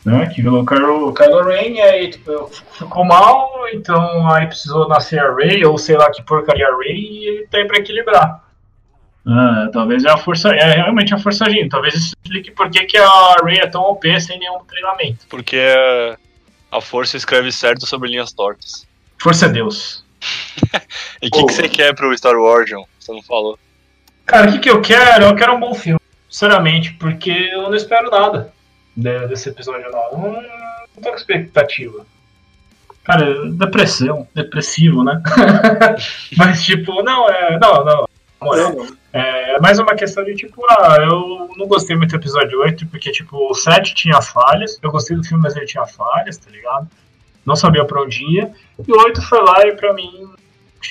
né? 0.05 0.27
Que 0.27 0.42
virou 0.42 0.62
o 0.62 0.66
Kylo, 0.66 1.14
Kylo 1.14 1.44
Ren, 1.44 1.74
e 1.74 1.81
aí 1.81 2.11
tipo, 2.11 2.48
ficou 2.48 3.05
mal, 3.05 3.68
então 3.72 4.29
aí 4.29 4.46
precisou 4.46 4.88
nascer 4.88 5.20
a 5.20 5.35
Rey, 5.35 5.64
ou 5.64 5.79
sei 5.79 5.96
lá 5.96 6.11
que 6.11 6.22
porcaria 6.22 6.66
a 6.66 6.77
Rey, 6.77 6.96
e 6.96 7.46
tem 7.48 7.66
pra 7.66 7.79
equilibrar. 7.79 8.48
Ah, 9.31 9.69
talvez 9.73 10.05
é 10.05 10.11
a 10.11 10.17
força, 10.17 10.49
é 10.55 10.77
realmente 10.77 11.12
a 11.14 11.19
força 11.19 11.45
agindo. 11.45 11.69
Talvez 11.69 11.95
isso 11.95 12.14
explique 12.25 12.51
por 12.53 12.71
que, 12.71 12.85
que 12.87 12.97
a 12.97 13.37
Rey 13.45 13.59
é 13.59 13.67
tão 13.67 13.83
OP 13.83 14.19
sem 14.21 14.38
nenhum 14.38 14.64
treinamento. 14.64 15.27
Porque 15.29 15.61
a 16.73 16.81
força 16.81 17.17
escreve 17.17 17.53
certo 17.53 17.87
sobre 17.87 18.09
linhas 18.09 18.33
tortas. 18.33 18.87
Força 19.21 19.47
é 19.47 19.49
Deus. 19.51 20.05
E 21.21 21.27
o 21.27 21.31
que, 21.31 21.45
que 21.47 21.53
você 21.53 21.69
quer 21.69 21.95
pro 21.95 22.17
Star 22.17 22.37
Wars, 22.37 22.71
John? 22.71 22.85
Você 22.99 23.12
não 23.12 23.23
falou. 23.23 23.59
Cara, 24.25 24.49
o 24.49 24.53
que, 24.53 24.59
que 24.61 24.71
eu 24.71 24.81
quero? 24.81 25.25
Eu 25.25 25.35
quero 25.35 25.55
um 25.55 25.61
bom 25.61 25.75
filme. 25.75 26.01
Sinceramente, 26.31 26.93
porque 26.95 27.31
eu 27.31 27.62
não 27.62 27.75
espero 27.75 28.09
nada 28.11 28.53
de- 28.97 29.27
desse 29.27 29.49
episódio 29.49 29.91
não. 29.91 30.01
Eu 30.12 30.19
Não, 30.19 30.33
não 30.43 31.03
tô 31.03 31.11
com 31.11 31.17
expectativa. 31.17 32.07
Cara, 33.05 33.49
depressão, 33.51 34.29
depressivo, 34.35 35.03
né? 35.03 35.21
Mas 36.37 36.64
tipo, 36.64 37.03
não, 37.03 37.29
é. 37.29 37.59
Não, 37.59 37.85
não. 37.85 38.08
Moral. 38.40 38.74
Não. 38.74 38.98
É 39.12 39.59
mais 39.61 39.79
uma 39.79 39.94
questão 39.94 40.24
de 40.24 40.35
tipo, 40.35 40.64
ah, 40.70 40.96
eu 41.01 41.51
não 41.57 41.66
gostei 41.66 41.96
muito 41.96 42.11
do 42.11 42.16
episódio 42.16 42.61
8, 42.61 42.87
porque 42.87 43.11
tipo, 43.11 43.51
o 43.51 43.55
7 43.55 43.94
tinha 43.94 44.20
falhas. 44.20 44.79
Eu 44.83 44.90
gostei 44.90 45.16
do 45.16 45.24
filme, 45.24 45.42
mas 45.42 45.57
ele 45.57 45.66
tinha 45.66 45.87
falhas, 45.87 46.37
tá 46.37 46.51
ligado? 46.51 46.88
Não 47.44 47.57
sabia 47.57 47.85
pra 47.85 48.03
onde 48.03 48.22
ia. 48.24 48.53
E 48.87 48.92
o 48.92 48.98
8 48.98 49.22
foi 49.22 49.40
lá 49.42 49.66
e 49.66 49.72
pra 49.72 49.92
mim 49.94 50.31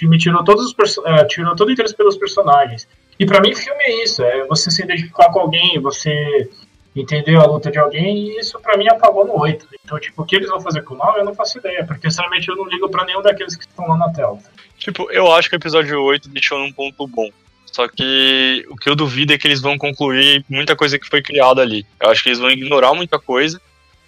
me 0.03 0.17
tirou 0.17 0.43
todos 0.43 0.65
os 0.65 0.97
é, 1.05 1.23
tirou 1.25 1.55
todo 1.55 1.69
o 1.69 1.71
interesse 1.71 1.95
pelos 1.95 2.17
personagens. 2.17 2.87
E 3.19 3.25
pra 3.25 3.39
mim 3.41 3.55
filme 3.55 3.81
é 3.83 4.03
isso, 4.03 4.21
é 4.21 4.45
você 4.45 4.69
se 4.69 4.83
identificar 4.83 5.31
com 5.31 5.39
alguém, 5.39 5.79
você 5.79 6.49
entender 6.95 7.35
a 7.35 7.45
luta 7.45 7.71
de 7.71 7.77
alguém, 7.77 8.17
e 8.17 8.39
isso 8.39 8.59
pra 8.59 8.77
mim 8.77 8.87
apagou 8.87 9.25
no 9.25 9.39
8. 9.39 9.67
Então, 9.83 9.99
tipo, 9.99 10.21
o 10.21 10.25
que 10.25 10.35
eles 10.35 10.49
vão 10.49 10.59
fazer 10.59 10.81
com 10.81 10.93
o 10.93 10.97
9 10.97 11.19
eu 11.19 11.25
não 11.25 11.33
faço 11.33 11.57
ideia, 11.57 11.85
porque 11.85 12.09
sinceramente 12.09 12.49
eu 12.49 12.55
não 12.55 12.65
ligo 12.65 12.89
pra 12.89 13.05
nenhum 13.05 13.21
daqueles 13.21 13.55
que 13.55 13.65
estão 13.65 13.87
lá 13.87 13.97
na 13.97 14.11
tela. 14.11 14.37
Tipo, 14.77 15.09
eu 15.11 15.31
acho 15.33 15.49
que 15.49 15.55
o 15.55 15.57
episódio 15.57 16.01
8 16.01 16.29
deixou 16.29 16.59
num 16.59 16.71
ponto 16.71 17.07
bom. 17.07 17.29
Só 17.65 17.87
que 17.87 18.65
o 18.69 18.75
que 18.75 18.89
eu 18.89 18.95
duvido 18.95 19.33
é 19.33 19.37
que 19.37 19.47
eles 19.47 19.61
vão 19.61 19.77
concluir 19.77 20.43
muita 20.49 20.75
coisa 20.75 20.97
que 20.97 21.07
foi 21.07 21.21
criada 21.21 21.61
ali. 21.61 21.85
Eu 21.99 22.09
acho 22.09 22.23
que 22.23 22.29
eles 22.29 22.39
vão 22.39 22.49
ignorar 22.49 22.93
muita 22.93 23.19
coisa, 23.19 23.61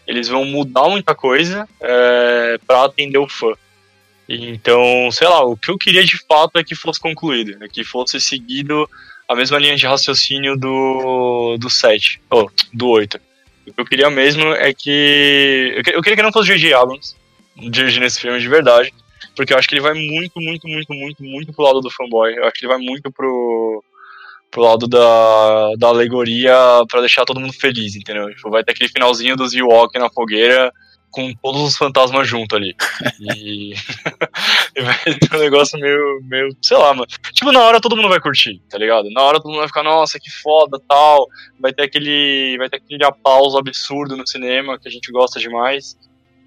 eles 0.08 0.28
vão 0.28 0.46
mudar 0.46 0.88
muita 0.90 1.14
coisa 1.14 1.68
é, 1.82 2.60
para 2.66 2.86
atender 2.86 3.18
o 3.20 3.28
fã. 3.28 3.54
Então, 4.28 5.10
sei 5.12 5.28
lá, 5.28 5.44
o 5.44 5.58
que 5.58 5.72
eu 5.72 5.78
queria 5.78 6.04
de 6.04 6.18
fato 6.28 6.58
é 6.60 6.64
que 6.64 6.76
fosse 6.76 7.00
concluído, 7.00 7.64
é 7.64 7.68
que 7.68 7.84
fosse 7.84 8.20
seguido 8.22 8.88
a 9.28 9.36
mesma 9.36 9.58
linha 9.60 9.76
de 9.76 9.86
raciocínio 9.86 10.56
do, 10.58 11.58
do 11.60 11.70
7, 11.70 12.22
ou 12.30 12.52
do 12.74 12.88
8. 12.90 13.20
O 13.68 13.74
que 13.74 13.82
eu 13.82 13.86
queria 13.86 14.10
mesmo 14.10 14.44
é 14.54 14.74
que. 14.74 15.74
Eu 15.78 15.84
que- 15.84 15.96
eu 15.96 16.02
queria 16.02 16.16
que 16.18 16.24
não 16.24 16.32
fosse 16.32 16.48
J.J. 16.48 16.74
Abrams 16.74 17.16
dirigir 17.70 18.00
nesse 18.02 18.20
filme 18.20 18.40
de 18.40 18.48
verdade. 18.48 18.92
Porque 19.40 19.54
eu 19.54 19.58
acho 19.58 19.70
que 19.70 19.76
ele 19.76 19.82
vai 19.82 19.94
muito, 19.94 20.38
muito, 20.42 20.68
muito, 20.68 20.94
muito, 20.94 21.24
muito 21.24 21.54
pro 21.54 21.64
lado 21.64 21.80
do 21.80 21.90
fanboy. 21.90 22.36
Eu 22.36 22.44
acho 22.44 22.56
que 22.56 22.66
ele 22.66 22.74
vai 22.74 22.78
muito 22.78 23.10
pro, 23.10 23.82
pro 24.52 24.62
lado 24.62 24.86
da, 24.86 25.76
da 25.78 25.88
alegoria 25.88 26.54
pra 26.90 27.00
deixar 27.00 27.24
todo 27.24 27.40
mundo 27.40 27.54
feliz, 27.54 27.96
entendeu? 27.96 28.28
Tipo, 28.36 28.50
vai 28.50 28.66
ter 28.66 28.74
aquele 28.74 28.90
finalzinho 28.90 29.38
dos 29.38 29.54
Ewok 29.54 29.98
na 29.98 30.10
fogueira 30.10 30.70
com 31.10 31.34
todos 31.42 31.62
os 31.62 31.78
fantasmas 31.78 32.28
junto 32.28 32.54
ali. 32.54 32.76
E, 33.34 33.72
e 34.76 34.82
vai 34.82 34.98
ter 35.06 35.34
um 35.34 35.40
negócio 35.40 35.80
meio, 35.80 36.20
meio, 36.24 36.50
sei 36.62 36.76
lá, 36.76 36.94
mano. 36.94 37.08
Tipo, 37.32 37.54
na 37.54 37.62
hora 37.62 37.80
todo 37.80 37.96
mundo 37.96 38.10
vai 38.10 38.20
curtir, 38.20 38.62
tá 38.70 38.78
ligado? 38.78 39.10
Na 39.10 39.22
hora 39.22 39.38
todo 39.38 39.52
mundo 39.52 39.60
vai 39.60 39.70
ficar, 39.70 39.84
nossa, 39.84 40.20
que 40.20 40.30
foda, 40.30 40.78
tal. 40.86 41.26
Vai 41.62 41.72
ter 41.72 41.84
aquele, 41.84 42.58
vai 42.58 42.70
ter 42.70 42.76
aquele 42.76 43.06
aplauso 43.06 43.58
absurdo 43.58 44.18
no 44.18 44.28
cinema 44.28 44.78
que 44.78 44.90
a 44.90 44.92
gente 44.92 45.10
gosta 45.14 45.40
demais. 45.40 45.98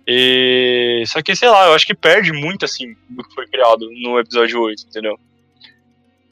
E... 0.06 1.04
Só 1.06 1.22
que, 1.22 1.34
sei 1.36 1.48
lá, 1.48 1.66
eu 1.66 1.74
acho 1.74 1.86
que 1.86 1.94
perde 1.94 2.32
muito, 2.32 2.64
assim, 2.64 2.96
do 3.08 3.22
que 3.22 3.34
foi 3.34 3.46
criado 3.46 3.88
no 4.02 4.18
episódio 4.18 4.60
8, 4.60 4.84
entendeu? 4.88 5.18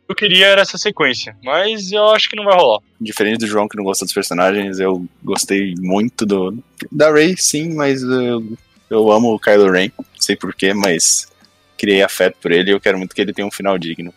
Eu 0.09 0.15
queria 0.15 0.49
era 0.49 0.63
essa 0.63 0.77
sequência, 0.77 1.37
mas 1.41 1.93
eu 1.93 2.09
acho 2.09 2.29
que 2.29 2.35
não 2.35 2.45
vai 2.45 2.57
rolar. 2.57 2.81
Diferente 3.01 3.39
do 3.39 3.47
João 3.47 3.69
que 3.69 3.77
não 3.77 3.85
gosta 3.85 4.05
dos 4.05 4.13
personagens, 4.13 4.81
eu 4.81 5.07
gostei 5.23 5.73
muito 5.79 6.27
do 6.27 6.59
da 6.91 7.13
Rey, 7.13 7.37
sim, 7.37 7.75
mas 7.75 8.03
eu, 8.03 8.59
eu 8.91 9.13
amo 9.13 9.33
o 9.33 9.39
Kylo 9.39 9.71
Ren, 9.71 9.93
não 9.97 10.05
sei 10.19 10.35
porquê, 10.35 10.75
mas 10.75 11.31
criei 11.79 12.03
afeto 12.03 12.39
por 12.43 12.51
ele 12.51 12.73
e 12.73 12.75
eu 12.75 12.81
quero 12.81 12.99
muito 12.99 13.15
que 13.15 13.21
ele 13.21 13.33
tenha 13.33 13.47
um 13.47 13.53
final 13.53 13.79
digno. 13.79 14.13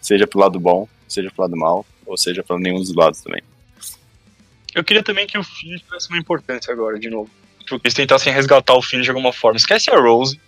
Seja 0.00 0.26
pro 0.26 0.40
lado 0.40 0.58
bom, 0.58 0.88
seja 1.06 1.30
pro 1.30 1.42
lado 1.42 1.58
mal, 1.58 1.84
ou 2.06 2.16
seja 2.16 2.42
pra 2.42 2.58
nenhum 2.58 2.78
dos 2.78 2.94
lados 2.94 3.20
também. 3.20 3.42
Eu 4.74 4.82
queria 4.82 5.02
também 5.02 5.26
que 5.26 5.36
o 5.36 5.44
Finn 5.44 5.76
tivesse 5.76 6.08
uma 6.08 6.18
importância 6.18 6.72
agora, 6.72 6.98
de 6.98 7.10
novo. 7.10 7.30
Que 7.80 7.86
eles 7.86 7.94
tentassem 7.94 8.32
resgatar 8.32 8.74
o 8.74 8.82
Finn 8.82 9.00
de 9.02 9.08
alguma 9.10 9.32
forma. 9.32 9.56
Esquece 9.56 9.90
a 9.90 9.98
Rose 9.98 10.40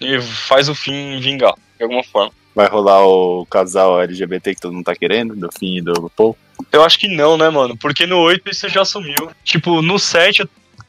e 0.00 0.20
faz 0.20 0.68
o 0.68 0.74
Finn 0.74 1.20
vingar, 1.20 1.54
de 1.76 1.82
alguma 1.82 2.02
forma. 2.02 2.32
Vai 2.54 2.68
rolar 2.68 3.06
o 3.06 3.46
casal 3.46 4.00
LGBT 4.02 4.54
que 4.54 4.60
todo 4.60 4.74
mundo 4.74 4.84
tá 4.84 4.94
querendo, 4.94 5.34
do 5.34 5.48
fim 5.58 5.78
e 5.78 5.80
do 5.80 6.10
Paul. 6.14 6.36
Eu 6.70 6.84
acho 6.84 6.98
que 6.98 7.08
não, 7.08 7.36
né, 7.38 7.48
mano? 7.48 7.76
Porque 7.78 8.06
no 8.06 8.18
8 8.18 8.50
isso 8.50 8.68
já 8.68 8.82
assumiu. 8.82 9.30
Tipo, 9.42 9.80
no 9.80 9.98
7, 9.98 10.40
eu- 10.42 10.48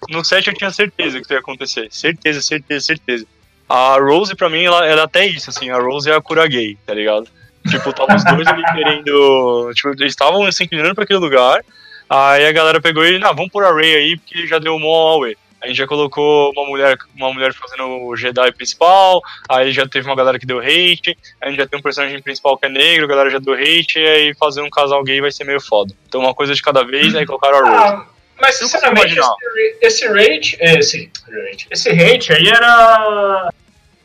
no 0.10 0.23
7 0.26 0.47
eu 0.49 0.54
tinha 0.54 0.71
certeza 0.71 1.17
que 1.19 1.23
isso 1.23 1.34
ia 1.34 1.39
acontecer. 1.39 1.88
Certeza, 1.89 2.41
certeza, 2.41 2.86
certeza. 2.86 3.26
A 3.69 3.97
Rose, 3.97 4.36
pra 4.36 4.49
mim, 4.49 4.63
ela, 4.63 4.86
ela 4.86 5.02
é 5.02 5.04
até 5.06 5.26
isso, 5.26 5.49
assim. 5.49 5.69
A 5.69 5.78
Rose 5.80 6.10
é 6.10 6.13
a 6.15 6.21
cura 6.21 6.45
gay, 6.47 6.78
tá 6.86 6.93
ligado? 6.93 7.28
Tipo, 7.69 7.93
tava 7.93 8.13
os 8.13 8.26
dois 8.26 8.45
ali 8.45 8.62
querendo. 8.73 9.71
Tipo, 9.73 9.89
eles 9.91 10.12
estavam 10.12 10.52
se 10.52 10.65
inclinando 10.65 10.93
pra 10.95 11.06
aquele 11.06 11.19
lugar. 11.19 11.62
Aí 12.10 12.45
a 12.45 12.52
galera 12.52 12.82
pegou 12.82 13.06
e, 13.06 13.17
não, 13.17 13.34
vamos 13.34 13.49
pôr 13.52 13.63
a 13.63 13.71
Ray 13.73 13.95
aí, 13.95 14.17
porque 14.17 14.45
já 14.45 14.60
deu 14.60 14.78
mó 14.78 15.13
away. 15.13 15.38
A 15.63 15.67
gente 15.67 15.78
já 15.78 15.88
colocou 15.88 16.52
uma 16.52 16.65
mulher, 16.67 16.97
uma 17.15 17.34
mulher 17.34 17.54
fazendo 17.54 18.06
o 18.06 18.17
Jedi 18.17 18.52
principal, 18.52 19.21
aí 19.49 19.71
já 19.71 19.88
teve 19.88 20.06
uma 20.06 20.15
galera 20.15 20.38
que 20.38 20.45
deu 20.45 20.60
hate, 20.60 21.17
a 21.41 21.47
gente 21.47 21.58
já 21.58 21.65
tem 21.65 21.80
um 21.80 21.82
personagem 21.82 22.21
principal 22.21 22.58
que 22.58 22.65
é 22.65 22.69
negro, 22.69 23.06
a 23.06 23.08
galera 23.08 23.30
já 23.30 23.39
deu 23.39 23.54
hate, 23.54 23.97
e 23.97 24.06
aí 24.06 24.34
fazer 24.36 24.62
um 24.62 24.69
casal 24.69 25.02
gay 25.06 25.21
vai 25.21 25.32
ser 25.32 25.45
meio 25.45 25.62
foda. 25.62 25.95
Então 26.06 26.19
uma 26.19 26.34
coisa 26.34 26.54
de 26.54 26.62
cada 26.62 26.84
vez, 26.84 27.15
aí 27.15 27.26
colocaram 27.26 27.60
a 27.60 27.62
Rose. 27.62 27.95
Ah, 27.95 28.06
mas 28.41 28.56
sinceramente, 28.58 29.17
esse, 29.17 29.78
esse 29.82 30.08
rate, 30.08 30.58
esse, 30.60 31.12
rate, 31.32 31.67
esse 31.71 31.89
hate 31.89 32.34
aí 32.34 32.49
era. 32.49 33.49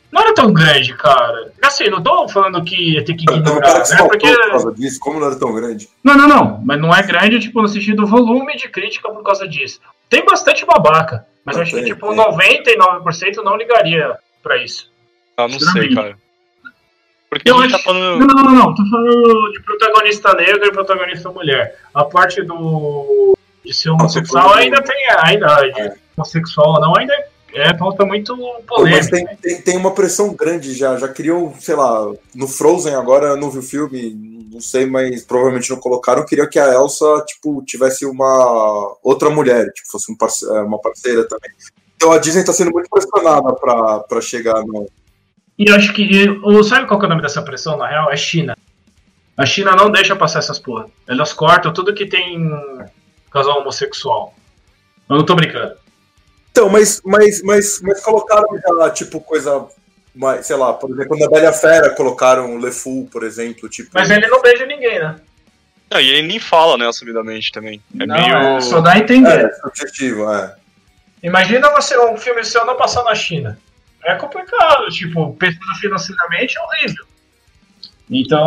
Não 0.09 0.21
era 0.21 0.33
tão 0.33 0.53
grande, 0.53 0.95
cara. 0.95 1.51
Assim, 1.61 1.89
não 1.89 2.01
tô 2.01 2.25
falando 2.29 2.63
que 2.63 2.93
ia 2.93 3.03
ter 3.03 3.15
que 3.15 3.29
o 3.29 3.35
ignorar, 3.35 3.61
cara 3.61 3.81
que 3.81 3.87
se 3.89 3.95
né? 3.95 4.07
Porque. 4.07 4.31
por 4.31 4.49
causa 4.49 4.71
disso, 4.71 4.99
como 5.01 5.19
não 5.19 5.27
era 5.27 5.35
tão 5.37 5.53
grande? 5.53 5.89
Não, 6.01 6.15
não, 6.15 6.27
não. 6.27 6.61
Mas 6.63 6.79
não 6.79 6.95
é 6.95 7.03
grande, 7.03 7.37
tipo, 7.39 7.61
no 7.61 7.67
sentido 7.67 8.07
volume 8.07 8.55
de 8.55 8.69
crítica 8.69 9.09
por 9.09 9.23
causa 9.23 9.45
disso. 9.45 9.81
Tem 10.09 10.25
bastante 10.25 10.65
babaca. 10.65 11.27
Mas 11.49 11.57
eu 11.57 11.63
acho 11.63 11.75
que, 11.75 11.83
tipo, 11.85 12.07
tem. 12.07 12.17
99% 12.17 13.35
não 13.43 13.55
ligaria 13.57 14.17
pra 14.41 14.57
isso. 14.57 14.91
Ah, 15.37 15.47
não 15.47 15.59
sei, 15.59 15.93
cara. 15.93 16.17
Porque 17.29 17.49
Eu 17.49 17.57
a 17.57 17.61
gente 17.61 17.71
tá 17.71 17.75
acho- 17.77 17.85
falando. 17.85 18.19
Não, 18.19 18.27
não, 18.27 18.43
não, 18.43 18.53
não. 18.53 18.75
Tô 18.75 18.83
falando 18.89 19.51
de 19.53 19.61
protagonista 19.61 20.33
negro 20.33 20.65
e 20.65 20.71
protagonista 20.71 21.29
mulher. 21.29 21.77
A 21.93 22.03
parte 22.05 22.41
do. 22.41 23.37
de 23.63 23.73
ser 23.73 23.89
homossexual 23.91 24.53
ainda 24.55 24.81
tem. 24.81 24.97
Ainda, 25.25 25.55
de 25.61 25.91
homossexual 26.17 26.73
ou 26.73 26.81
não, 26.81 26.97
ainda 26.97 27.13
é 27.53 27.73
pauta 27.73 28.05
muito 28.05 28.35
Mas 28.35 28.65
polêmica. 28.65 29.09
tem, 29.11 29.25
tem, 29.37 29.61
tem 29.61 29.77
uma 29.77 29.91
pressão 29.93 30.33
grande 30.33 30.73
já. 30.73 30.97
Já 30.97 31.07
criou, 31.07 31.53
sei 31.59 31.75
lá, 31.75 32.11
no 32.35 32.47
Frozen 32.47 32.95
agora, 32.95 33.27
eu 33.27 33.37
não 33.37 33.49
vi 33.49 33.59
o 33.59 33.63
filme, 33.63 34.13
não 34.51 34.61
sei, 34.61 34.85
mas 34.85 35.23
provavelmente 35.23 35.69
não 35.69 35.77
colocaram. 35.77 36.25
Queria 36.25 36.47
que 36.47 36.59
a 36.59 36.73
Elsa, 36.73 37.23
tipo, 37.27 37.63
tivesse 37.65 38.05
uma 38.05 38.95
outra 39.03 39.29
mulher, 39.29 39.71
tipo, 39.73 39.89
fosse 39.91 40.11
um 40.11 40.15
parce- 40.15 40.45
é, 40.45 40.61
uma 40.61 40.79
parceira 40.79 41.27
também. 41.27 41.51
Então 41.95 42.11
a 42.11 42.17
Disney 42.17 42.43
tá 42.45 42.53
sendo 42.53 42.71
muito 42.71 42.89
pressionada 42.89 43.53
pra, 43.55 43.99
pra 43.99 44.21
chegar 44.21 44.63
no. 44.65 44.87
E 45.57 45.69
acho 45.69 45.93
que. 45.93 46.29
O, 46.43 46.63
sabe 46.63 46.87
qual 46.87 46.97
que 46.99 47.05
é 47.05 47.07
o 47.07 47.09
nome 47.09 47.21
dessa 47.21 47.41
pressão, 47.41 47.75
na 47.77 47.87
real? 47.87 48.09
É 48.11 48.15
China. 48.15 48.57
A 49.35 49.45
China 49.45 49.75
não 49.75 49.89
deixa 49.91 50.15
passar 50.15 50.39
essas 50.39 50.59
porra. 50.59 50.85
Elas 51.07 51.33
cortam 51.33 51.73
tudo 51.73 51.93
que 51.93 52.05
tem 52.05 52.49
casal 53.31 53.59
homossexual. 53.59 54.33
Eu 55.09 55.17
não 55.17 55.25
tô 55.25 55.35
brincando. 55.35 55.73
Então, 56.51 56.69
mas, 56.69 57.01
mas, 57.03 57.41
mas, 57.41 57.81
mas 57.81 58.01
colocaram 58.01 58.47
já, 58.57 58.89
tipo, 58.89 59.19
coisa. 59.21 59.67
Mais, 60.15 60.45
sei 60.45 60.55
lá, 60.55 60.73
por 60.73 60.89
exemplo, 60.89 61.17
na 61.17 61.29
Bela 61.29 61.53
Fera 61.53 61.91
colocaram 61.91 62.55
o 62.55 62.59
LeFou, 62.59 63.07
por 63.07 63.23
exemplo, 63.23 63.69
tipo. 63.69 63.91
Mas 63.93 64.09
ele 64.09 64.27
não 64.27 64.41
beija 64.41 64.65
ninguém, 64.65 64.99
né? 64.99 65.15
Não, 65.89 65.99
e 65.99 66.09
ele 66.09 66.27
nem 66.27 66.39
fala, 66.39 66.77
né, 66.77 66.87
assumidamente 66.87 67.51
também. 67.51 67.81
É 67.99 68.05
não, 68.05 68.15
meio. 68.15 68.35
é, 68.35 68.61
só 68.61 68.79
dá 68.79 68.93
a 68.93 68.99
entender. 68.99 69.45
É, 69.45 69.53
subjetivo, 69.53 70.31
é. 70.31 70.55
Imagina 71.23 71.69
você 71.71 71.97
um 71.97 72.15
filme 72.17 72.43
seu 72.43 72.65
não 72.65 72.77
passar 72.77 73.03
na 73.03 73.15
China. 73.15 73.59
É 74.03 74.15
complicado, 74.15 74.87
tipo, 74.89 75.33
pensando 75.35 75.75
financeiramente 75.79 76.57
é 76.57 76.61
horrível. 76.61 77.05
Então, 78.09 78.45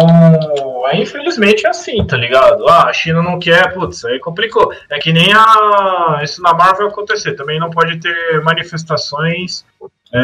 é, 0.88 1.00
infelizmente 1.00 1.64
é 1.64 1.70
assim, 1.70 2.04
tá 2.04 2.16
ligado? 2.16 2.68
Ah, 2.68 2.88
a 2.88 2.92
China 2.92 3.22
não 3.22 3.38
quer, 3.38 3.72
putz, 3.72 4.04
aí 4.04 4.18
complicou. 4.18 4.72
É 4.90 4.98
que 4.98 5.12
nem 5.12 5.32
a. 5.32 6.20
Isso 6.22 6.42
na 6.42 6.52
Marvel 6.52 6.88
acontecer. 6.88 7.34
Também 7.34 7.60
não 7.60 7.70
pode 7.70 7.98
ter 8.00 8.42
manifestações 8.42 9.64
é, 10.12 10.18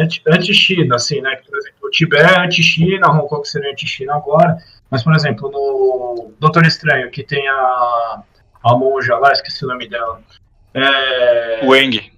anti- 0.00 0.22
anti-China, 0.28 0.94
assim, 0.94 1.20
né? 1.20 1.36
Por 1.44 1.58
exemplo, 1.58 1.78
o 1.82 1.90
Tibete 1.90 2.34
é 2.34 2.40
anti-China, 2.40 3.10
Hong 3.10 3.28
Kong 3.28 3.48
seria 3.48 3.72
anti-China 3.72 4.14
agora. 4.14 4.56
Mas, 4.90 5.02
por 5.02 5.14
exemplo, 5.16 5.50
no 5.50 6.32
Doutor 6.38 6.66
Estranho, 6.66 7.10
que 7.10 7.24
tem 7.24 7.46
a, 7.48 8.22
a 8.64 8.76
monja 8.76 9.18
lá, 9.18 9.32
esqueci 9.32 9.64
o 9.64 9.68
nome 9.68 9.88
dela. 9.88 10.20
É, 10.72 11.60
Wang. 11.64 11.98
é. 11.98 12.08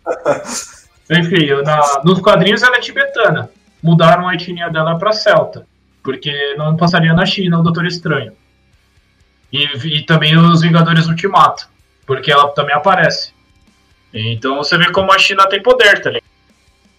Enfim, 1.10 1.44
eu 1.44 1.62
na- 1.62 2.02
nos 2.04 2.20
quadrinhos 2.20 2.62
ela 2.62 2.76
é 2.76 2.80
tibetana. 2.80 3.50
Mudaram 3.82 4.28
a 4.28 4.34
etnia 4.34 4.68
dela 4.70 4.98
pra 4.98 5.12
celta. 5.12 5.66
Porque 6.02 6.54
não 6.56 6.76
passaria 6.76 7.12
na 7.12 7.26
China 7.26 7.58
o 7.58 7.62
Doutor 7.62 7.86
Estranho. 7.86 8.32
E, 9.52 9.64
e 9.98 10.02
também 10.06 10.36
os 10.36 10.60
Vingadores 10.62 11.06
Ultimato. 11.08 11.68
Porque 12.06 12.30
ela 12.30 12.48
também 12.50 12.74
aparece. 12.74 13.32
Então 14.12 14.56
você 14.56 14.76
vê 14.78 14.90
como 14.92 15.12
a 15.12 15.18
China 15.18 15.48
tem 15.48 15.62
poder, 15.62 16.00
tá 16.00 16.10
ligado? 16.10 16.24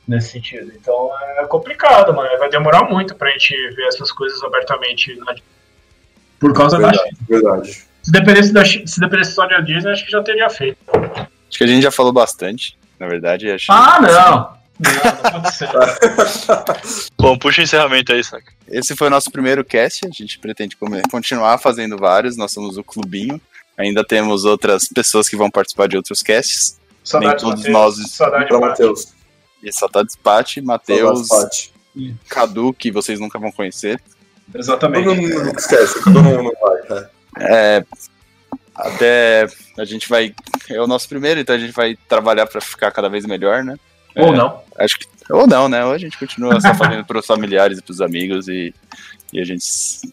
Nesse 0.07 0.31
sentido. 0.31 0.71
Então 0.75 1.09
é 1.39 1.45
complicado, 1.45 2.13
mano. 2.13 2.29
Vai 2.39 2.49
demorar 2.49 2.83
muito 2.89 3.15
pra 3.15 3.29
gente 3.31 3.55
ver 3.75 3.83
essas 3.87 4.11
coisas 4.11 4.41
abertamente 4.43 5.15
na 5.15 5.35
Por 6.39 6.53
causa 6.53 6.77
da 6.79 6.87
Verdade, 6.89 7.09
China. 7.09 7.19
verdade. 7.29 7.83
Se 8.01 8.11
dependesse, 8.11 8.51
da, 8.53 8.65
se 8.65 8.99
dependesse 8.99 9.33
só 9.33 9.45
da 9.47 9.59
Disney, 9.59 9.91
acho 9.91 10.05
que 10.05 10.11
já 10.11 10.23
teria 10.23 10.49
feito. 10.49 10.77
Acho 10.93 11.57
que 11.57 11.63
a 11.63 11.67
gente 11.67 11.83
já 11.83 11.91
falou 11.91 12.11
bastante, 12.11 12.75
na 13.01 13.07
verdade. 13.07 13.51
Acho 13.51 13.71
Ah, 13.71 13.99
não! 13.99 14.61
Bom, 17.17 17.37
puxa 17.37 17.61
o 17.61 17.63
encerramento 17.63 18.13
aí, 18.13 18.23
saca? 18.23 18.51
Esse 18.67 18.95
foi 18.95 19.07
o 19.07 19.09
nosso 19.09 19.31
primeiro 19.31 19.63
cast. 19.65 20.05
A 20.05 20.09
gente 20.11 20.39
pretende 20.39 20.77
continuar 21.09 21.57
fazendo 21.57 21.97
vários. 21.97 22.37
Nós 22.37 22.51
somos 22.51 22.77
o 22.77 22.83
clubinho. 22.83 23.41
Ainda 23.77 24.03
temos 24.03 24.45
outras 24.45 24.87
pessoas 24.87 25.27
que 25.27 25.35
vão 25.35 25.49
participar 25.49 25.87
de 25.87 25.97
outros 25.97 26.21
casts. 26.21 26.79
Saudade 27.03 27.41
todos 27.41 27.63
Matheus, 27.65 27.97
nós- 27.97 28.11
Saudade. 28.11 28.53
Matheus. 28.53 29.07
E 29.63 29.71
Saudades 29.71 30.15
Pati, 30.15 30.61
Matheus, 30.61 31.27
Saudades, 31.27 31.71
Cadu, 32.29 32.73
que 32.73 32.91
vocês 32.91 33.19
nunca 33.19 33.39
vão 33.39 33.51
conhecer. 33.51 33.99
Todo 34.51 34.59
Exatamente. 34.59 35.07
mundo 35.07 35.43
não 35.45 35.51
esquece, 35.51 36.03
todo 36.03 36.23
mundo 36.23 36.43
não 36.43 36.51
vai, 36.61 36.81
tá? 36.83 37.09
É, 37.39 37.83
até 38.75 39.47
a 39.77 39.85
gente 39.85 40.09
vai. 40.09 40.33
É 40.69 40.81
o 40.81 40.87
nosso 40.87 41.07
primeiro, 41.07 41.39
então 41.39 41.55
a 41.55 41.59
gente 41.59 41.73
vai 41.73 41.97
trabalhar 42.07 42.47
pra 42.47 42.61
ficar 42.61 42.91
cada 42.91 43.09
vez 43.09 43.25
melhor, 43.25 43.63
né? 43.63 43.77
Ou 44.15 44.33
não. 44.33 44.61
Acho 44.77 44.99
que. 44.99 45.05
Ou 45.29 45.47
não, 45.47 45.69
né? 45.69 45.85
Ou 45.85 45.91
a 45.93 45.97
gente 45.97 46.17
continua 46.17 46.59
só 46.59 46.73
fazendo 46.75 47.05
pros 47.05 47.25
familiares 47.25 47.77
e 47.79 47.81
pros 47.81 48.01
amigos 48.01 48.47
e, 48.47 48.73
e 49.31 49.39
a 49.39 49.45
gente 49.45 49.65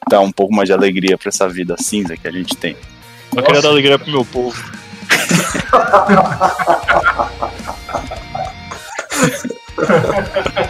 dá 0.08 0.20
um 0.20 0.30
pouco 0.30 0.54
mais 0.54 0.68
de 0.68 0.72
alegria 0.72 1.18
pra 1.18 1.28
essa 1.28 1.48
vida 1.48 1.76
cinza 1.78 2.16
que 2.16 2.28
a 2.28 2.32
gente 2.32 2.56
tem. 2.56 2.76
Eu 3.36 3.42
queria 3.42 3.60
dar 3.62 3.68
alegria 3.68 3.98
pro 3.98 4.10
meu 4.10 4.24
povo. 4.24 4.56